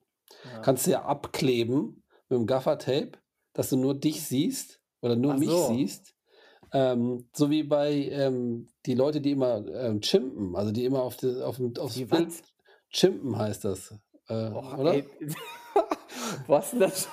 Ja. 0.44 0.60
Kannst 0.60 0.86
du 0.86 0.92
ja 0.92 1.04
abkleben 1.04 2.04
mit 2.28 2.38
dem 2.38 2.46
Gaffertape, 2.46 3.12
dass 3.52 3.70
du 3.70 3.76
nur 3.76 3.94
dich 3.94 4.22
siehst 4.22 4.80
oder 5.00 5.16
nur 5.16 5.34
Ach 5.34 5.38
mich 5.38 5.48
so. 5.48 5.68
siehst. 5.68 6.14
Ähm, 6.72 7.28
so 7.34 7.50
wie 7.50 7.64
bei 7.64 7.92
ähm, 7.92 8.68
die 8.86 8.94
Leute, 8.94 9.20
die 9.20 9.32
immer 9.32 9.66
ähm, 9.74 10.00
chimpen, 10.00 10.56
also 10.56 10.72
die 10.72 10.84
immer 10.84 11.02
auf 11.02 11.16
die, 11.16 11.42
auf 11.42 11.56
dem, 11.56 11.76
aufs 11.76 11.94
Die 11.94 12.06
Bild. 12.06 12.32
Chimpen 12.90 13.36
heißt 13.36 13.64
das. 13.64 13.94
Äh, 14.28 14.50
Och, 14.50 14.78
oder? 14.78 15.02
Was 16.46 16.70
denn 16.70 16.80
das? 16.80 17.08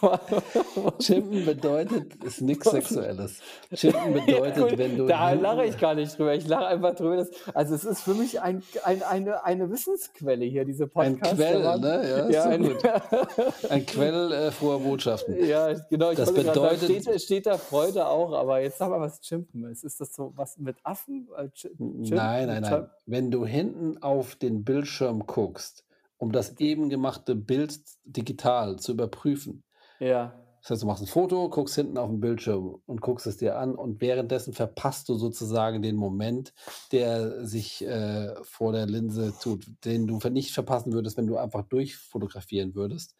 Chimpen 0.98 1.44
bedeutet, 1.44 2.14
ist 2.24 2.40
nichts 2.40 2.70
Sexuelles. 2.70 3.40
Chimpen 3.74 4.16
Ja, 4.16 4.24
bedeutet, 4.24 4.68
gut, 4.68 4.78
wenn 4.78 4.96
du. 4.96 5.06
da 5.06 5.32
lache 5.32 5.64
ich 5.66 5.78
gar 5.78 5.94
nicht 5.94 6.16
drüber. 6.18 6.34
Ich 6.34 6.46
lache 6.46 6.66
einfach 6.66 6.94
drüber. 6.94 7.16
Dass, 7.16 7.30
also 7.54 7.74
es 7.74 7.84
ist 7.84 8.00
für 8.00 8.14
mich 8.14 8.40
ein, 8.40 8.62
ein, 8.84 9.02
eine, 9.02 9.44
eine 9.44 9.70
Wissensquelle 9.70 10.44
hier, 10.44 10.64
diese 10.64 10.84
Ein 10.94 11.18
Podcast. 11.18 11.36
Quell, 11.36 11.62
der 11.62 11.70
Mann. 11.70 11.80
ne? 11.80 12.08
Ja, 12.08 12.30
Ja, 12.30 12.44
ein, 12.44 12.62
gut. 12.62 12.76
Ein 13.70 13.86
Quell 13.86 14.32
äh, 14.32 14.50
froher 14.50 14.80
Botschaften. 14.80 15.44
ja, 15.46 15.72
genau. 15.90 16.10
Ich 16.10 16.16
Das 16.18 16.32
gerade 16.34 16.46
sagen, 16.46 16.60
bedeutet- 16.78 17.02
steht, 17.04 17.20
steht 17.22 17.46
da 17.46 17.58
Freude 17.58 18.06
auch, 18.06 18.32
aber 18.32 18.60
jetzt 18.60 18.78
sag 18.78 18.90
mal, 18.90 19.00
was 19.00 19.20
Chimpen 19.20 19.64
ist. 19.70 19.84
Ist 19.84 20.00
das 20.00 20.14
so 20.14 20.32
was 20.36 20.58
mit 20.58 20.76
Affen? 20.82 21.28
Äh, 21.36 21.44
Ch- 21.46 21.70
Chimp- 21.76 22.14
Nein, 22.14 22.46
nein, 22.48 22.62
nein. 22.62 22.88
Wenn 23.06 23.30
du 23.30 23.44
hinten 23.46 24.02
auf 24.02 24.34
den 24.36 24.64
Bildschirm 24.64 25.26
guckst, 25.26 25.84
um 26.18 26.32
das 26.32 26.58
eben 26.58 26.88
gemachte 26.88 27.34
Bild 27.34 27.78
digital 28.04 28.78
zu 28.78 28.92
überprüfen. 28.92 29.64
Ja. 29.98 30.34
Das 30.66 30.70
heißt, 30.72 30.82
du 30.82 30.86
machst 30.88 31.02
ein 31.02 31.06
Foto, 31.06 31.48
guckst 31.48 31.76
hinten 31.76 31.96
auf 31.96 32.10
den 32.10 32.18
Bildschirm 32.18 32.82
und 32.86 33.00
guckst 33.00 33.26
es 33.28 33.36
dir 33.36 33.56
an 33.56 33.76
und 33.76 34.00
währenddessen 34.00 34.52
verpasst 34.52 35.08
du 35.08 35.14
sozusagen 35.14 35.80
den 35.80 35.94
Moment, 35.94 36.54
der 36.90 37.46
sich 37.46 37.86
äh, 37.86 38.34
vor 38.42 38.72
der 38.72 38.86
Linse 38.86 39.32
tut, 39.40 39.64
den 39.84 40.08
du 40.08 40.18
nicht 40.28 40.52
verpassen 40.52 40.92
würdest, 40.92 41.16
wenn 41.16 41.28
du 41.28 41.36
einfach 41.36 41.62
durchfotografieren 41.62 42.74
würdest. 42.74 43.14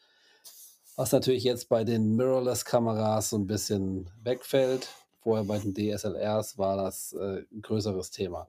Was 0.96 1.12
natürlich 1.12 1.44
jetzt 1.44 1.68
bei 1.68 1.84
den 1.84 2.16
Mirrorless-Kameras 2.16 3.30
so 3.30 3.36
ein 3.36 3.46
bisschen 3.46 4.10
wegfällt. 4.24 4.88
Vorher 5.20 5.44
bei 5.44 5.58
den 5.58 5.72
DSLRs 5.72 6.58
war 6.58 6.76
das 6.76 7.12
äh, 7.12 7.44
ein 7.52 7.62
größeres 7.62 8.10
Thema. 8.10 8.48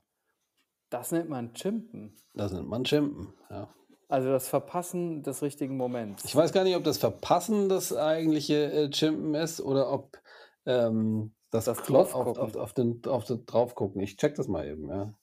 Das 0.90 1.12
nennt 1.12 1.30
man 1.30 1.54
Chimpen. 1.54 2.16
Das 2.34 2.52
nennt 2.52 2.70
man 2.70 2.84
Chimpen. 2.84 3.34
Ja. 3.50 3.68
Also 4.10 4.30
das 4.30 4.48
Verpassen 4.48 5.22
des 5.24 5.42
richtigen 5.42 5.76
Moments. 5.76 6.24
Ich 6.24 6.36
weiß 6.36 6.54
gar 6.54 6.64
nicht, 6.64 6.76
ob 6.76 6.84
das 6.84 6.98
Verpassen 6.98 7.68
das 7.68 7.96
eigentliche 7.96 8.72
äh, 8.72 8.90
Chimpen 8.90 9.36
ist 9.36 9.60
oder 9.60 9.92
ob 9.92 10.18
ähm, 10.66 11.34
das, 11.52 11.66
Das 11.66 11.80
Klo- 11.84 12.00
auf, 12.00 12.14
auf, 12.16 12.56
auf, 12.56 12.74
den, 12.74 13.02
auf 13.06 13.26
den 13.26 13.46
Draufgucken. 13.46 14.02
Ich 14.02 14.18
check 14.18 14.36
das 14.36 14.48
mal 14.48 14.66
eben. 14.66 14.90
Ja. 14.90 15.14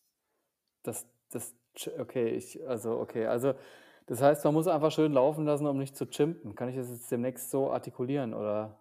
Das, 0.82 1.06
das, 1.30 1.54
okay, 1.98 2.28
ich, 2.28 2.66
also, 2.66 2.98
okay, 2.98 3.26
also, 3.26 3.54
das 4.06 4.20
heißt, 4.20 4.44
man 4.44 4.52
muss 4.54 4.66
einfach 4.66 4.92
schön 4.92 5.12
laufen 5.12 5.46
lassen, 5.46 5.66
um 5.66 5.78
nicht 5.78 5.96
zu 5.96 6.06
chimpen. 6.06 6.54
Kann 6.54 6.68
ich 6.68 6.76
das 6.76 6.90
jetzt 6.90 7.10
demnächst 7.10 7.50
so 7.50 7.70
artikulieren 7.70 8.34
oder? 8.34 8.78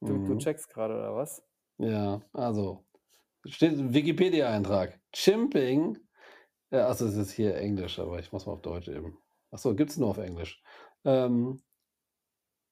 Du, 0.00 0.08
du 0.08 0.34
Mhm. 0.34 0.38
checkst 0.38 0.68
gerade, 0.68 0.94
oder 0.94 1.16
was? 1.16 1.42
Ja, 1.78 2.20
also, 2.32 2.84
steht 3.46 3.72
im 3.72 3.94
Wikipedia-Eintrag. 3.94 5.00
Chimping, 5.12 5.98
äh, 6.74 6.80
achso, 6.80 7.04
das 7.06 7.16
ist 7.16 7.32
hier 7.32 7.56
Englisch, 7.56 7.98
aber 7.98 8.18
ich 8.18 8.32
muss 8.32 8.46
mal 8.46 8.52
auf 8.52 8.62
Deutsch 8.62 8.88
eben. 8.88 9.16
Achso, 9.50 9.74
gibt 9.74 9.90
es 9.90 9.96
nur 9.96 10.10
auf 10.10 10.18
Englisch. 10.18 10.62
Ähm, 11.04 11.62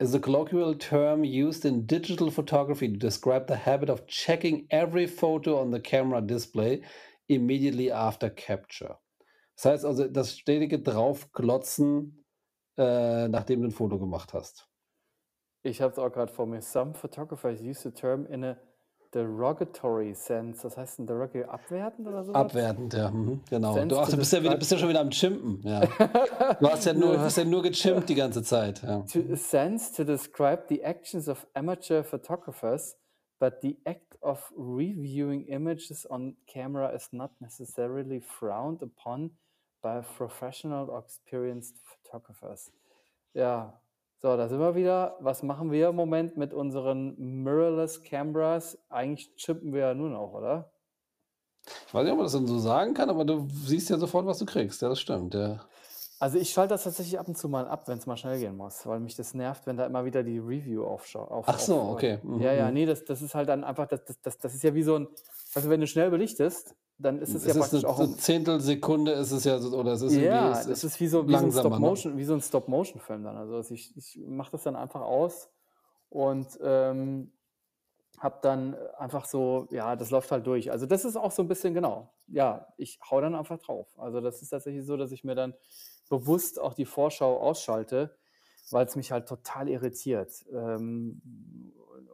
is 0.00 0.14
a 0.14 0.18
colloquial 0.18 0.76
term 0.76 1.22
used 1.22 1.64
in 1.64 1.86
digital 1.86 2.30
photography 2.30 2.92
to 2.92 2.98
describe 2.98 3.46
the 3.46 3.54
habit 3.54 3.88
of 3.88 4.06
checking 4.06 4.66
every 4.70 5.06
photo 5.06 5.60
on 5.60 5.70
the 5.70 5.78
camera 5.78 6.20
display 6.20 6.82
immediately 7.28 7.92
after 7.92 8.28
capture. 8.28 8.98
Das 9.54 9.66
heißt 9.66 9.84
also, 9.84 10.08
das 10.08 10.36
stetige 10.36 10.80
Draufklotzen, 10.80 12.24
äh, 12.76 13.28
nachdem 13.28 13.60
du 13.60 13.68
ein 13.68 13.72
Foto 13.72 13.98
gemacht 14.00 14.34
hast. 14.34 14.68
Ich 15.62 15.80
habe 15.80 15.92
es 15.92 15.98
auch 15.98 16.10
gerade 16.10 16.32
vor 16.32 16.46
mir. 16.46 16.60
Some 16.60 16.94
photographers 16.94 17.60
use 17.60 17.82
the 17.82 17.92
term 17.92 18.26
in 18.26 18.42
a 18.42 18.58
derogatory 19.14 20.14
sense. 20.14 20.64
Was 20.64 20.76
heißt 20.76 20.98
denn 20.98 21.06
derogatory? 21.06 21.44
Abwertend 21.44 22.08
oder 22.08 22.24
sowas? 22.24 22.46
Abwertend, 22.46 22.94
ja, 22.94 23.10
mhm, 23.10 23.40
genau. 23.48 23.74
Sense 23.74 23.88
Du, 23.88 23.98
ach, 23.98 24.08
du 24.08 24.16
bist 24.16 24.32
ja, 24.32 24.42
wieder, 24.42 24.56
bist 24.56 24.72
ja 24.72 24.78
schon 24.78 24.88
wieder 24.88 25.00
am 25.00 25.10
Chimpen. 25.10 25.60
Ja. 25.62 25.80
Du 26.60 26.68
hast 26.68 26.84
ja 26.84 26.92
nur, 26.92 27.18
hast 27.20 27.36
ja 27.36 27.44
nur 27.44 27.62
gechimpt 27.62 28.08
die 28.08 28.14
ganze 28.14 28.42
Zeit. 28.42 28.82
Ja. 28.82 29.00
to 29.02 29.36
sense 29.36 29.94
to 29.94 30.04
describe 30.04 30.64
the 30.68 30.84
actions 30.84 31.28
of 31.28 31.46
amateur 31.54 32.02
photographers, 32.02 32.96
but 33.38 33.60
the 33.62 33.76
act 33.84 34.16
of 34.22 34.52
reviewing 34.56 35.46
images 35.46 36.08
on 36.08 36.36
camera 36.46 36.94
is 36.94 37.12
not 37.12 37.32
necessarily 37.40 38.20
frowned 38.20 38.82
upon 38.82 39.32
by 39.82 40.00
professional 40.16 40.88
or 40.88 41.00
experienced 41.00 41.76
photographers. 41.84 42.72
Ja, 43.34 43.81
so, 44.22 44.36
da 44.36 44.48
sind 44.48 44.60
wir 44.60 44.76
wieder. 44.76 45.16
Was 45.18 45.42
machen 45.42 45.72
wir 45.72 45.88
im 45.88 45.96
Moment 45.96 46.36
mit 46.36 46.54
unseren 46.54 47.16
mirrorless 47.18 48.04
Cameras? 48.04 48.78
Eigentlich 48.88 49.34
chippen 49.34 49.72
wir 49.72 49.80
ja 49.80 49.94
nur 49.94 50.10
noch, 50.10 50.32
oder? 50.32 50.70
Ich 51.88 51.92
weiß 51.92 52.04
nicht, 52.04 52.12
ob 52.12 52.18
man 52.18 52.26
das 52.26 52.32
dann 52.32 52.46
so 52.46 52.60
sagen 52.60 52.94
kann, 52.94 53.10
aber 53.10 53.24
du 53.24 53.48
siehst 53.64 53.90
ja 53.90 53.98
sofort, 53.98 54.24
was 54.26 54.38
du 54.38 54.46
kriegst. 54.46 54.80
Ja, 54.80 54.88
das 54.88 55.00
stimmt. 55.00 55.34
Ja. 55.34 55.64
Also 56.20 56.38
ich 56.38 56.50
schalte 56.50 56.74
das 56.74 56.84
tatsächlich 56.84 57.18
ab 57.18 57.26
und 57.26 57.36
zu 57.36 57.48
mal 57.48 57.66
ab, 57.66 57.88
wenn 57.88 57.98
es 57.98 58.06
mal 58.06 58.16
schnell 58.16 58.38
gehen 58.38 58.56
muss, 58.56 58.86
weil 58.86 59.00
mich 59.00 59.16
das 59.16 59.34
nervt, 59.34 59.66
wenn 59.66 59.76
da 59.76 59.86
immer 59.86 60.04
wieder 60.04 60.22
die 60.22 60.38
Review 60.38 60.84
aufschaut. 60.84 61.28
Auf, 61.28 61.46
Ach 61.48 61.58
so, 61.58 61.80
okay. 61.80 62.20
Mhm, 62.22 62.40
Ja, 62.40 62.52
ja, 62.52 62.68
mhm. 62.68 62.74
nee, 62.74 62.86
das, 62.86 63.04
das 63.04 63.22
ist 63.22 63.34
halt 63.34 63.48
dann 63.48 63.64
einfach, 63.64 63.88
das, 63.88 64.04
das, 64.04 64.20
das, 64.20 64.38
das 64.38 64.54
ist 64.54 64.62
ja 64.62 64.72
wie 64.72 64.84
so 64.84 65.00
ein, 65.00 65.08
also 65.52 65.68
wenn 65.68 65.80
du 65.80 65.88
schnell 65.88 66.10
belichtest, 66.10 66.76
dann 67.02 67.18
ist 67.20 67.30
es 67.30 67.42
Es 67.42 67.44
ja 67.44 67.50
ist 67.50 67.58
praktisch 67.58 67.84
eine, 67.84 67.92
auch 67.92 68.00
ein, 68.00 68.18
Zehntelsekunde, 68.18 69.12
ist 69.12 69.32
es 69.32 69.44
ja 69.44 69.58
so, 69.58 69.76
oder 69.76 69.92
es 69.92 70.02
ist 70.02 70.14
ja, 70.14 70.52
es 70.52 70.66
das 70.66 70.68
ist 70.68 70.84
ist 70.84 71.00
wie 71.00 71.08
so, 71.08 71.26
wie 71.28 71.32
so 71.32 71.38
ein 71.38 71.44
ne? 71.46 71.52
Stop-Motion, 71.52 72.16
wie 72.16 72.24
so 72.24 72.34
ein 72.34 72.40
Stop-Motion-Film 72.40 73.24
dann. 73.24 73.36
Also 73.36 73.74
ich, 73.74 73.96
ich 73.96 74.20
mache 74.26 74.52
das 74.52 74.62
dann 74.62 74.76
einfach 74.76 75.00
aus 75.00 75.50
und 76.08 76.58
ähm, 76.62 77.32
habe 78.18 78.38
dann 78.42 78.76
einfach 78.98 79.24
so, 79.24 79.66
ja, 79.70 79.96
das 79.96 80.10
läuft 80.10 80.30
halt 80.30 80.46
durch. 80.46 80.70
Also 80.70 80.86
das 80.86 81.04
ist 81.04 81.16
auch 81.16 81.32
so 81.32 81.42
ein 81.42 81.48
bisschen 81.48 81.74
genau. 81.74 82.12
Ja, 82.28 82.68
ich 82.76 83.00
hau 83.10 83.20
dann 83.20 83.34
einfach 83.34 83.58
drauf. 83.58 83.88
Also 83.98 84.20
das 84.20 84.42
ist 84.42 84.50
tatsächlich 84.50 84.86
so, 84.86 84.96
dass 84.96 85.10
ich 85.10 85.24
mir 85.24 85.34
dann 85.34 85.54
bewusst 86.08 86.60
auch 86.60 86.74
die 86.74 86.84
Vorschau 86.84 87.40
ausschalte, 87.40 88.16
weil 88.70 88.86
es 88.86 88.96
mich 88.96 89.10
halt 89.10 89.28
total 89.28 89.68
irritiert. 89.68 90.44
Ähm, 90.52 91.20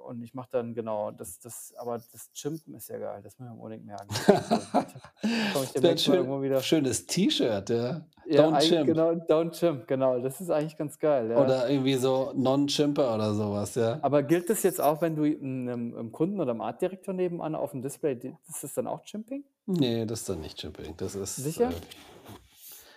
und 0.07 0.22
ich 0.22 0.35
mache 0.35 0.49
dann 0.53 0.74
genau, 0.74 1.11
das, 1.11 1.39
das, 1.39 1.74
aber 1.76 1.99
das 1.99 2.33
Chimpen 2.33 2.74
ist 2.74 2.89
ja 2.89 2.99
geil, 2.99 3.20
das 3.22 3.39
muss 3.39 3.49
mir 3.49 3.55
unbedingt 3.55 3.85
merken. 3.87 4.09
Ein 5.22 5.83
mal 5.83 5.99
schön, 5.99 6.14
irgendwo 6.14 6.43
wieder. 6.43 6.61
schönes 6.61 7.07
T-Shirt, 7.07 7.70
ja. 7.70 8.07
Ja, 8.26 8.47
Don't 8.47 8.61
chimp. 8.61 8.87
genau, 8.87 9.11
Don't 9.12 9.53
Chimp, 9.53 9.87
genau. 9.87 10.18
Das 10.20 10.41
ist 10.41 10.51
eigentlich 10.51 10.76
ganz 10.76 10.99
geil. 10.99 11.31
Ja. 11.31 11.43
Oder 11.43 11.70
irgendwie 11.70 11.95
so 11.95 12.33
Non-Chimper 12.35 13.14
oder 13.14 13.35
sowas, 13.35 13.74
ja. 13.74 13.99
Aber 14.03 14.22
gilt 14.22 14.51
das 14.51 14.62
jetzt 14.62 14.81
auch, 14.81 15.01
wenn 15.01 15.16
du 15.16 15.24
einem, 15.24 15.95
einem 15.97 16.12
Kunden 16.12 16.41
oder 16.41 16.51
einem 16.51 16.61
Artdirektor 16.61 17.14
nebenan 17.14 17.55
auf 17.55 17.70
dem 17.70 17.81
Display, 17.81 18.18
ist 18.49 18.62
das 18.62 18.74
dann 18.74 18.87
auch 18.87 19.03
Chimping? 19.05 19.45
Nee, 19.66 20.05
das 20.05 20.20
ist 20.20 20.29
dann 20.29 20.41
nicht 20.41 20.59
Chimping. 20.59 20.95
Das 20.99 21.14
ist. 21.14 21.37
Sicher? 21.37 21.70
Äh, 21.70 21.74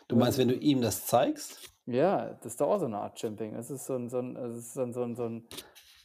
du 0.07 0.17
meinst, 0.17 0.38
wenn 0.38 0.49
du 0.49 0.55
ihm 0.55 0.82
das 0.82 1.05
zeigst? 1.05 1.71
Ja, 1.86 2.38
das 2.41 2.53
ist 2.53 2.61
doch 2.61 2.67
auch 2.67 2.79
so 2.79 2.86
eine 2.86 2.97
Art 2.97 3.17
Chimping. 3.17 3.55
Es 3.55 3.71
ist 3.71 3.86
so 3.86 3.95
ein, 3.95 4.09
so 4.09 4.19
ein, 4.19 4.36
es 4.36 4.57
ist 4.57 4.77
dann 4.77 4.93
so 4.93 5.03
ein, 5.03 5.15
so 5.15 5.25
ein 5.25 5.47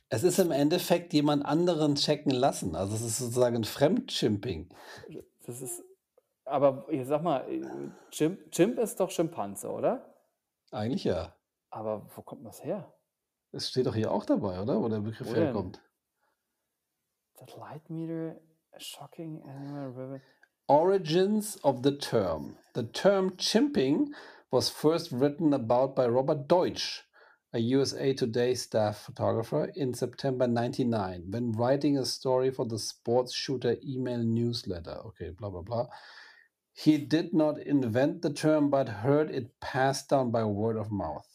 Es 0.08 0.22
ist 0.22 0.38
im 0.38 0.52
Endeffekt 0.52 1.12
jemand 1.12 1.44
anderen 1.44 1.96
checken 1.96 2.30
lassen. 2.30 2.76
Also 2.76 2.94
es 2.94 3.02
ist 3.02 3.18
sozusagen 3.18 3.64
Fremdchimping. 3.64 4.68
das 5.46 5.60
ist, 5.60 5.82
aber 6.44 6.86
ich 6.90 7.06
sag 7.06 7.22
mal, 7.22 7.40
äh, 7.50 7.62
Chimp, 8.10 8.50
Chimp 8.52 8.78
ist 8.78 9.00
doch 9.00 9.10
Schimpanse, 9.10 9.68
oder? 9.68 10.14
Eigentlich 10.70 11.04
ja. 11.04 11.34
Aber 11.70 12.08
wo 12.14 12.22
kommt 12.22 12.46
das 12.46 12.62
her? 12.64 12.92
Es 13.52 13.68
steht 13.68 13.86
doch 13.86 13.94
hier 13.94 14.10
auch 14.12 14.24
dabei, 14.24 14.60
oder? 14.60 14.80
Wo 14.80 14.88
der 14.88 15.00
Begriff 15.00 15.28
Wo 15.28 15.34
denn? 15.34 15.44
herkommt. 15.44 15.80
That 17.38 17.56
light 17.56 17.88
meter, 17.90 18.40
shocking 18.78 19.42
animal 19.42 19.88
ribbon. 19.88 20.22
Origins 20.68 21.62
of 21.64 21.80
the 21.82 21.96
term. 21.98 22.56
The 22.74 22.84
term 22.84 23.36
chimping 23.36 24.14
was 24.50 24.68
first 24.68 25.12
written 25.12 25.52
about 25.54 25.94
by 25.94 26.06
Robert 26.06 26.50
Deutsch, 26.50 27.05
a 27.52 27.58
USA 27.58 28.12
Today 28.12 28.54
staff 28.54 28.98
photographer, 28.98 29.70
in 29.76 29.94
September 29.94 30.46
99 30.46 31.24
when 31.30 31.52
writing 31.52 31.96
a 31.96 32.04
story 32.04 32.50
for 32.50 32.66
the 32.66 32.78
sports 32.78 33.34
shooter 33.34 33.76
email 33.86 34.18
newsletter. 34.18 34.98
Okay, 35.06 35.30
blah, 35.30 35.50
blah, 35.50 35.62
blah. 35.62 35.86
He 36.72 36.98
did 36.98 37.32
not 37.32 37.58
invent 37.58 38.22
the 38.22 38.32
term 38.32 38.68
but 38.68 38.88
heard 38.88 39.30
it 39.30 39.60
passed 39.60 40.10
down 40.10 40.30
by 40.30 40.44
word 40.44 40.76
of 40.76 40.92
mouth. 40.92 41.26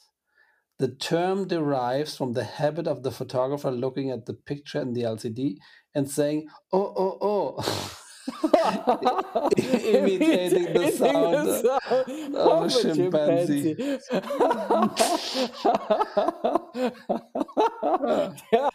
The 0.77 0.89
term 0.89 1.47
derives 1.47 2.15
from 2.15 2.33
the 2.33 2.43
habit 2.43 2.87
of 2.87 3.03
the 3.03 3.11
photographer 3.11 3.71
looking 3.71 4.11
at 4.11 4.25
the 4.25 4.33
picture 4.33 4.81
in 4.81 4.93
the 4.93 5.03
LCD 5.03 5.57
and 5.93 6.09
saying, 6.09 6.47
oh, 6.71 6.93
oh, 6.97 7.17
oh. 7.21 7.97
Imitating 9.57 10.73
the 10.73 10.91
sound 10.91 11.47
sound 11.61 12.35
of 12.35 12.63
a 12.63 12.69
chimpanzee. 12.69 13.75
ja, 18.51 18.69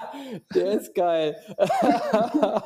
der 0.54 0.72
ist 0.72 0.94
geil. 0.94 1.36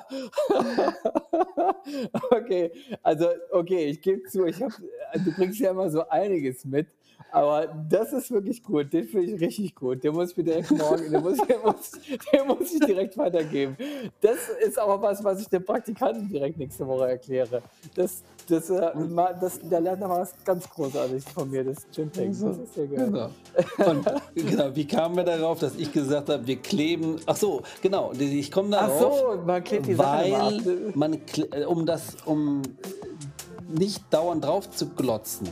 okay, 2.31 2.70
also 3.03 3.28
okay, 3.53 3.91
ich 3.91 4.01
gebe 4.01 4.22
zu, 4.24 4.47
ich 4.47 4.62
hab, 4.62 4.72
du 5.14 5.32
bringst 5.32 5.61
ja 5.61 5.70
immer 5.70 5.90
so 5.90 6.08
einiges 6.08 6.64
mit, 6.64 6.86
aber 7.32 7.68
das 7.88 8.12
ist 8.12 8.30
wirklich 8.30 8.62
gut, 8.62 8.92
den 8.92 9.04
finde 9.04 9.32
ich 9.32 9.40
richtig 9.40 9.74
gut. 9.74 10.02
Den 10.02 10.14
muss 10.14 10.30
ich 10.30 10.36
mir 10.36 10.44
direkt 10.44 10.70
morgen, 10.70 11.11
den 11.11 11.22
muss, 11.22 11.36
den 11.38 11.61
muss, 11.62 11.92
den 12.32 12.46
muss 12.46 12.72
ich 12.72 12.80
direkt 12.80 13.16
weitergeben. 13.16 13.76
Das 14.20 14.48
ist 14.64 14.78
aber 14.78 15.00
was, 15.00 15.22
was 15.22 15.40
ich 15.40 15.48
dem 15.48 15.64
Praktikanten 15.64 16.28
direkt 16.28 16.58
nächste 16.58 16.86
Woche 16.86 17.11
erkläre. 17.11 17.62
Das, 17.94 18.22
das, 18.48 18.70
äh, 18.70 18.90
das, 19.40 19.61
der 19.61 19.80
lernt 19.80 20.02
aber 20.02 20.20
was 20.20 20.34
ganz 20.44 20.68
Großartiges 20.68 21.24
von 21.24 21.50
mir, 21.50 21.64
das 21.64 21.84
ist 21.84 21.96
ja 21.96 22.86
geil. 22.86 23.06
Genau. 23.06 23.30
Und, 23.88 24.06
genau. 24.34 24.74
Wie 24.74 24.86
kamen 24.86 25.16
wir 25.16 25.24
darauf, 25.24 25.61
dass 25.61 25.76
ich 25.76 25.92
gesagt 25.92 26.28
habe, 26.28 26.46
wir 26.46 26.56
kleben. 26.56 27.16
Ach 27.26 27.36
so, 27.36 27.62
genau. 27.80 28.12
Ich 28.18 28.50
komme 28.50 28.76
Ach 28.76 28.88
darauf, 28.88 29.18
so, 29.18 29.42
man 29.46 29.62
klebt 29.62 29.86
die 29.86 29.94
Sachen 29.94 30.26
immer 30.26 30.42
ab. 30.42 30.52
weil 30.64 30.92
man, 30.94 31.20
äh, 31.52 31.64
um 31.64 31.86
das, 31.86 32.16
um 32.24 32.62
nicht 33.70 34.02
dauernd 34.10 34.44
drauf 34.44 34.70
zu 34.70 34.88
glotzen, 34.88 35.48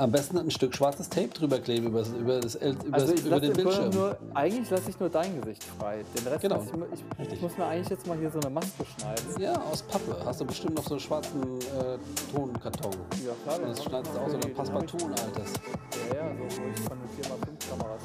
am 0.00 0.12
besten 0.12 0.38
ein 0.38 0.50
Stück 0.52 0.76
schwarzes 0.76 1.08
Tape 1.08 1.26
drüber 1.28 1.58
kleben 1.58 1.88
über 1.88 1.98
das, 2.00 2.08
über 2.10 2.40
das, 2.40 2.54
über 2.54 2.94
Also 2.94 3.12
das, 3.12 3.20
über 3.24 3.40
den 3.40 3.52
Bildschirm. 3.52 3.90
nur, 3.90 4.16
eigentlich 4.32 4.70
lasse 4.70 4.90
ich 4.90 5.00
nur 5.00 5.08
dein 5.08 5.40
Gesicht 5.40 5.64
frei. 5.64 6.04
Den 6.16 6.26
Rest 6.28 6.42
Genau. 6.42 6.62
ich, 6.94 7.26
ich, 7.26 7.32
ich 7.32 7.42
muss 7.42 7.58
mir 7.58 7.64
eigentlich 7.66 7.88
jetzt 7.88 8.06
mal 8.06 8.16
hier 8.16 8.30
so 8.30 8.38
eine 8.38 8.48
Maske 8.50 8.84
schneiden. 8.96 9.24
Ja, 9.42 9.60
aus 9.72 9.82
Pappe. 9.82 10.16
Hast 10.24 10.40
du 10.40 10.44
bestimmt 10.44 10.76
noch 10.76 10.84
so 10.84 10.90
einen 10.90 11.00
schwarzen 11.00 11.42
äh, 11.42 11.98
Tonkarton. 12.32 12.92
Ja 13.26 13.32
klar, 13.44 13.60
Und 13.66 13.70
das 13.76 13.82
schneidest 13.84 14.12
du 14.14 14.18
den 14.30 14.34
hab 14.40 14.44
ich- 14.48 14.54
Passepartout, 14.54 15.04
altes. 15.06 15.52
Ja, 16.10 16.16
ja, 16.16 16.30
so 16.48 16.62
wo 16.62 16.68
ich 16.70 16.80
von 16.80 16.98
den 17.00 17.24
4x5 17.24 17.68
Kameras 17.68 18.02